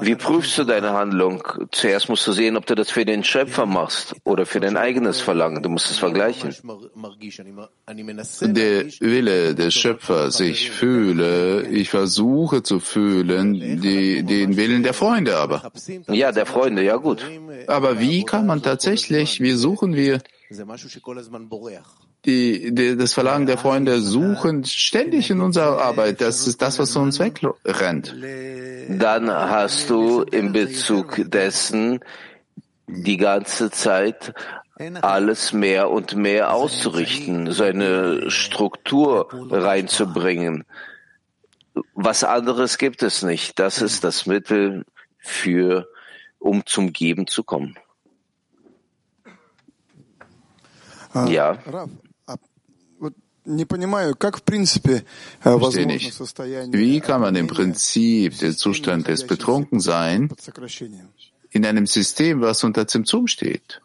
Wie 0.00 0.14
prüfst 0.14 0.56
du 0.56 0.64
deine 0.64 0.92
Handlung? 0.92 1.42
Zuerst 1.72 2.08
musst 2.08 2.26
du 2.26 2.32
sehen, 2.32 2.56
ob 2.56 2.64
du 2.66 2.74
das 2.74 2.90
für 2.90 3.04
den 3.04 3.22
Schöpfer 3.22 3.66
machst 3.66 4.14
oder 4.24 4.46
für 4.46 4.60
dein 4.60 4.76
eigenes 4.76 5.20
Verlangen. 5.20 5.62
Du 5.62 5.68
musst 5.68 5.90
es 5.90 5.98
vergleichen. 5.98 6.54
Der 8.40 8.84
Wille 9.00 9.54
des 9.54 9.74
Schöpfers, 9.74 10.40
ich 10.40 10.70
fühle, 10.70 11.66
ich 11.68 11.90
versuche 11.90 12.62
zu 12.62 12.80
fühlen, 12.80 13.80
die, 13.82 14.22
den 14.22 14.56
Willen 14.56 14.82
der 14.82 14.94
Freunde 14.94 15.36
aber. 15.36 15.70
Ja, 16.08 16.32
der 16.32 16.46
Freunde, 16.46 16.82
ja 16.82 16.96
gut. 16.96 17.24
Aber 17.66 18.00
wie 18.00 18.24
kann 18.24 18.46
man 18.46 18.62
tatsächlich, 18.62 19.40
wie 19.40 19.52
suchen 19.52 19.94
wir 19.94 20.20
die, 22.24 22.74
die, 22.74 22.96
das 22.96 23.14
Verlangen 23.14 23.46
der 23.46 23.58
Freunde 23.58 24.00
suchen 24.00 24.64
ständig 24.64 25.30
in 25.30 25.40
unserer 25.40 25.80
Arbeit. 25.80 26.20
Das 26.20 26.46
ist 26.46 26.60
das, 26.60 26.78
was 26.78 26.94
uns 26.96 27.18
wegrennt. 27.18 28.14
Dann 28.88 29.30
hast 29.30 29.90
du 29.90 30.22
in 30.22 30.52
Bezug 30.52 31.20
dessen 31.30 32.00
die 32.86 33.16
ganze 33.18 33.70
Zeit 33.70 34.34
alles 35.02 35.52
mehr 35.52 35.90
und 35.90 36.14
mehr 36.14 36.54
auszurichten, 36.54 37.52
seine 37.52 38.30
Struktur 38.30 39.28
reinzubringen. 39.32 40.64
Was 41.94 42.24
anderes 42.24 42.78
gibt 42.78 43.02
es 43.02 43.22
nicht. 43.22 43.58
Das 43.58 43.82
ist 43.82 44.04
das 44.04 44.26
Mittel 44.26 44.84
für, 45.18 45.88
um 46.38 46.64
zum 46.66 46.92
Geben 46.92 47.26
zu 47.26 47.44
kommen. 47.44 47.76
Ja. 51.26 51.58
Verstehe 55.40 55.86
nicht. 55.86 56.18
Wie 56.72 57.00
kann 57.00 57.20
man 57.20 57.34
im 57.34 57.46
Prinzip 57.46 58.38
den 58.38 58.52
Zustand 58.52 59.08
des 59.08 59.26
Betrunkenseins 59.26 60.32
in 61.50 61.64
einem 61.64 61.86
System, 61.86 62.40
was 62.40 62.62
unter 62.62 62.86
Zimtzum 62.86 63.26
steht? 63.26 63.80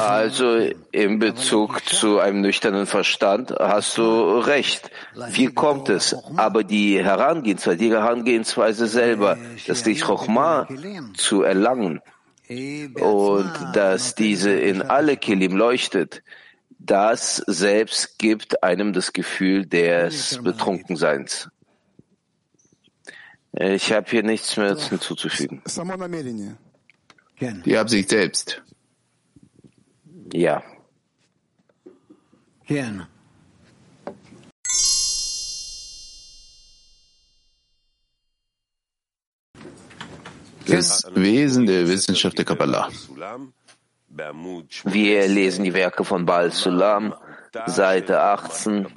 Also 0.00 0.68
in 0.90 1.18
Bezug 1.18 1.84
zu 1.86 2.18
einem 2.18 2.40
nüchternen 2.40 2.86
Verstand 2.86 3.52
hast 3.52 3.96
du 3.98 4.38
recht. 4.38 4.90
Wie 5.30 5.46
kommt 5.46 5.88
es? 5.88 6.16
Aber 6.36 6.64
die 6.64 7.02
Herangehensweise, 7.02 7.76
die 7.76 7.90
Herangehensweise 7.90 8.86
selber, 8.86 9.38
das 9.66 9.84
Licht 9.84 10.04
Chochma 10.04 10.68
zu 11.16 11.42
erlangen 11.42 12.00
und 12.48 13.52
dass 13.74 14.14
diese 14.14 14.50
in 14.50 14.82
alle 14.82 15.16
Kelim 15.16 15.56
leuchtet, 15.56 16.22
das 16.78 17.36
selbst 17.46 18.18
gibt 18.18 18.62
einem 18.62 18.92
das 18.92 19.12
Gefühl 19.12 19.66
des 19.66 20.40
Betrunkenseins. 20.42 21.48
Ich 23.52 23.92
habe 23.92 24.10
hier 24.10 24.24
nichts 24.24 24.56
mehr 24.56 24.76
hinzuzufügen. 24.76 25.62
Die 27.40 27.76
Absicht 27.76 28.08
selbst. 28.10 28.62
Ja. 30.34 30.64
Das 40.66 41.06
Wesen 41.14 41.66
der 41.66 41.86
Wissenschaft 41.86 42.36
der 42.36 42.44
Kabbalah. 42.44 42.88
Wir 44.84 45.28
lesen 45.28 45.64
die 45.64 45.72
Werke 45.72 46.04
von 46.04 46.26
Baal 46.26 46.50
Sulam, 46.50 47.14
Seite 47.66 48.20
18. 48.20 48.88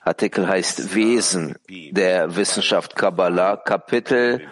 Artikel 0.00 0.46
heißt 0.46 0.94
Wesen 0.94 1.56
der 1.92 2.36
Wissenschaft 2.36 2.94
Kabbalah, 2.96 3.56
Kapitel 3.56 4.46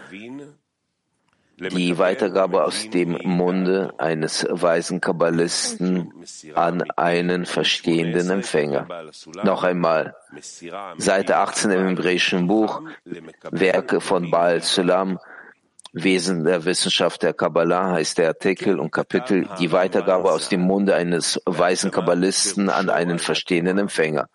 die 1.61 1.99
Weitergabe 1.99 2.65
aus 2.65 2.89
dem 2.91 3.19
Munde 3.25 3.93
eines 3.99 4.47
weisen 4.49 5.01
Kabbalisten 5.01 6.13
an 6.55 6.83
einen 6.97 7.45
verstehenden 7.45 8.31
Empfänger. 8.31 8.87
Noch 9.43 9.65
einmal, 9.65 10.15
Seite 10.97 11.37
18 11.37 11.71
im 11.71 11.89
hebräischen 11.89 12.47
Buch, 12.47 12.83
Werke 13.51 14.01
von 14.01 14.31
Baal 14.31 14.63
Sulam, 14.63 15.19
Wesen 15.93 16.45
der 16.45 16.65
Wissenschaft 16.65 17.23
der 17.25 17.35
Kabbalah 17.35 17.95
heißt 17.95 18.19
der 18.19 18.29
Artikel 18.29 18.79
und 18.79 18.93
Kapitel 18.93 19.49
die 19.59 19.73
Weitergabe 19.73 20.31
aus 20.31 20.49
dem 20.49 20.61
Munde 20.61 20.95
eines 20.95 21.41
weisen 21.47 21.91
Kabbalisten 21.91 22.71
an 22.71 22.91
einen 22.91 23.19
verstehenden 23.19 23.77
Empfänger. 23.79 24.29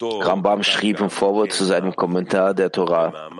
Rambam 0.00 0.62
schrieb 0.62 1.00
im 1.00 1.10
Vorwort 1.10 1.52
zu 1.52 1.64
seinem 1.64 1.94
Kommentar 1.94 2.54
der 2.54 2.72
Torah 2.72 3.30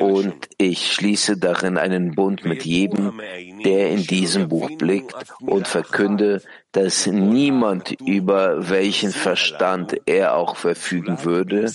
und 0.00 0.48
ich 0.56 0.92
schließe 0.92 1.36
darin 1.36 1.76
einen 1.76 2.14
Bund 2.14 2.44
mit 2.44 2.64
jedem, 2.64 3.20
der 3.64 3.90
in 3.90 4.02
diesem 4.02 4.48
Buch 4.48 4.70
blickt 4.78 5.14
und 5.40 5.68
verkünde, 5.68 6.42
dass 6.72 7.06
niemand, 7.06 7.92
über 8.00 8.70
welchen 8.70 9.10
Verstand 9.10 9.96
er 10.06 10.34
auch 10.36 10.56
verfügen 10.56 11.24
würde, 11.24 11.70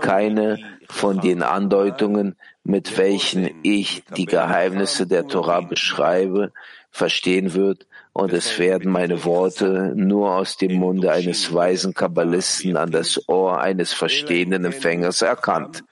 keine 0.00 0.58
von 0.88 1.20
den 1.20 1.42
Andeutungen, 1.42 2.36
mit 2.64 2.96
welchen 2.98 3.50
ich 3.62 4.04
die 4.16 4.26
Geheimnisse 4.26 5.06
der 5.06 5.26
Torah 5.26 5.60
beschreibe, 5.60 6.52
verstehen 6.90 7.54
wird, 7.54 7.86
und 8.12 8.32
es 8.32 8.58
werden 8.58 8.92
meine 8.92 9.24
Worte 9.24 9.92
nur 9.94 10.34
aus 10.34 10.56
dem 10.56 10.74
Munde 10.74 11.10
eines 11.10 11.52
weisen 11.54 11.94
Kabbalisten 11.94 12.76
an 12.76 12.90
das 12.90 13.28
Ohr 13.28 13.60
eines 13.60 13.92
verstehenden 13.92 14.64
Empfängers 14.64 15.22
erkannt. 15.22 15.82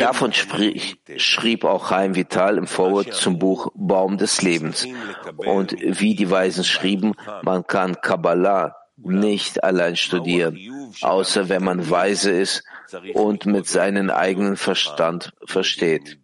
Davon 0.00 0.32
sprich, 0.32 0.96
schrieb 1.18 1.64
auch 1.64 1.90
Chaim 1.90 2.16
Vital 2.16 2.58
im 2.58 2.66
Vorwort 2.66 3.12
zum 3.14 3.38
Buch 3.38 3.70
Baum 3.74 4.18
des 4.18 4.42
Lebens. 4.42 4.88
Und 5.36 5.76
wie 5.80 6.16
die 6.16 6.30
Weisen 6.30 6.64
schrieben, 6.64 7.14
man 7.42 7.66
kann 7.66 8.00
Kabbalah 8.00 8.74
nicht 8.96 9.62
allein 9.62 9.96
studieren, 9.96 10.58
außer 11.02 11.48
wenn 11.48 11.62
man 11.62 11.90
weise 11.90 12.30
ist 12.30 12.64
und 13.14 13.46
mit 13.46 13.66
seinem 13.66 14.10
eigenen 14.10 14.56
Verstand 14.56 15.32
versteht. 15.44 16.18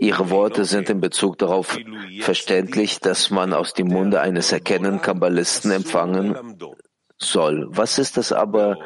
Ihre 0.00 0.30
Worte 0.30 0.64
sind 0.64 0.90
in 0.90 1.00
Bezug 1.00 1.38
darauf 1.38 1.76
verständlich, 2.20 3.00
dass 3.00 3.30
man 3.30 3.52
aus 3.52 3.74
dem 3.74 3.88
Munde 3.88 4.20
eines 4.20 4.52
erkennenden 4.52 5.00
Kabbalisten 5.00 5.70
empfangen 5.72 6.56
soll. 7.16 7.66
Was 7.70 7.98
ist 7.98 8.16
das 8.16 8.32
aber 8.32 8.78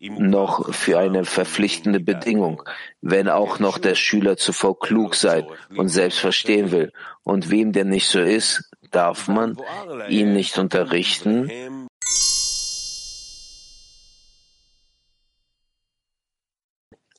noch 0.00 0.72
für 0.72 0.98
eine 0.98 1.24
verpflichtende 1.24 2.00
Bedingung, 2.00 2.62
wenn 3.02 3.28
auch 3.28 3.58
noch 3.58 3.78
der 3.78 3.94
Schüler 3.94 4.36
zuvor 4.36 4.78
klug 4.78 5.14
sein 5.14 5.44
und 5.76 5.88
selbst 5.88 6.20
verstehen 6.20 6.70
will? 6.70 6.92
Und 7.24 7.50
wem 7.50 7.72
der 7.72 7.84
nicht 7.84 8.08
so 8.08 8.20
ist, 8.20 8.70
darf 8.90 9.28
man 9.28 9.58
ihn 10.08 10.32
nicht 10.32 10.56
unterrichten, 10.56 11.87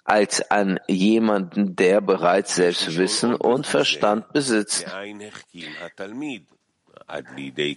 als 0.09 0.49
an 0.49 0.79
jemanden, 0.87 1.75
der 1.75 2.01
bereits 2.01 2.55
Selbstwissen 2.55 3.35
und 3.35 3.67
Verstand 3.67 4.33
besitzt. 4.33 4.87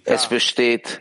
Es 0.04 0.26
besteht 0.28 1.00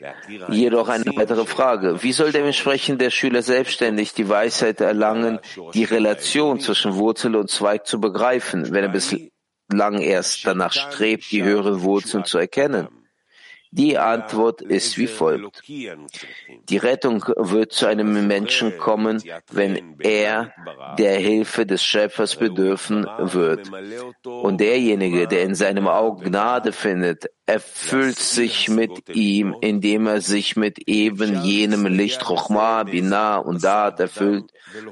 jedoch 0.50 0.90
eine 0.90 1.06
weitere 1.16 1.46
Frage. 1.46 2.04
Wie 2.04 2.12
soll 2.12 2.32
dementsprechend 2.32 3.02
der 3.02 3.10
Schüler 3.10 3.42
selbstständig 3.42 4.14
die 4.14 4.28
Weisheit 4.28 4.82
erlangen, 4.82 5.40
die 5.74 5.86
Relation 5.86 6.60
zwischen 6.60 6.96
Wurzel 6.96 7.36
und 7.36 7.50
Zweig 7.50 7.88
zu 7.88 8.00
begreifen, 8.00 8.72
wenn 8.74 8.84
er 8.84 8.90
bislang 8.90 10.02
erst 10.02 10.46
danach 10.46 10.74
strebt, 10.74 11.32
die 11.32 11.44
höheren 11.44 11.82
Wurzeln 11.82 12.26
zu 12.26 12.38
erkennen? 12.38 12.90
Die 13.74 13.98
Antwort 13.98 14.62
ist 14.62 14.98
wie 14.98 15.08
folgt. 15.08 15.64
Die 15.68 16.78
Rettung 16.78 17.24
wird 17.38 17.72
zu 17.72 17.86
einem 17.86 18.28
Menschen 18.28 18.78
kommen, 18.78 19.24
wenn 19.50 19.96
er 20.00 20.54
der 20.98 21.18
Hilfe 21.18 21.66
des 21.66 21.82
Schöpfers 21.82 22.36
bedürfen 22.36 23.08
wird. 23.18 23.72
Und 24.26 24.60
derjenige, 24.60 25.26
der 25.26 25.44
in 25.44 25.56
seinem 25.56 25.88
Auge 25.88 26.30
Gnade 26.30 26.74
findet, 26.74 27.32
erfüllt 27.46 28.20
sich 28.20 28.68
mit 28.68 29.16
ihm, 29.16 29.56
indem 29.62 30.06
er 30.08 30.20
sich 30.20 30.58
mit 30.58 30.90
eben 30.90 31.42
jenem 31.44 31.86
Licht 31.86 32.26
Chochma, 32.26 32.84
Binah 32.84 33.38
und 33.38 33.64
Da'at 33.64 34.02
erfüllt, 34.02 34.52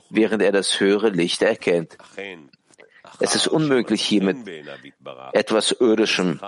während 0.10 0.42
er 0.42 0.54
das 0.54 0.80
höhere 0.80 1.10
Licht 1.10 1.42
erkennt. 1.42 1.98
Es 3.20 3.36
ist 3.36 3.48
unmöglich, 3.48 4.02
hier 4.02 4.24
mit 4.24 4.38
etwas 5.34 5.72
Irdischem 5.72 6.40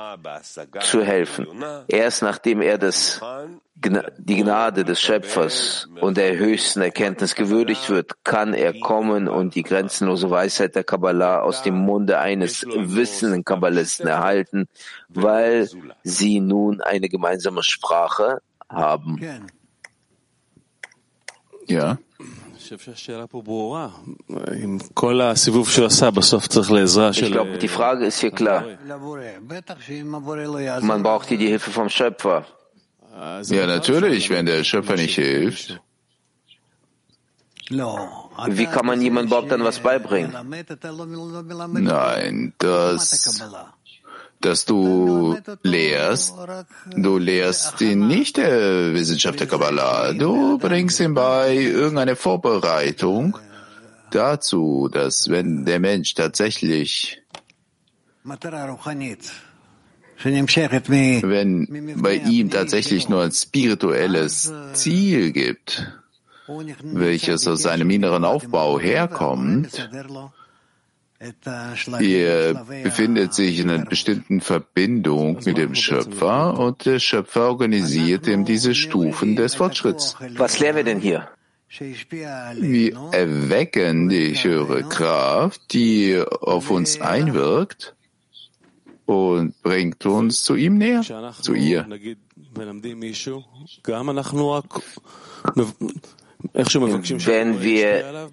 zu 0.80 1.04
helfen. 1.04 1.48
Erst 1.88 2.22
nachdem 2.22 2.62
er 2.62 2.78
das, 2.78 3.22
die 3.76 4.38
Gnade 4.38 4.86
des 4.86 5.02
Schöpfers 5.02 5.90
und 6.00 6.18
der 6.18 6.38
höchsten 6.38 6.82
Erkenntnis 6.82 7.36
gewürdigt 7.36 7.90
wird, 7.90 8.24
kann 8.24 8.54
er 8.54 8.80
kommen 8.80 9.28
und 9.28 9.56
die 9.56 9.64
grenzenlose 9.64 10.30
Weisheit 10.30 10.76
der 10.76 10.84
Kabbalah 10.84 11.42
aus 11.42 11.62
dem 11.64 11.76
Munde 11.76 12.20
eines 12.20 12.66
wissenden 12.66 13.44
Kabbalisten 13.44 14.08
erhalten, 14.08 14.68
weil 15.10 15.70
sie 16.04 16.40
nun 16.40 16.82
eine 16.82 17.10
gemeinsame 17.10 17.64
Sprache 17.64 18.42
haben. 18.70 19.48
Ja. 21.68 21.98
Ich 27.12 27.32
glaube, 27.32 27.58
die 27.58 27.68
Frage 27.68 28.06
ist 28.06 28.20
hier 28.20 28.32
klar. 28.32 28.66
Man 30.82 31.04
braucht 31.04 31.28
hier 31.28 31.38
die 31.38 31.48
Hilfe 31.48 31.72
vom 31.72 31.90
Schöpfer. 31.90 32.46
Ja, 33.44 33.68
natürlich, 33.68 34.30
wenn 34.30 34.46
der 34.46 34.64
Schöpfer 34.64 34.96
nicht 34.96 35.16
hilft. 35.16 35.82
Wie 37.70 38.66
kann 38.66 38.86
man 38.86 39.02
jemandem 39.02 39.28
überhaupt 39.28 39.52
dann 39.52 39.64
was 39.64 39.80
beibringen? 39.80 40.32
Nein, 41.74 42.54
das 42.58 43.40
dass 44.42 44.66
du 44.66 45.38
lehrst, 45.64 46.36
du 46.96 47.18
lehrst 47.18 47.82
ihn 47.82 48.08
nicht 48.08 48.38
der 48.38 48.94
Wissenschaft 48.94 49.40
der 49.40 49.48
Kabbalah, 49.48 50.14
du 50.14 50.58
bringst 50.58 51.00
ihm 51.00 51.14
bei 51.14 51.56
irgendeine 51.56 52.16
Vorbereitung 52.16 53.38
dazu, 54.12 54.90
dass 54.92 55.30
wenn 55.30 55.66
der 55.66 55.80
Mensch 55.80 56.14
tatsächlich 56.14 57.22
wenn 61.24 62.02
bei 62.02 62.16
ihm 62.16 62.52
tatsächlich 62.52 63.10
nur 63.10 63.24
ein 63.24 63.32
spirituelles 63.32 64.54
Ziel 64.74 65.32
gibt, 65.32 65.92
welches 66.84 67.48
aus 67.48 67.64
seinem 67.64 67.90
inneren 67.90 68.24
Aufbau 68.24 68.80
herkommt, 68.80 69.90
er 72.00 72.66
befindet 72.84 73.34
sich 73.34 73.60
in 73.60 73.70
einer 73.70 73.86
bestimmten 73.86 74.42
Verbindung 74.42 75.40
mit 75.46 75.58
dem 75.58 75.76
Schöpfer 75.76 76.58
und 76.60 76.86
der 76.86 77.00
Schöpfer 77.00 77.50
organisiert 77.50 78.28
ihm 78.28 78.46
diese 78.46 78.74
Stufen 78.74 79.36
des 79.36 79.56
Fortschritts. 79.56 80.16
Was 80.38 80.60
lernen 80.60 80.78
wir 80.78 80.84
denn 80.84 81.00
hier? 81.00 81.28
Wir 81.80 82.98
erwecken 83.14 84.10
die 84.10 84.34
höhere 84.36 84.84
Kraft, 84.84 85.74
die 85.74 86.22
auf 86.42 86.70
uns 86.70 87.00
einwirkt 87.00 87.96
und 89.06 89.62
bringt 89.62 90.06
uns 90.06 90.44
zu 90.44 90.56
ihm 90.56 90.78
näher, 90.78 91.02
zu 91.42 91.54
ihr. 91.54 91.88
Wenn 96.54 97.62
wir 97.62 98.30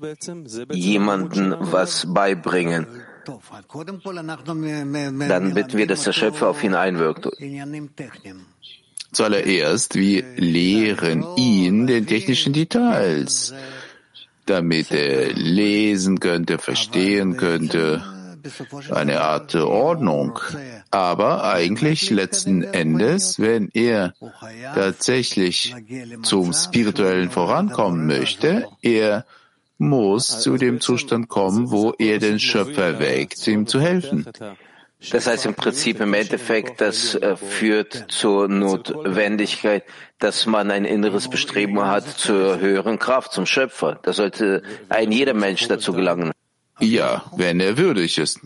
jemanden 0.70 1.54
was 1.58 2.06
beibringen, 2.12 2.86
dann 5.28 5.54
bitten 5.54 5.78
wir, 5.78 5.86
dass 5.86 6.04
der 6.04 6.12
Schöpfer 6.12 6.48
auf 6.48 6.64
ihn 6.64 6.74
einwirkt. 6.74 7.28
Zuallererst, 9.12 9.94
wir 9.94 10.24
lehren 10.36 11.24
ihn 11.36 11.86
den 11.86 12.06
technischen 12.06 12.52
Details, 12.52 13.54
damit 14.46 14.90
er 14.90 15.32
lesen 15.32 16.20
könnte, 16.20 16.58
verstehen 16.58 17.36
könnte, 17.36 18.02
eine 18.90 19.20
Art 19.20 19.54
Ordnung. 19.54 20.38
Aber 20.90 21.44
eigentlich 21.44 22.10
letzten 22.10 22.62
Endes, 22.62 23.38
wenn 23.40 23.70
er 23.74 24.14
tatsächlich 24.74 25.74
zum 26.22 26.52
spirituellen 26.52 27.30
vorankommen 27.30 28.06
möchte, 28.06 28.66
er 28.82 29.24
muss 29.78 30.40
zu 30.40 30.56
dem 30.56 30.80
Zustand 30.80 31.28
kommen, 31.28 31.70
wo 31.70 31.94
er 31.98 32.18
den 32.18 32.40
Schöpfer 32.40 32.98
weckt, 32.98 33.46
ihm 33.46 33.66
zu 33.66 33.80
helfen. 33.80 34.26
Das 35.12 35.28
heißt 35.28 35.46
im 35.46 35.54
Prinzip 35.54 36.00
im 36.00 36.12
Endeffekt, 36.12 36.80
das 36.80 37.14
äh, 37.14 37.36
führt 37.36 38.06
zur 38.08 38.48
Notwendigkeit, 38.48 39.84
dass 40.18 40.44
man 40.46 40.72
ein 40.72 40.84
inneres 40.84 41.28
Bestreben 41.30 41.80
hat 41.86 42.08
zur 42.18 42.58
höheren 42.58 42.98
Kraft, 42.98 43.32
zum 43.32 43.46
Schöpfer. 43.46 44.00
Da 44.02 44.12
sollte 44.12 44.64
ein 44.88 45.12
jeder 45.12 45.34
Mensch 45.34 45.68
dazu 45.68 45.92
gelangen. 45.92 46.32
Ja, 46.80 47.24
wenn 47.36 47.60
er 47.60 47.76
würdig 47.76 48.18
ist. 48.18 48.40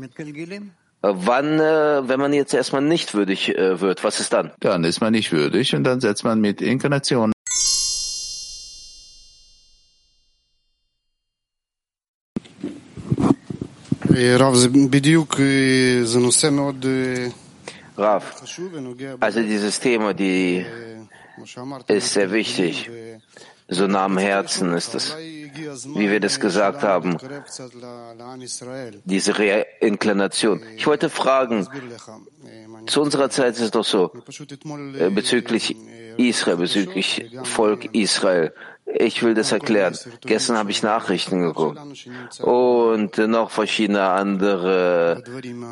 Wann, 1.05 1.59
äh, 1.59 2.09
wenn 2.09 2.21
man 2.21 2.33
jetzt 2.33 2.55
erstmal 2.55 2.83
nicht 2.83 3.13
würdig 3.15 3.49
äh, 3.57 3.81
wird, 3.81 4.05
was 4.05 4.21
ist 4.21 4.33
dann? 4.33 4.53
Dann 4.61 4.85
ist 4.85 5.01
man 5.01 5.13
nicht 5.13 5.33
würdig 5.33 5.75
und 5.75 5.85
dann 5.85 6.01
setzt 6.01 6.23
man 6.25 6.41
mit 6.41 6.63
Inkarnation. 6.63 7.33
Rav, 17.97 18.43
also 19.21 19.43
dieses 19.43 19.81
Thema, 19.81 20.15
die 20.15 20.65
ist 21.89 22.13
sehr 22.13 22.31
wichtig. 22.31 22.91
So 23.69 23.87
nah 23.87 24.05
am 24.05 24.19
Herzen 24.19 24.73
ist 24.75 24.95
es. 24.95 25.17
Wie 25.55 26.11
wir 26.11 26.20
das 26.20 26.41
gesagt 26.41 26.83
haben, 26.83 27.16
diese 29.05 29.39
Reinklination. 29.39 30.62
Ich 30.77 30.87
wollte 30.87 31.11
fragen, 31.11 31.66
zu 32.87 33.03
unserer 33.03 33.31
Zeit 33.31 33.55
ist 33.55 33.61
es 33.61 33.70
doch 33.70 33.85
so, 33.85 34.12
äh, 34.99 35.11
bezüglich 35.11 35.77
Israel, 36.16 36.57
bezüglich 36.57 37.31
Volk 37.45 37.95
Israel. 37.95 38.53
Ich 38.85 39.23
will 39.23 39.35
das 39.35 39.53
erklären. 39.53 39.97
Gestern 40.23 40.59
habe 40.59 40.70
ich 40.70 40.83
Nachrichten 40.83 41.41
geguckt 41.41 41.81
und 42.41 43.16
noch 43.16 43.51
verschiedene 43.51 44.03
andere 44.03 45.23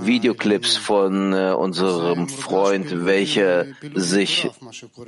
Videoclips 0.02 0.76
von 0.76 1.32
äh, 1.32 1.52
unserem 1.52 2.28
Freund, 2.28 3.04
welcher 3.04 3.66
sich 3.94 4.48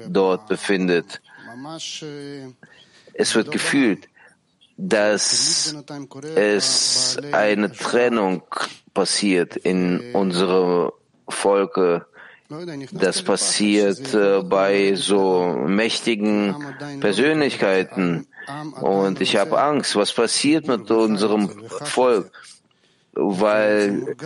dort 0.08 0.48
befindet. 0.48 1.22
Es 3.14 3.34
wird 3.34 3.50
gefühlt, 3.50 4.08
dass 4.88 5.74
es 6.34 7.18
eine 7.32 7.72
Trennung 7.72 8.42
passiert 8.94 9.56
in 9.56 10.12
unserem 10.14 10.90
Volke 11.28 12.06
das 12.92 13.22
passiert 13.22 14.12
äh, 14.14 14.42
bei 14.42 14.94
so 14.94 15.56
mächtigen 15.66 16.54
Persönlichkeiten. 17.00 18.26
Und 18.80 19.20
ich 19.20 19.36
habe 19.36 19.60
Angst, 19.60 19.96
was 19.96 20.12
passiert 20.12 20.66
mit 20.66 20.90
unserem 20.90 21.48
Volk? 21.68 22.30
Weil 23.14 24.16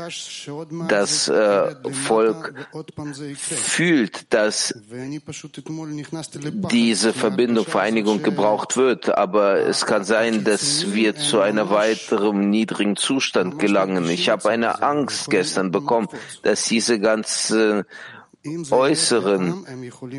das 0.88 1.28
äh, 1.28 1.74
Volk 1.90 2.54
fühlt, 3.34 4.32
dass 4.32 4.74
diese 6.70 7.12
Verbindung, 7.12 7.64
Vereinigung 7.64 8.22
gebraucht 8.22 8.76
wird. 8.76 9.16
Aber 9.16 9.58
es 9.58 9.86
kann 9.86 10.04
sein, 10.04 10.44
dass 10.44 10.92
wir 10.94 11.16
zu 11.16 11.40
einem 11.40 11.70
weiteren 11.70 12.48
niedrigen 12.48 12.94
Zustand 12.94 13.58
gelangen. 13.58 14.08
Ich 14.08 14.28
habe 14.28 14.48
eine 14.50 14.82
Angst 14.82 15.30
gestern 15.30 15.72
bekommen, 15.72 16.08
dass 16.42 16.64
diese 16.64 17.00
ganze 17.00 17.86
Äußeren, 18.70 19.64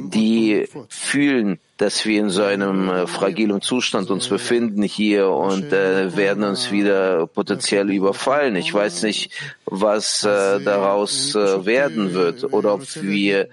die 0.09 0.67
fühlen, 0.89 1.59
dass 1.77 2.05
wir 2.05 2.19
in 2.19 2.29
so 2.29 2.43
einem 2.43 2.89
äh, 2.89 3.07
fragilen 3.07 3.61
Zustand 3.61 4.09
uns 4.09 4.27
befinden 4.27 4.81
hier 4.81 5.29
und 5.29 5.71
äh, 5.71 6.15
werden 6.15 6.43
uns 6.43 6.71
wieder 6.71 7.27
potenziell 7.27 7.91
überfallen. 7.91 8.55
Ich 8.55 8.73
weiß 8.73 9.03
nicht, 9.03 9.31
was 9.65 10.23
äh, 10.23 10.59
daraus 10.61 11.35
äh, 11.35 11.65
werden 11.65 12.13
wird 12.13 12.51
oder 12.51 12.73
ob 12.75 12.81
wir 12.95 13.47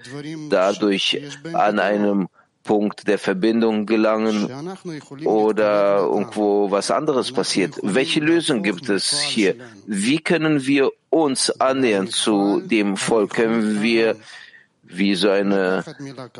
dadurch 0.49 1.21
an 1.53 1.79
einem 1.79 2.27
Punkt 2.65 3.07
der 3.07 3.19
Verbindung 3.19 3.85
gelangen 3.85 4.49
oder 5.23 5.99
irgendwo 5.99 6.71
was 6.71 6.89
anderes 6.89 7.31
passiert. 7.31 7.75
Welche 7.83 8.19
Lösung 8.19 8.63
gibt 8.63 8.89
es 8.89 9.21
hier? 9.21 9.55
Wie 9.85 10.17
können 10.17 10.65
wir 10.65 10.91
uns 11.11 11.51
annähern 11.61 12.07
zu 12.07 12.61
dem 12.61 12.97
Volk? 12.97 13.35
Können 13.35 13.83
wir 13.83 14.15
wie 14.87 15.15
so 15.15 15.29
eine 15.29 15.83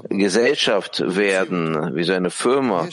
Gesellschaft 0.10 1.04
werden, 1.06 1.96
wie 1.96 2.04
so 2.04 2.14
eine 2.14 2.30
Firma 2.30 2.88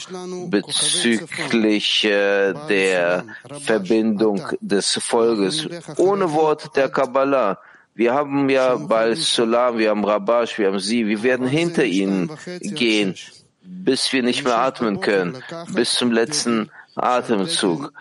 bezüglich 0.47 2.05
äh, 2.05 2.53
der 2.69 3.25
Verbindung 3.61 4.41
des 4.61 4.93
Volkes. 4.93 5.67
Ohne 5.97 6.33
Wort 6.33 6.75
der 6.75 6.89
Kabbalah. 6.89 7.59
Wir 7.95 8.13
haben 8.13 8.49
ja 8.49 8.75
Baal 8.75 9.15
Solam, 9.15 9.77
wir 9.77 9.91
haben 9.91 10.03
Rabash, 10.03 10.57
wir 10.57 10.67
haben 10.67 10.79
sie, 10.79 11.07
wir 11.07 11.21
werden 11.21 11.47
hinter 11.47 11.85
ihnen 11.85 12.31
gehen, 12.61 13.13
bis 13.61 14.11
wir 14.11 14.23
nicht 14.23 14.43
mehr 14.43 14.57
atmen 14.57 14.99
können, 14.99 15.43
bis 15.73 15.93
zum 15.93 16.11
letzten 16.11 16.71
Atemzug. 16.95 17.93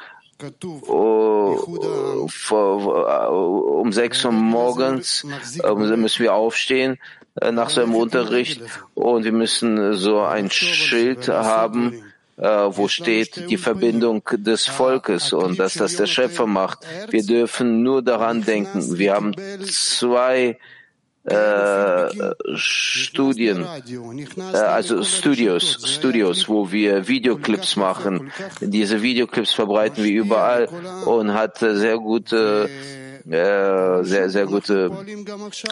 Um 3.82 3.92
sechs 3.92 4.24
Uhr 4.24 4.32
morgens 4.32 5.24
müssen 5.74 6.22
wir 6.22 6.34
aufstehen, 6.34 6.98
äh, 7.40 7.52
nach 7.52 7.70
seinem 7.70 7.94
Unterricht. 7.94 8.60
und 8.94 9.24
wir 9.24 9.32
müssen 9.32 9.94
so 9.94 10.20
ein 10.20 10.50
Schild 10.50 11.28
haben, 11.28 12.02
äh, 12.36 12.46
wo 12.46 12.88
steht 12.88 13.48
die 13.50 13.56
Verbindung 13.56 14.22
des 14.32 14.66
Volkes 14.66 15.32
und 15.32 15.58
dass 15.58 15.74
das 15.74 15.96
der 15.96 16.06
Schöpfer 16.06 16.46
macht. 16.46 16.80
Wir 17.08 17.24
dürfen 17.24 17.82
nur 17.82 18.02
daran 18.02 18.42
denken. 18.42 18.98
Wir 18.98 19.14
haben 19.14 19.34
zwei 19.70 20.58
äh, 21.24 22.08
Studien, 22.54 23.64
äh, 23.64 24.56
also 24.56 25.04
Studios, 25.04 25.78
Studios, 25.86 26.48
wo 26.48 26.72
wir 26.72 27.06
Videoclips 27.06 27.76
machen. 27.76 28.32
Diese 28.60 29.02
Videoclips 29.02 29.52
verbreiten 29.52 30.02
wir 30.02 30.12
überall 30.12 30.68
und 31.06 31.32
hat 31.34 31.58
sehr 31.58 31.98
gute 31.98 32.68
sehr, 33.24 34.30
sehr 34.30 34.46
gute 34.46 34.90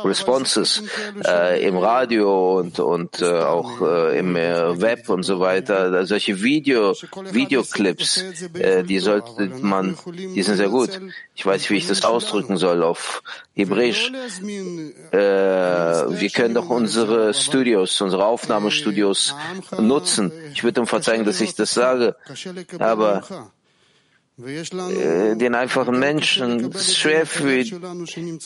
Responses 0.04 0.82
äh, 1.26 1.66
im 1.66 1.76
Radio 1.76 2.58
und, 2.58 2.78
und 2.78 3.20
äh, 3.20 3.26
auch 3.26 3.80
äh, 3.80 4.18
im 4.18 4.36
äh, 4.36 4.80
Web 4.80 5.08
und 5.08 5.22
so 5.22 5.40
weiter. 5.40 6.06
Solche 6.06 6.42
Video, 6.42 6.94
Videoclips, 7.30 8.24
äh, 8.54 8.84
die 8.84 8.98
sollte 8.98 9.50
man, 9.60 9.96
die 10.14 10.42
sind 10.42 10.56
sehr 10.56 10.68
gut. 10.68 11.00
Ich 11.34 11.44
weiß 11.44 11.62
nicht, 11.62 11.70
wie 11.70 11.76
ich 11.76 11.86
das 11.86 12.04
ausdrücken 12.04 12.56
soll 12.56 12.82
auf 12.82 13.22
Hebräisch. 13.54 14.12
Wir 15.12 16.30
können 16.30 16.54
doch 16.54 16.68
unsere 16.70 17.34
Studios, 17.34 18.00
unsere 18.00 18.24
Aufnahmestudios 18.26 19.34
nutzen. 19.78 20.32
Ich 20.52 20.64
würde 20.64 20.80
um 20.80 20.86
verzeihen, 20.86 21.24
dass 21.24 21.40
ich 21.40 21.54
das 21.54 21.74
sage, 21.74 22.16
aber 22.78 23.50
den 25.36 25.54
einfachen 25.54 25.98
Menschen 25.98 26.70
es 26.74 26.96
schwer 26.96 27.26
fühlt, 27.26 27.72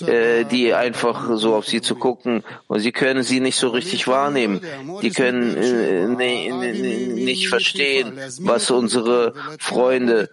äh, 0.06 0.44
die 0.44 0.74
einfach 0.74 1.36
so 1.36 1.54
auf 1.54 1.66
sie 1.66 1.80
zu 1.80 1.94
gucken. 1.96 2.42
Und 2.66 2.80
sie 2.80 2.92
können 2.92 3.22
sie 3.22 3.40
nicht 3.40 3.56
so 3.56 3.68
richtig 3.68 4.06
wahrnehmen. 4.08 4.60
Die 5.02 5.10
können 5.10 5.56
äh, 5.56 6.06
nicht 6.08 7.48
verstehen, 7.48 8.18
was 8.40 8.70
unsere 8.70 9.34
Freunde 9.58 10.30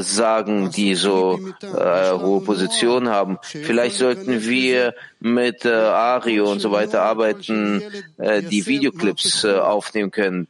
sagen, 0.00 0.70
die 0.70 0.94
so 0.94 1.38
hohe 1.62 2.40
Positionen 2.42 3.08
haben. 3.08 3.38
Vielleicht 3.42 3.96
sollten 3.96 4.44
wir 4.44 4.94
mit 5.22 5.64
Ario 5.66 6.50
und 6.50 6.60
so 6.60 6.72
weiter 6.72 7.02
arbeiten, 7.02 7.82
die 8.18 8.66
Videoclips 8.66 9.44
aufnehmen 9.44 10.10
können, 10.10 10.48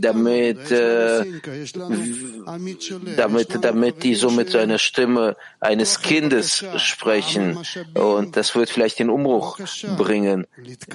damit, 0.00 0.70
damit, 3.16 3.60
damit 3.60 3.84
damit 3.84 4.02
die 4.02 4.14
so 4.14 4.30
mit 4.30 4.50
so 4.50 4.58
einer 4.58 4.78
Stimme 4.78 5.36
eines 5.60 6.00
Kindes 6.00 6.64
sprechen. 6.76 7.58
Und 7.94 8.36
das 8.36 8.54
wird 8.54 8.70
vielleicht 8.70 8.98
den 8.98 9.10
Umbruch 9.10 9.58
bringen. 9.96 10.46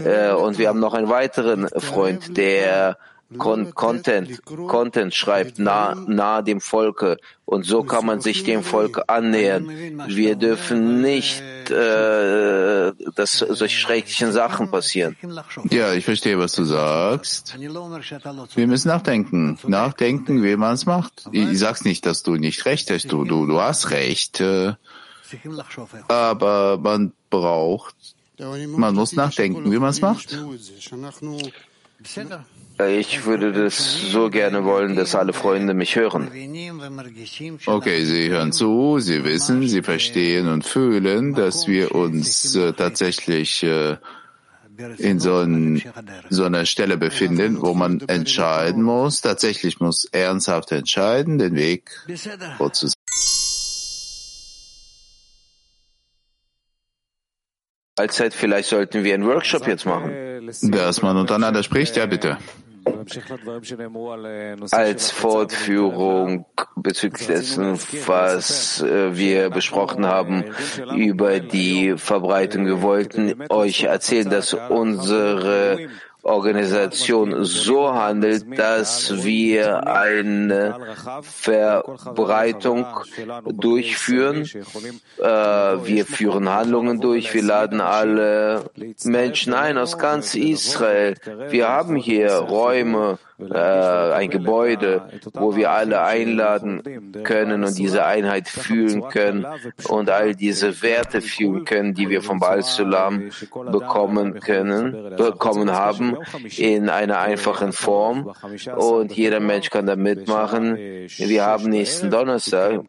Äh, 0.04 0.32
und 0.32 0.58
wir 0.58 0.70
haben 0.70 0.80
noch 0.80 0.94
einen 0.94 1.10
weiteren 1.10 1.68
Freund, 1.70 2.38
der 2.38 2.98
Con 3.38 3.76
Content, 3.76 4.44
Content 4.44 5.14
schreibt 5.14 5.60
nah, 5.60 5.94
nahe 5.94 6.44
dem 6.44 6.60
Volke. 6.60 7.18
Und 7.46 7.64
so 7.64 7.84
kann 7.84 8.06
man 8.06 8.22
sich 8.22 8.44
dem 8.44 8.64
Volk 8.64 9.04
annähern. 9.08 9.70
Wir 10.08 10.36
dürfen 10.36 11.02
nicht, 11.02 11.42
äh, 11.70 12.92
dass 13.16 13.38
solche 13.38 13.78
schrecklichen 13.78 14.32
Sachen 14.32 14.72
passieren. 14.72 15.16
Ja, 15.70 15.94
ich 15.94 16.06
verstehe, 16.06 16.40
was 16.40 16.54
du 16.54 16.64
sagst. 16.64 17.56
Wir 17.60 18.68
müssen 18.68 18.88
nachdenken. 18.88 19.60
Nachdenken, 19.68 20.44
wie 20.44 20.56
man 20.56 20.74
es 20.74 20.88
macht. 20.88 21.30
Ich 21.32 21.60
sag's 21.60 21.86
nicht, 21.86 22.08
dass 22.08 22.24
du 22.24 22.36
nicht 22.36 22.66
recht 22.66 22.90
hast. 22.90 23.12
Du, 23.12 23.26
du, 23.26 23.46
du 23.46 23.62
hast 23.62 23.92
recht. 23.92 24.40
Äh, 24.40 24.74
aber 26.08 26.80
man 26.80 27.14
braucht, 27.30 27.96
man 28.40 28.96
muss 28.96 29.14
nachdenken, 29.14 29.72
wie 29.72 29.78
man 29.78 29.92
es 29.92 30.02
macht. 30.02 30.36
Ich 32.88 33.26
würde 33.26 33.52
das 33.52 34.02
so 34.10 34.30
gerne 34.30 34.64
wollen, 34.64 34.96
dass 34.96 35.14
alle 35.14 35.34
Freunde 35.34 35.74
mich 35.74 35.98
hören. 35.98 36.32
Okay, 37.66 38.06
Sie 38.06 38.30
hören 38.30 38.54
zu, 38.54 39.00
Sie 39.00 39.26
wissen, 39.26 39.68
Sie 39.68 39.82
verstehen 39.82 40.48
und 40.48 40.64
fühlen, 40.66 41.34
dass 41.34 41.68
wir 41.68 41.94
uns 41.94 42.56
äh, 42.56 42.72
tatsächlich 42.72 43.64
äh, 43.64 43.98
in 44.98 45.20
so, 45.20 45.40
ein, 45.40 45.84
so, 46.30 46.46
einer 46.46 46.66
Stelle 46.66 46.96
befinden, 46.96 47.62
wo 47.62 47.74
man 47.74 48.00
entscheiden 48.08 48.82
muss, 48.82 49.20
tatsächlich 49.20 49.82
muss 49.82 50.06
ernsthaft 50.06 50.72
entscheiden, 50.72 51.38
den 51.38 51.56
Weg 51.56 51.92
fortzusetzen. 52.58 52.96
Allzeit, 57.98 58.34
vielleicht 58.34 58.70
sollten 58.70 59.04
wir 59.04 59.14
einen 59.14 59.26
Workshop 59.26 59.68
jetzt 59.68 59.86
machen. 59.86 60.29
Dass 60.62 61.02
man 61.02 61.18
untereinander 61.18 61.64
spricht, 61.64 61.96
ja 61.98 62.06
bitte. 62.06 62.38
Als 64.72 65.12
Fortführung 65.12 66.46
bezüglich 66.76 67.28
dessen, 67.28 67.78
was 68.06 68.82
äh, 68.82 69.16
wir 69.16 69.50
besprochen 69.50 70.06
haben 70.06 70.44
über 70.96 71.40
die 71.40 71.96
Verbreitung. 71.98 72.66
Wir 72.66 72.82
wollten 72.82 73.44
euch 73.50 73.84
erzählen, 73.84 74.30
dass 74.30 74.54
unsere 74.54 75.90
Organisation 76.24 77.46
so 77.46 77.94
handelt, 77.94 78.58
dass 78.58 79.24
wir 79.24 79.88
eine 79.88 80.76
Verbreitung 81.22 82.86
durchführen. 83.46 84.44
Äh, 85.18 85.24
wir 85.24 86.06
führen 86.06 86.50
Handlungen 86.50 87.00
durch. 87.00 87.34
Wir 87.34 87.44
laden 87.44 87.80
alle 87.80 88.70
Menschen 89.04 89.54
ein 89.54 89.78
aus 89.78 89.98
ganz 89.98 90.36
Israel. 90.36 91.16
Wir 91.50 91.70
haben 91.70 91.96
hier 91.96 92.32
Räume, 92.34 93.18
äh, 93.40 94.14
ein 94.14 94.30
Gebäude, 94.30 95.10
wo 95.34 95.56
wir 95.56 95.72
alle 95.72 96.04
einladen 96.04 96.82
können 97.24 97.64
und 97.64 97.78
diese 97.78 98.06
Einheit 98.06 98.48
fühlen 98.48 99.08
können 99.08 99.46
und 99.88 100.10
all 100.10 100.36
diese 100.36 100.82
Werte 100.82 101.22
fühlen 101.22 101.66
können, 101.66 101.94
die 101.94 102.10
wir 102.10 102.22
vom 102.22 102.40
Baal 102.40 102.64
Sulam 102.64 103.30
bekommen 103.72 104.40
können, 104.40 105.16
bekommen 105.16 105.72
haben, 105.72 106.18
in 106.58 106.90
einer 106.90 107.20
einfachen 107.20 107.72
Form. 107.72 108.32
Und 108.76 109.14
jeder 109.14 109.40
Mensch 109.40 109.70
kann 109.70 109.86
da 109.86 109.96
mitmachen. 109.96 110.76
Wir 110.76 111.46
haben 111.46 111.70
nächsten 111.70 112.10
Donnerstag, 112.10 112.82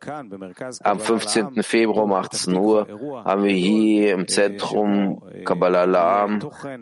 am 0.83 1.01
15. 1.01 1.63
Februar 1.63 2.05
um 2.05 2.13
18 2.13 2.55
Uhr, 2.57 2.87
haben 3.25 3.45
wir 3.45 3.53
hier 3.53 4.15
im 4.15 4.29
Zentrum 4.29 5.23
Kabbalah 5.45 5.83
Alam, 5.83 6.41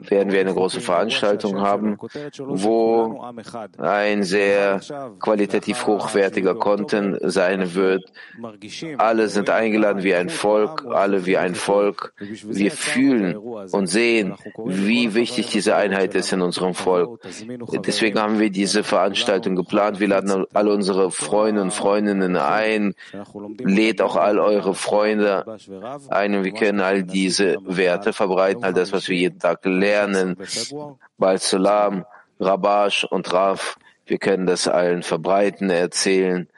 werden 0.09 0.33
wir 0.33 0.41
eine 0.41 0.55
große 0.55 0.81
Veranstaltung 0.81 1.61
haben, 1.61 1.97
wo 2.39 3.21
ein 3.79 4.23
sehr 4.23 4.81
qualitativ 5.21 5.87
hochwertiger 5.87 6.55
Content 6.55 7.19
sein 7.23 7.75
wird. 7.75 8.03
Alle 8.99 9.29
sind 9.29 9.51
eingeladen 9.51 10.03
wie 10.03 10.15
ein 10.15 10.29
Volk, 10.29 10.85
alle 10.87 11.27
wie 11.27 11.37
ein 11.37 11.55
Volk. 11.55 12.13
Wir 12.19 12.71
fühlen 12.71 13.37
und 13.37 13.87
sehen, 13.87 14.35
wie 14.65 15.15
wichtig 15.15 15.49
diese 15.49 15.77
Einheit 15.77 16.15
ist 16.15 16.33
in 16.33 16.41
unserem 16.41 16.75
Volk. 16.75 17.21
Deswegen 17.87 18.21
haben 18.21 18.39
wir 18.39 18.51
diese 18.51 18.85
Veranstaltung 18.85 19.57
geplant. 19.57 20.01
Wir 20.01 20.09
laden 20.09 20.45
alle 20.53 20.73
unsere 20.73 21.11
Freunde 21.11 21.63
und 21.63 21.73
Freundinnen 21.73 22.37
ein. 22.37 22.95
Lädt 23.59 24.01
auch 24.03 24.17
all 24.17 24.39
eure 24.39 24.75
Freunde 24.75 25.45
ein 26.09 26.35
und 26.35 26.45
wir 26.45 26.53
können 26.53 26.81
all 26.81 27.03
diese 27.03 27.57
Werte 27.65 28.13
verbreiten, 28.13 28.65
all 28.65 28.73
das, 28.73 28.93
was 28.93 29.09
wir 29.09 29.17
jeden 29.17 29.39
Tag 29.39 29.65
lernen. 29.65 30.37
Bal 31.19 31.39
Salam. 31.39 32.05
Rabash 32.41 33.05
und 33.05 33.33
Raf. 33.33 33.79
Wir 34.07 34.19
können 34.19 34.47
das 34.47 34.69
allen 34.69 35.03
verbreiten, 35.03 35.71
erzählen 35.71 36.49